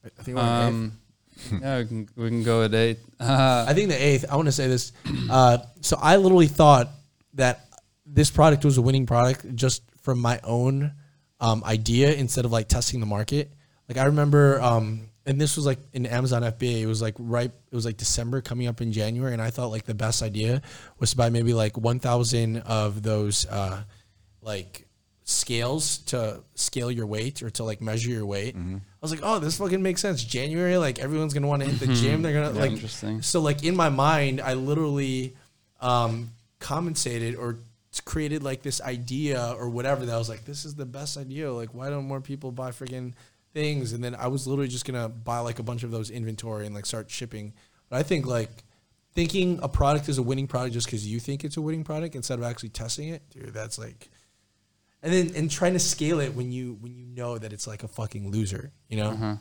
I 0.03 0.23
think 0.23 0.37
we're 0.37 0.43
on 0.43 0.63
eighth. 0.63 0.73
Um, 0.73 0.91
yeah, 1.61 1.79
we 1.79 1.85
can, 1.85 2.09
we 2.15 2.29
can 2.29 2.43
go 2.43 2.59
with 2.61 2.75
eight. 2.75 2.99
Uh, 3.19 3.65
I 3.69 3.73
think 3.73 3.89
the 3.89 4.03
eighth. 4.03 4.25
I 4.29 4.35
want 4.35 4.47
to 4.47 4.51
say 4.51 4.67
this. 4.67 4.91
Uh, 5.29 5.57
so 5.81 5.97
I 6.01 6.15
literally 6.15 6.47
thought 6.47 6.89
that 7.33 7.65
this 8.05 8.31
product 8.31 8.63
was 8.63 8.77
a 8.77 8.81
winning 8.81 9.05
product 9.05 9.55
just 9.55 9.83
from 10.01 10.19
my 10.19 10.39
own 10.41 10.93
um, 11.41 11.63
idea 11.65 12.13
instead 12.13 12.45
of 12.45 12.51
like 12.51 12.69
testing 12.69 13.01
the 13.01 13.05
market. 13.05 13.51
Like 13.89 13.97
I 13.97 14.05
remember, 14.05 14.61
um, 14.61 15.09
and 15.27 15.39
this 15.39 15.57
was 15.57 15.65
like 15.65 15.77
in 15.93 16.05
Amazon 16.05 16.41
FBA. 16.41 16.81
It 16.81 16.87
was 16.87 17.01
like 17.01 17.15
right. 17.19 17.51
It 17.51 17.75
was 17.75 17.85
like 17.85 17.97
December 17.97 18.41
coming 18.41 18.67
up 18.67 18.81
in 18.81 18.91
January, 18.91 19.33
and 19.33 19.41
I 19.41 19.49
thought 19.51 19.67
like 19.67 19.85
the 19.85 19.93
best 19.93 20.23
idea 20.23 20.61
was 20.99 21.11
to 21.11 21.17
buy 21.17 21.29
maybe 21.29 21.53
like 21.53 21.77
one 21.77 21.99
thousand 21.99 22.59
of 22.59 23.03
those 23.03 23.45
uh, 23.47 23.83
like 24.41 24.87
scales 25.25 25.97
to 25.97 26.41
scale 26.55 26.89
your 26.89 27.05
weight 27.05 27.43
or 27.43 27.49
to 27.49 27.63
like 27.65 27.81
measure 27.81 28.09
your 28.09 28.25
weight. 28.25 28.55
I 28.55 28.79
was 29.01 29.11
like, 29.11 29.19
oh, 29.21 29.39
this 29.39 29.57
fucking 29.57 29.83
makes 29.83 30.01
sense. 30.01 30.23
January, 30.23 30.77
like 30.77 30.99
everyone's 30.99 31.33
gonna 31.33 31.47
want 31.47 31.61
to 31.63 31.69
hit 31.69 31.79
the 31.79 31.93
gym. 31.93 32.21
They're 32.21 32.33
gonna 32.33 32.53
Yeah, 32.55 32.61
like 32.61 32.71
interesting. 32.71 33.21
so 33.21 33.41
like 33.41 33.65
in 33.65 33.75
my 33.75 33.89
mind, 33.89 34.39
I 34.39 34.53
literally 34.53 35.35
um, 35.81 36.31
compensated 36.59 37.35
or 37.35 37.57
created 38.05 38.43
like 38.43 38.61
this 38.61 38.79
idea 38.79 39.53
or 39.59 39.69
whatever 39.69 40.05
that 40.05 40.15
I 40.15 40.17
was 40.17 40.29
like, 40.29 40.45
this 40.45 40.63
is 40.63 40.75
the 40.75 40.85
best 40.85 41.17
idea. 41.17 41.51
Like, 41.51 41.73
why 41.73 41.89
don't 41.89 42.05
more 42.05 42.21
people 42.21 42.51
buy 42.51 42.71
freaking 42.71 43.13
things? 43.53 43.93
And 43.93 44.03
then 44.03 44.15
I 44.15 44.27
was 44.27 44.47
literally 44.47 44.69
just 44.69 44.85
gonna 44.85 45.09
buy 45.09 45.39
like 45.39 45.59
a 45.59 45.63
bunch 45.63 45.83
of 45.83 45.91
those 45.91 46.09
inventory 46.09 46.65
and 46.65 46.75
like 46.75 46.85
start 46.85 47.09
shipping. 47.09 47.53
But 47.89 47.97
I 47.97 48.03
think 48.03 48.25
like 48.25 48.63
thinking 49.13 49.59
a 49.63 49.69
product 49.69 50.09
is 50.09 50.17
a 50.17 50.23
winning 50.23 50.47
product 50.47 50.73
just 50.73 50.87
because 50.87 51.07
you 51.07 51.19
think 51.19 51.43
it's 51.43 51.57
a 51.57 51.61
winning 51.61 51.83
product 51.83 52.15
instead 52.15 52.39
of 52.39 52.45
actually 52.45 52.69
testing 52.69 53.09
it, 53.09 53.23
dude, 53.29 53.53
that's 53.53 53.77
like. 53.77 54.09
And 55.03 55.13
then 55.13 55.31
and 55.35 55.49
trying 55.49 55.73
to 55.73 55.79
scale 55.79 56.19
it 56.19 56.33
when 56.35 56.51
you 56.51 56.77
when 56.81 56.95
you 56.95 57.05
know 57.05 57.37
that 57.37 57.53
it's 57.53 57.67
like 57.67 57.83
a 57.83 57.87
fucking 57.87 58.31
loser, 58.31 58.71
you 58.89 58.97
know. 58.97 59.11
uh-huh. 59.11 59.35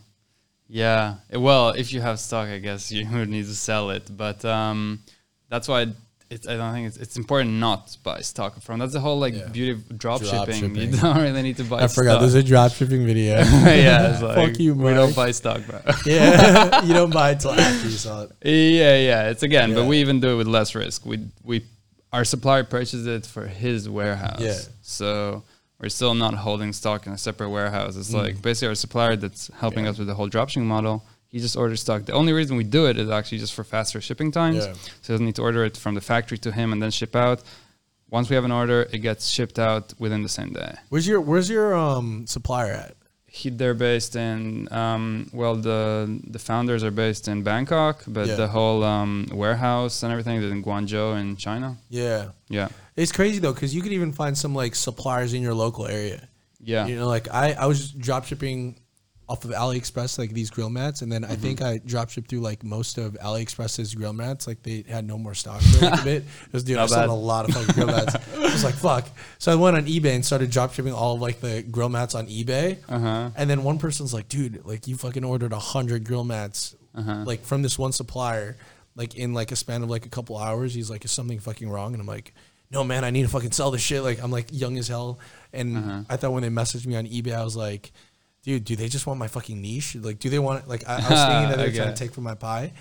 Yeah. 0.69 1.16
Well, 1.33 1.71
if 1.71 1.92
you 1.92 2.01
have 2.01 2.19
stock, 2.19 2.49
I 2.49 2.59
guess 2.59 2.90
you 2.90 3.07
would 3.12 3.29
need 3.29 3.47
to 3.47 3.55
sell 3.55 3.90
it. 3.90 4.14
But 4.14 4.45
um, 4.45 5.01
that's 5.49 5.69
why 5.69 5.87
it's, 6.29 6.47
I 6.49 6.57
don't 6.57 6.73
think 6.75 6.89
it's, 6.89 6.97
it's 6.97 7.17
important 7.17 7.53
not 7.53 7.87
to 7.89 7.99
buy 8.01 8.21
stock 8.21 8.61
from. 8.61 8.81
That's 8.81 8.93
the 8.93 9.01
whole 9.01 9.19
like 9.19 9.35
Yeah. 9.35 9.49
beauty 9.49 9.71
of 9.73 9.99
drop, 9.99 10.21
Drop 10.23 10.51
shipping. 10.51 10.75
You 10.75 10.91
don't 10.97 11.17
really 11.17 11.43
need 11.43 11.57
to 11.59 11.65
buy 11.65 11.83
I 11.85 11.87
forgot 11.87 12.12
stock. 12.12 12.21
there's 12.23 12.35
a 12.35 12.43
drop 12.43 12.73
shipping 12.73 13.07
video. 13.07 13.35
yeah, 13.39 14.12
it's 14.12 14.23
like, 14.29 14.35
Fuck 14.35 14.59
you, 14.59 14.75
we 14.75 14.93
don't 14.93 15.15
buy 15.15 15.31
stock, 15.31 15.65
bro. 15.67 15.81
yeah, 16.07 16.83
you 16.85 16.93
don't 16.95 17.12
buy 17.12 17.31
it 17.31 17.41
till 17.41 17.53
after 17.53 17.85
you 17.89 17.93
sell 17.93 18.23
it. 18.23 18.33
Yeah, 18.43 18.97
yeah. 18.97 19.31
It's 19.31 19.43
again, 19.43 19.75
but 19.75 19.87
we 19.87 19.99
even 19.99 20.21
do 20.21 20.31
it 20.31 20.37
with 20.37 20.49
less 20.49 20.75
risk. 20.75 21.07
We 21.07 21.29
we 21.45 21.65
our 22.12 22.25
supplier 22.25 22.65
purchases 22.65 23.07
it 23.07 23.27
for 23.27 23.47
his 23.47 23.89
warehouse. 23.89 24.41
Yeah. 24.41 24.59
So 24.83 25.45
we're 25.81 25.91
still 25.91 26.15
not 26.15 26.35
holding 26.35 26.73
stock 26.73 27.07
in 27.07 27.12
a 27.12 27.19
separate 27.19 27.51
warehouse. 27.51 27.97
It's 27.97 28.12
like 28.12 28.41
basically 28.43 28.69
our 28.69 28.75
supplier 28.75 29.15
that's 29.17 29.51
helping 29.59 29.81
Mm. 29.81 29.85
Yeah. 29.85 29.91
us 29.91 29.99
with 29.99 30.07
the 30.09 30.15
whole 30.15 30.29
dropshipping 30.31 30.62
model. 30.65 31.05
He 31.29 31.39
just 31.41 31.57
orders 31.57 31.81
stock. 31.81 32.05
The 32.07 32.12
only 32.12 32.33
reason 32.33 32.57
we 32.57 32.65
do 32.65 32.87
it 32.87 32.97
is 32.99 33.11
actually 33.11 33.39
just 33.39 33.53
for 33.55 33.65
faster 33.65 34.01
shipping 34.01 34.31
times. 34.31 34.65
Yeah. 34.67 34.73
So 34.73 35.09
he 35.09 35.12
doesn't 35.15 35.27
need 35.27 35.35
to 35.37 35.43
order 35.43 35.65
it 35.65 35.77
from 35.77 35.95
the 35.95 36.01
factory 36.01 36.39
to 36.39 36.53
him 36.53 36.73
and 36.73 36.81
then 36.83 36.91
ship 36.91 37.15
out. 37.17 37.43
Once 38.11 38.31
we 38.31 38.37
have 38.37 38.45
an 38.45 38.53
order, 38.53 38.87
it 38.93 38.99
gets 38.99 39.29
shipped 39.29 39.59
out 39.59 39.93
within 39.99 40.22
the 40.22 40.29
same 40.29 40.53
day. 40.53 40.74
Where's 40.91 41.07
your 41.07 41.20
Where's 41.20 41.51
your 41.51 41.74
um 41.74 42.27
supplier 42.27 42.72
at? 42.72 42.95
He, 43.27 43.51
they're 43.51 43.74
based 43.74 44.16
in 44.16 44.72
um, 44.72 45.29
well 45.33 45.57
the 45.57 46.09
the 46.35 46.39
founders 46.39 46.83
are 46.85 46.93
based 46.93 47.29
in 47.29 47.43
Bangkok, 47.43 48.05
but 48.07 48.29
Yeah. 48.29 48.37
the 48.37 48.49
whole 48.49 48.83
um, 48.85 49.27
warehouse 49.33 50.03
and 50.03 50.11
everything 50.12 50.37
is 50.41 50.51
in 50.51 50.62
Guangzhou 50.62 51.20
in 51.20 51.37
China. 51.37 51.77
Yeah, 51.91 52.31
Yeah, 52.49 52.68
it's 52.95 53.12
crazy 53.12 53.39
though 53.41 53.53
because 53.53 53.74
you 53.74 53.83
could 53.83 53.93
even 53.93 54.12
find 54.12 54.39
some 54.39 54.55
like 54.55 54.74
suppliers 54.74 55.35
in 55.35 55.43
your 55.43 55.53
local 55.55 55.87
area. 55.87 56.29
yeah, 56.62 56.87
You 56.87 56.97
know, 56.97 57.09
like 57.09 57.29
I, 57.31 57.53
I 57.53 57.66
was 57.66 57.91
drop 57.91 58.24
shipping 58.24 58.77
off 59.29 59.45
of 59.45 59.51
AliExpress 59.51 60.18
like 60.18 60.31
these 60.31 60.51
grill 60.51 60.70
mats, 60.70 61.03
and 61.03 61.11
then 61.11 61.24
I 61.24 61.35
think 61.35 61.61
I 61.61 61.79
drop 61.85 62.11
shipped 62.11 62.31
through 62.31 62.41
like 62.41 62.62
most 62.62 62.97
of 62.97 63.14
AliExpress's 63.14 63.95
grill 63.95 64.12
mats. 64.12 64.47
Like 64.47 64.62
they 64.62 64.85
had 64.89 65.05
no 65.05 65.18
more 65.18 65.35
stock 65.35 65.61
for 65.62 65.85
like 65.85 66.01
a 66.01 66.05
bit. 66.05 66.22
It 66.47 66.53
was 66.53 66.62
dude, 66.62 66.79
I 66.79 66.87
sold 66.87 67.09
a 67.09 67.12
lot 67.12 67.49
of 67.49 67.55
fucking 67.55 67.74
grill 67.74 67.89
mats. 67.89 68.14
I 68.37 68.39
was 68.39 68.62
like, 68.64 68.74
fuck. 68.74 69.09
So 69.39 69.51
I 69.51 69.57
went 69.57 69.77
on 69.77 69.87
eBay 69.87 70.14
and 70.14 70.24
started 70.24 70.51
drop 70.51 70.72
shipping 70.74 70.93
all 70.93 71.16
of 71.16 71.20
like 71.20 71.41
the 71.41 71.62
grill 71.62 71.89
mats 71.89 72.14
on 72.14 72.27
eBay. 72.29 72.79
Uh-huh. 72.89 73.31
And 73.37 73.51
then 73.51 73.64
one 73.64 73.79
person's 73.79 74.14
like, 74.14 74.29
dude, 74.29 74.64
like 74.64 74.87
you 74.87 74.97
fucking 74.97 75.24
ordered 75.24 75.53
a 75.53 75.59
hundred 75.59 76.05
grill 76.05 76.24
mats 76.24 76.77
Uh-huh. 76.95 77.24
like 77.27 77.43
from 77.45 77.62
this 77.62 77.77
one 77.79 77.91
supplier, 77.93 78.57
like 78.95 79.16
in 79.16 79.35
like 79.35 79.51
a 79.51 79.57
span 79.57 79.83
of 79.83 79.91
like 79.91 80.07
a 80.07 80.09
couple 80.09 80.39
hours. 80.39 80.72
He's 80.72 80.89
like, 80.89 81.05
is 81.05 81.11
something 81.11 81.41
fucking 81.41 81.68
wrong? 81.68 81.93
And 81.95 82.01
I'm 82.01 82.07
like, 82.07 82.33
no, 82.70 82.83
man, 82.85 83.05
I 83.05 83.11
need 83.11 83.22
to 83.22 83.29
fucking 83.29 83.53
sell 83.53 83.70
this 83.72 83.83
shit. 83.83 84.03
Like 84.03 84.22
I'm 84.22 84.31
like 84.31 84.47
young 84.53 84.79
as 84.79 84.87
hell, 84.89 85.18
and 85.53 85.77
Uh-huh. 85.77 86.03
I 86.09 86.16
thought 86.16 86.33
when 86.33 86.43
they 86.43 86.49
messaged 86.49 86.87
me 86.87 86.97
on 86.97 87.07
eBay, 87.07 87.35
I 87.35 87.45
was 87.45 87.57
like, 87.57 87.93
dude, 88.47 88.64
do 88.64 88.76
they 88.76 88.88
just 88.88 89.09
want 89.09 89.18
my 89.18 89.26
fucking 89.26 89.61
niche? 89.61 89.97
Like, 89.97 90.20
do 90.20 90.30
they 90.30 90.38
want 90.38 90.68
like 90.68 90.88
I, 90.88 90.94
I 90.94 90.97
was 90.99 91.07
thinking 91.07 91.49
that 91.51 91.57
they're 91.59 91.72
trying 91.72 91.94
to 91.94 91.99
take 91.99 92.14
from 92.14 92.24
my 92.24 92.36
pie. 92.36 92.72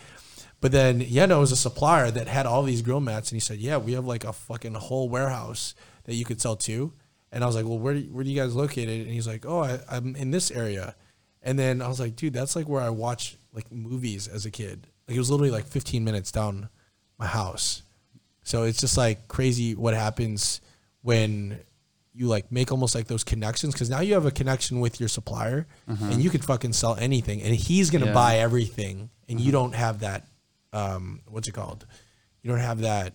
But 0.61 0.71
then, 0.71 1.01
yeah, 1.01 1.25
no, 1.25 1.37
it 1.37 1.41
was 1.41 1.51
a 1.51 1.57
supplier 1.57 2.09
that 2.11 2.27
had 2.27 2.45
all 2.45 2.63
these 2.63 2.81
grill 2.81 3.01
mats, 3.01 3.31
and 3.31 3.35
he 3.35 3.39
said, 3.39 3.57
"Yeah, 3.57 3.77
we 3.77 3.93
have 3.93 4.05
like 4.05 4.23
a 4.23 4.31
fucking 4.31 4.75
whole 4.75 5.09
warehouse 5.09 5.73
that 6.03 6.13
you 6.13 6.23
could 6.23 6.39
sell 6.39 6.55
to." 6.57 6.93
And 7.31 7.43
I 7.43 7.47
was 7.47 7.55
like, 7.55 7.65
"Well, 7.65 7.79
where 7.79 7.95
do 7.95 7.99
you, 7.99 8.13
where 8.13 8.23
do 8.23 8.29
you 8.29 8.39
guys 8.39 8.55
located?" 8.55 9.01
And 9.01 9.11
he's 9.11 9.27
like, 9.27 9.45
"Oh, 9.45 9.63
I, 9.63 9.79
I'm 9.89 10.15
in 10.15 10.31
this 10.31 10.51
area." 10.51 10.95
And 11.41 11.57
then 11.57 11.81
I 11.81 11.87
was 11.87 11.99
like, 11.99 12.15
"Dude, 12.15 12.33
that's 12.33 12.55
like 12.55 12.69
where 12.69 12.81
I 12.81 12.89
watch 12.89 13.37
like 13.51 13.71
movies 13.71 14.27
as 14.27 14.45
a 14.45 14.51
kid. 14.51 14.87
Like 15.07 15.15
it 15.15 15.19
was 15.19 15.31
literally 15.31 15.51
like 15.51 15.65
15 15.65 16.03
minutes 16.03 16.31
down 16.31 16.69
my 17.17 17.27
house." 17.27 17.81
So 18.43 18.63
it's 18.63 18.79
just 18.79 18.97
like 18.97 19.27
crazy 19.27 19.73
what 19.73 19.95
happens 19.95 20.61
when 21.01 21.59
you 22.15 22.27
like 22.27 22.51
make 22.51 22.71
almost 22.71 22.95
like 22.95 23.07
those 23.07 23.23
connections 23.25 23.73
because 23.73 23.89
now 23.89 23.99
you 23.99 24.13
have 24.13 24.25
a 24.25 24.31
connection 24.31 24.79
with 24.79 24.99
your 24.99 25.09
supplier 25.09 25.67
and 25.87 26.21
you 26.23 26.29
could 26.29 26.45
fucking 26.45 26.71
sell 26.73 26.95
anything 26.95 27.41
and 27.41 27.53
he's 27.53 27.89
gonna 27.89 28.05
Yeah. 28.07 28.13
buy 28.13 28.37
everything 28.39 29.09
and 29.27 29.39
you 29.39 29.51
don't 29.51 29.75
have 29.75 29.99
that 29.99 30.25
um 30.71 31.21
what's 31.27 31.47
it 31.47 31.53
called? 31.53 31.85
You 32.41 32.51
don't 32.51 32.59
have 32.61 32.79
that 32.81 33.13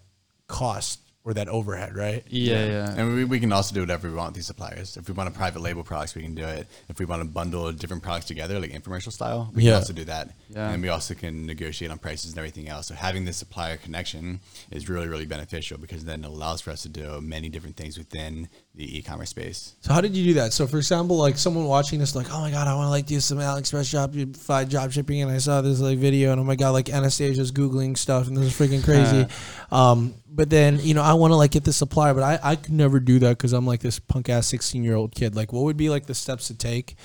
cost 0.49 1.01
or 1.31 1.35
that 1.35 1.49
overhead 1.49 1.95
right 1.97 2.25
yeah, 2.29 2.65
yeah. 2.65 2.95
And 2.97 3.15
we, 3.15 3.25
we 3.25 3.39
can 3.41 3.53
also 3.53 3.75
do 3.75 3.81
whatever 3.81 4.09
we 4.09 4.15
want 4.15 4.31
with 4.31 4.37
these 4.37 4.47
suppliers. 4.47 4.97
If 4.97 5.09
we 5.09 5.15
want 5.15 5.33
to 5.33 5.37
private 5.39 5.61
label 5.63 5.83
products, 5.85 6.15
we 6.15 6.23
can 6.23 6.35
do 6.35 6.45
it. 6.45 6.67
If 6.89 6.99
we 6.99 7.05
want 7.05 7.23
to 7.23 7.29
bundle 7.29 7.71
different 7.73 8.03
products 8.03 8.27
together, 8.27 8.59
like 8.59 8.73
infomercial 8.73 9.13
style, 9.13 9.51
we 9.55 9.63
Yeah. 9.65 9.71
can 9.73 9.77
also 9.83 9.93
do 9.93 10.05
that. 10.05 10.35
Yeah. 10.49 10.71
And 10.71 10.83
we 10.83 10.89
also 10.89 11.15
can 11.15 11.47
negotiate 11.47 11.91
on 11.91 11.99
prices 11.99 12.31
and 12.33 12.39
everything 12.39 12.69
else. 12.69 12.89
So 12.89 12.95
having 12.95 13.25
this 13.25 13.37
supplier 13.37 13.77
connection 13.77 14.41
is 14.71 14.89
really, 14.89 15.09
really 15.09 15.27
beneficial 15.27 15.79
because 15.79 16.05
then 16.05 16.25
it 16.25 16.29
allows 16.29 16.61
for 16.61 16.71
us 16.71 16.83
to 16.83 16.89
do 16.89 17.21
many 17.21 17.49
different 17.49 17.77
things 17.77 17.97
within 17.99 18.49
the 18.75 18.99
e-commerce 18.99 19.31
space. 19.31 19.75
so 19.81 19.93
how 19.93 20.01
did 20.01 20.17
you 20.17 20.25
do 20.25 20.35
that 20.35 20.53
so 20.53 20.67
for 20.67 20.79
example 20.79 21.17
like 21.17 21.37
someone 21.37 21.65
watching 21.67 21.99
this 21.99 22.15
like 22.15 22.29
oh 22.33 22.41
my 22.41 22.51
god 22.51 22.67
i 22.69 22.75
want 22.75 22.87
to 22.87 22.91
like 22.91 23.05
do 23.05 23.21
some 23.21 23.37
aliexpress 23.39 23.89
shopify 23.93 24.67
drop 24.69 24.91
shipping 24.93 25.21
and 25.23 25.31
i 25.31 25.39
saw 25.39 25.61
this 25.61 25.81
like 25.81 25.99
video 25.99 26.31
and 26.33 26.41
oh 26.41 26.45
my 26.45 26.55
god 26.57 26.71
like 26.71 26.89
anastasia's 26.89 27.51
googling 27.53 27.99
stuff 27.99 28.27
and 28.29 28.37
this 28.37 28.45
is 28.47 28.53
freaking 28.55 28.83
crazy 28.83 29.27
um 29.73 30.15
but 30.33 30.49
then 30.51 30.79
you 30.81 30.95
know 30.95 31.03
i 31.03 31.13
want 31.13 31.33
to 31.33 31.37
like 31.37 31.51
get 31.51 31.65
the 31.65 31.73
supplier 31.73 32.15
but 32.15 32.23
i 32.23 32.39
i 32.43 32.57
could 32.57 32.73
never 32.73 33.01
do 33.01 33.19
that 33.19 33.37
because 33.37 33.53
i'm 33.53 33.67
like 33.67 33.81
this 33.81 33.99
punk 33.99 34.29
ass 34.29 34.47
16 34.47 34.85
year 34.85 34.95
old 34.95 35.15
kid 35.15 35.35
like 35.35 35.53
what 35.53 35.65
would 35.65 35.77
be 35.77 35.91
like 35.91 36.07
the 36.07 36.15
steps 36.15 36.47
to 36.49 36.55
take 36.57 36.97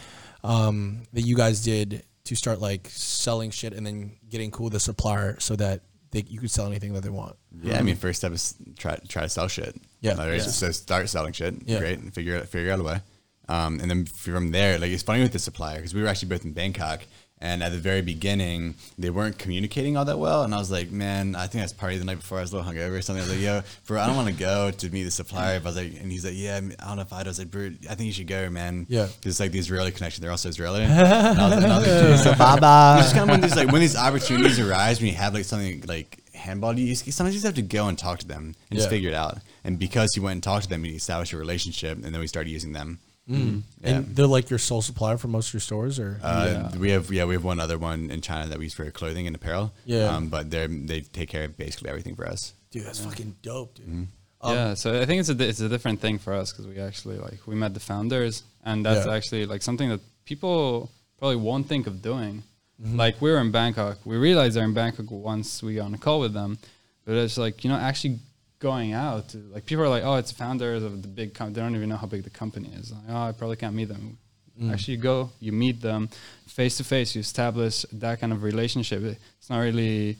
um 0.44 1.04
that 1.14 1.22
you 1.22 1.36
guys 1.36 1.64
did 1.64 2.04
to 2.24 2.36
start 2.36 2.60
like 2.60 2.88
selling 2.92 3.52
shit 3.52 3.74
and 3.74 3.86
then 3.86 4.12
getting 4.30 4.52
cool 4.52 4.66
with 4.66 4.74
the 4.74 4.80
supplier 4.80 5.40
so 5.40 5.56
that 5.56 5.82
they, 6.12 6.24
you 6.28 6.40
could 6.40 6.52
sell 6.52 6.66
anything 6.68 6.94
that 6.94 7.02
they 7.02 7.10
want 7.10 7.36
Yeah, 7.62 7.78
I 7.78 7.82
mean, 7.82 7.96
first 7.96 8.20
step 8.20 8.32
is 8.32 8.56
try 8.78 8.98
try 9.08 9.24
to 9.24 9.30
sell 9.30 9.48
shit. 9.48 9.76
Yeah. 10.02 10.16
Yeah. 10.26 10.40
So 10.40 10.72
start 10.72 11.10
selling 11.10 11.34
shit. 11.34 11.56
Yeah. 11.66 11.80
Great, 11.80 12.00
and 12.00 12.14
figure 12.14 12.38
out 12.38 12.48
figure 12.48 12.72
out 12.72 12.80
a 12.80 12.84
way. 12.84 13.02
Um, 13.50 13.80
and 13.80 13.90
then 13.90 14.06
from 14.06 14.52
there, 14.52 14.80
like 14.80 14.92
it's 14.92 15.04
funny 15.04 15.22
with 15.22 15.34
the 15.34 15.40
supplier 15.40 15.78
because 15.78 15.94
we 15.94 16.02
were 16.02 16.08
actually 16.08 16.30
both 16.30 16.46
in 16.46 16.54
Bangkok, 16.54 17.02
and 17.42 17.62
at 17.62 17.72
the 17.72 17.78
very 17.78 18.02
beginning 18.02 18.76
they 18.98 19.10
weren't 19.10 19.38
communicating 19.38 19.98
all 19.98 20.06
that 20.06 20.18
well. 20.18 20.44
And 20.44 20.54
I 20.56 20.58
was 20.58 20.72
like, 20.72 20.92
man, 20.92 21.36
I 21.36 21.48
think 21.48 21.62
that's 21.62 21.74
party 21.74 21.98
the 21.98 22.06
night 22.06 22.20
before. 22.20 22.38
I 22.38 22.42
was 22.42 22.54
a 22.54 22.58
little 22.58 22.72
hungover 22.72 22.98
or 22.98 23.02
something. 23.02 23.24
I 23.24 23.28
was 23.28 23.34
like, 23.36 23.44
yo, 23.44 23.62
bro, 23.88 24.02
I 24.02 24.08
don't 24.08 24.16
want 24.16 24.30
to 24.30 24.34
go 24.34 24.72
to 24.72 24.90
meet 24.90 25.04
the 25.04 25.12
supplier. 25.12 25.60
But 25.60 25.66
I 25.66 25.70
was 25.70 25.76
like, 25.78 26.02
and 26.02 26.12
he's 26.12 26.24
like, 26.26 26.34
yeah, 26.36 26.58
I 26.58 26.88
don't 26.88 26.96
know 26.96 27.02
if 27.02 27.12
I. 27.14 27.22
I 27.22 27.24
was 27.24 27.40
like, 27.40 27.52
bro, 27.52 27.72
I 27.90 27.96
think 27.96 28.08
you 28.08 28.14
should 28.14 28.28
go, 28.28 28.50
man. 28.50 28.86
Yeah. 28.90 29.06
because 29.08 29.34
it's 29.34 29.40
like 29.40 29.52
the 29.52 29.60
Israeli 29.60 29.92
connection. 29.92 30.22
They're 30.22 30.32
also 30.32 30.50
Israeli. 30.50 30.84
And 30.84 30.94
I 30.94 31.50
was 31.50 31.64
and 31.64 31.66
I 31.74 31.78
was 31.80 31.88
like, 31.88 32.18
so 32.24 32.36
Baba. 32.36 33.02
it's 33.04 33.14
kind 33.14 33.30
of 33.30 33.34
when 33.34 33.42
these 33.42 33.56
like 33.56 33.72
when 33.72 33.82
these 33.82 33.96
opportunities 33.96 34.60
arise 34.60 35.00
when 35.00 35.10
you 35.10 35.16
have 35.16 35.34
like 35.34 35.46
something 35.46 35.84
like 35.88 36.20
handball 36.34 36.78
you 36.78 36.94
sometimes 36.96 37.34
you 37.34 37.40
just 37.42 37.46
have 37.46 37.56
to 37.56 37.62
go 37.62 37.88
and 37.88 37.98
talk 37.98 38.20
to 38.20 38.28
them 38.28 38.54
and 38.70 38.78
just 38.78 38.90
figure 38.90 39.10
it 39.10 39.16
out 39.16 39.38
and 39.64 39.80
because 39.80 40.16
you 40.16 40.22
went 40.22 40.34
and 40.34 40.44
talked 40.44 40.64
to 40.64 40.70
them 40.70 40.84
you 40.86 40.94
established 40.94 41.32
a 41.32 41.38
relationship 41.38 41.96
and 42.04 42.14
then 42.14 42.20
we 42.20 42.28
started 42.28 42.50
using 42.50 42.74
them 42.74 43.00
Yeah. 43.28 43.38
Mm. 43.40 43.64
and 43.84 44.16
they're 44.16 44.28
like 44.28 44.52
your 44.52 44.60
sole 44.60 44.84
supplier 44.84 45.18
for 45.18 45.28
most 45.28 45.48
of 45.48 45.54
your 45.56 45.62
stores 45.62 45.98
or 45.98 46.20
uh, 46.22 46.70
we 46.78 46.92
have 46.92 47.12
yeah 47.12 47.26
we 47.26 47.34
have 47.34 47.44
one 47.44 47.60
other 47.60 47.80
one 47.80 48.12
in 48.12 48.22
China 48.22 48.46
that 48.50 48.60
we 48.60 48.66
use 48.66 48.76
for 48.76 48.90
clothing 48.92 49.26
and 49.26 49.36
apparel 49.36 49.74
Yeah. 49.86 50.16
um, 50.16 50.30
but 50.30 50.52
they 50.52 50.68
they 50.68 51.02
take 51.02 51.30
care 51.30 51.46
of 51.46 51.58
basically 51.58 51.90
everything 51.90 52.16
for 52.16 52.28
us 52.28 52.54
dude 52.70 52.86
that's 52.86 53.00
fucking 53.04 53.36
dope 53.42 53.74
dude 53.76 53.88
Mm-hmm. 53.88 54.04
Um, 54.42 54.54
yeah, 54.54 54.74
so 54.76 55.02
I 55.02 55.06
think 55.08 55.22
it's 55.22 55.30
a 55.30 55.38
it's 55.50 55.60
a 55.62 55.70
different 55.70 56.02
thing 56.02 56.20
for 56.20 56.34
us 56.34 56.52
because 56.52 56.68
we 56.68 56.78
actually 56.80 57.18
like 57.18 57.40
we 57.48 57.56
met 57.56 57.74
the 57.74 57.80
founders, 57.80 58.44
and 58.64 58.86
that's 58.86 59.08
Yeah. 59.08 59.14
actually 59.16 59.46
like 59.48 59.64
something 59.64 59.90
that 59.90 60.02
people 60.26 60.92
probably 61.18 61.38
won't 61.38 61.68
think 61.68 61.88
of 61.88 62.02
doing. 62.04 62.44
Mm-hmm. 62.80 62.98
Like 62.98 63.20
we 63.24 63.32
were 63.32 63.40
in 63.40 63.52
Bangkok, 63.52 63.98
we 64.06 64.18
realized 64.18 64.56
they're 64.56 64.66
in 64.66 64.74
Bangkok 64.76 65.10
once 65.10 65.64
we 65.64 65.76
got 65.76 65.86
on 65.86 65.96
a 65.96 65.98
call 65.98 66.20
with 66.20 66.34
them, 66.34 66.60
but 67.06 67.16
it's 67.16 67.38
like 67.40 67.64
you 67.64 67.70
know 67.72 67.78
actually 67.78 68.20
going 68.60 68.94
out 68.94 69.36
like 69.52 69.66
people 69.66 69.84
are 69.84 69.90
like 69.90 70.04
oh 70.04 70.16
it's 70.16 70.32
founders 70.32 70.82
of 70.82 71.02
the 71.02 71.08
big 71.08 71.34
company 71.34 71.56
they 71.56 71.62
don't 71.62 71.76
even 71.76 71.90
know 71.90 71.98
how 71.98 72.08
big 72.08 72.24
the 72.24 72.30
company 72.30 72.70
is 72.80 72.92
like 72.92 73.02
oh 73.10 73.24
I 73.30 73.32
probably 73.32 73.58
can't 73.58 73.76
meet 73.76 73.90
them. 73.90 74.18
Mm. 74.62 74.72
Actually, 74.72 74.96
you 74.96 75.02
go, 75.02 75.30
you 75.40 75.52
meet 75.52 75.82
them 75.82 76.10
face 76.48 76.78
to 76.78 76.84
face, 76.84 77.14
you 77.16 77.20
establish 77.20 77.86
that 77.92 78.22
kind 78.22 78.32
of 78.32 78.44
relationship. 78.44 79.04
It's 79.04 79.50
not 79.50 79.60
really 79.60 80.18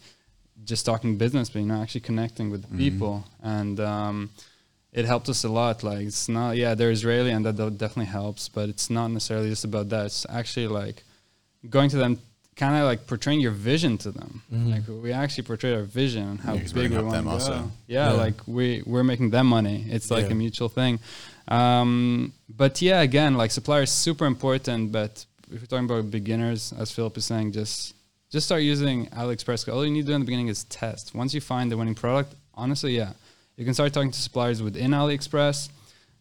just 0.64 0.86
talking 0.86 1.18
business, 1.18 1.50
but 1.50 1.60
you 1.60 1.66
know, 1.66 1.82
actually 1.82 2.02
connecting 2.02 2.50
with 2.50 2.62
the 2.70 2.78
people, 2.78 3.26
and 3.42 3.80
um, 3.80 4.30
it 4.92 5.06
helped 5.06 5.30
us 5.30 5.44
a 5.46 5.50
lot. 5.50 5.84
Like 5.84 6.06
it's 6.08 6.28
not, 6.28 6.58
yeah, 6.58 6.76
they're 6.76 6.92
Israeli, 6.92 7.32
and 7.32 7.46
that 7.46 7.56
de- 7.56 7.72
definitely 7.72 8.12
helps, 8.12 8.50
but 8.50 8.68
it's 8.68 8.90
not 8.90 9.08
necessarily 9.08 9.50
just 9.50 9.64
about 9.64 9.90
that. 9.90 10.08
It's 10.08 10.26
actually 10.30 10.68
like 10.68 11.04
going 11.70 11.90
to 11.92 11.98
them, 11.98 12.20
kind 12.56 12.76
of 12.78 12.84
like 12.86 13.06
portraying 13.08 13.42
your 13.42 13.52
vision 13.52 13.98
to 14.00 14.12
them. 14.12 14.42
Like 14.52 14.84
we 14.88 15.12
actually 15.12 15.44
portray 15.44 15.74
our 15.76 15.84
vision 15.84 16.24
and 16.30 16.40
how 16.40 16.54
Yeah, 16.54 16.64
big 16.74 16.92
we 16.92 16.98
want 16.98 17.10
to 17.10 17.16
them 17.18 17.26
go. 17.26 17.32
also. 17.32 17.72
Yeah, 17.88 18.12
Yeah. 18.12 18.12
like 18.14 18.36
we 18.48 18.82
we're 18.86 19.04
making 19.04 19.30
them 19.32 19.48
money. 19.48 19.86
It's 19.90 20.10
like 20.10 20.26
Yeah. 20.28 20.32
a 20.32 20.36
mutual 20.36 20.70
thing. 20.70 21.00
Um, 21.48 22.34
but 22.50 22.82
yeah, 22.82 23.02
again, 23.02 23.36
like 23.36 23.52
supplier 23.52 23.84
is 23.84 23.92
super 23.92 24.26
important. 24.26 24.92
But 24.92 25.26
if 25.52 25.60
you're 25.62 25.68
talking 25.68 25.86
about 25.86 26.10
beginners, 26.12 26.74
as 26.78 26.92
Philip 26.92 27.18
is 27.18 27.26
saying, 27.26 27.52
just 27.52 27.94
just 28.32 28.46
start 28.48 28.62
using 28.64 29.08
AliExpress. 29.08 29.72
All 29.72 29.86
you 29.86 29.92
need 29.92 30.02
to 30.02 30.08
do 30.08 30.14
in 30.14 30.22
the 30.22 30.26
beginning 30.26 30.48
is 30.48 30.64
test. 30.66 31.14
Once 31.14 31.34
you 31.34 31.42
find 31.42 31.72
the 31.72 31.78
winning 31.78 31.96
product, 31.96 32.34
honestly, 32.56 32.96
yeah, 32.96 33.14
you 33.58 33.64
can 33.66 33.74
start 33.74 33.94
talking 33.94 34.12
to 34.12 34.20
suppliers 34.20 34.62
within 34.62 34.92
AliExpress. 34.92 35.70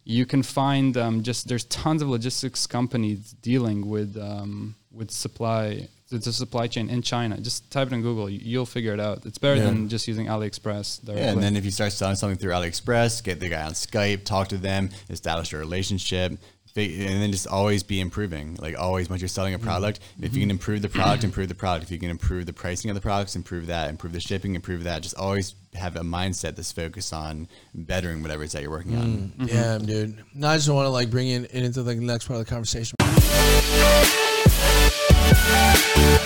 You 0.03 0.25
can 0.25 0.43
find 0.43 0.95
um, 0.97 1.23
just 1.23 1.47
there's 1.47 1.63
tons 1.65 2.01
of 2.03 2.09
logistics 2.09 2.67
companies 2.67 3.33
dealing 3.41 3.89
with 3.89 4.15
um, 4.17 4.75
with 4.91 5.09
supply 5.11 5.87
the, 6.09 6.17
the 6.19 6.33
supply 6.33 6.67
chain 6.67 6.89
in 6.89 7.01
China. 7.01 7.39
Just 7.39 7.69
type 7.71 7.87
it 7.87 7.93
in 7.93 8.01
Google, 8.01 8.29
you, 8.29 8.39
you'll 8.41 8.65
figure 8.65 8.93
it 8.93 8.99
out. 8.99 9.25
It's 9.25 9.37
better 9.37 9.55
Yeah. 9.55 9.65
than 9.65 9.89
just 9.89 10.07
using 10.07 10.27
AliExpress. 10.27 11.05
Directly. 11.05 11.23
yeah 11.23 11.31
and 11.31 11.41
then 11.41 11.55
if 11.55 11.65
you 11.65 11.71
start 11.71 11.91
selling 11.91 12.15
something 12.15 12.37
through 12.37 12.51
AliExpress 12.51 13.23
get 13.23 13.39
the 13.39 13.49
guy 13.49 13.63
on 13.63 13.71
Skype 13.71 14.23
talk 14.23 14.49
to 14.49 14.57
them 14.57 14.89
establish 15.09 15.53
a 15.53 15.57
relationship 15.57 16.37
and 16.77 17.21
then 17.21 17.31
just 17.31 17.47
always 17.47 17.83
be 17.83 18.01
improving 18.01 18.55
like 18.55 18.77
always 18.77 19.09
once 19.09 19.21
you're 19.21 19.29
selling 19.29 19.53
a 19.53 19.57
mm-hmm. 19.57 19.65
product 19.65 20.01
if 20.21 20.33
you 20.33 20.41
can 20.41 20.49
mm-hmm. 20.49 20.51
improve 20.51 20.81
the 20.81 20.89
product 20.89 21.23
improve 21.23 21.47
the 21.47 21.55
product 21.55 21.85
if 21.85 21.91
you 21.91 21.97
can 21.97 22.09
improve 22.09 22.45
the 22.45 22.53
pricing 22.53 22.91
of 22.91 22.95
the 22.95 23.01
products 23.01 23.35
improve 23.35 23.67
that 23.67 23.89
improve 23.89 24.11
the 24.11 24.19
shipping 24.19 24.55
improve 24.55 24.83
that 24.83 25.01
just 25.01 25.15
always 25.15 25.55
have 25.73 25.95
a 25.95 26.01
mindset 26.01 26.55
that's 26.55 26.71
focused 26.71 27.13
on 27.13 27.47
bettering 27.73 28.21
whatever 28.21 28.43
it 28.43 28.47
is 28.47 28.51
that 28.51 28.61
you're 28.61 28.71
working 28.71 28.95
on 28.97 29.33
mm, 29.37 29.47
Yeah, 29.47 29.77
mm-hmm. 29.77 29.85
dude. 29.85 30.23
No, 30.33 30.47
I 30.47 30.55
just 30.55 30.69
want 30.69 30.85
to 30.85 30.89
like 30.89 31.09
bring 31.09 31.29
it 31.29 31.51
into 31.51 31.83
the 31.83 31.95
next 31.95 32.27
part 32.27 32.39
of 32.39 32.45
the 32.45 32.49
conversation. 32.49 32.95
Música 35.35 36.24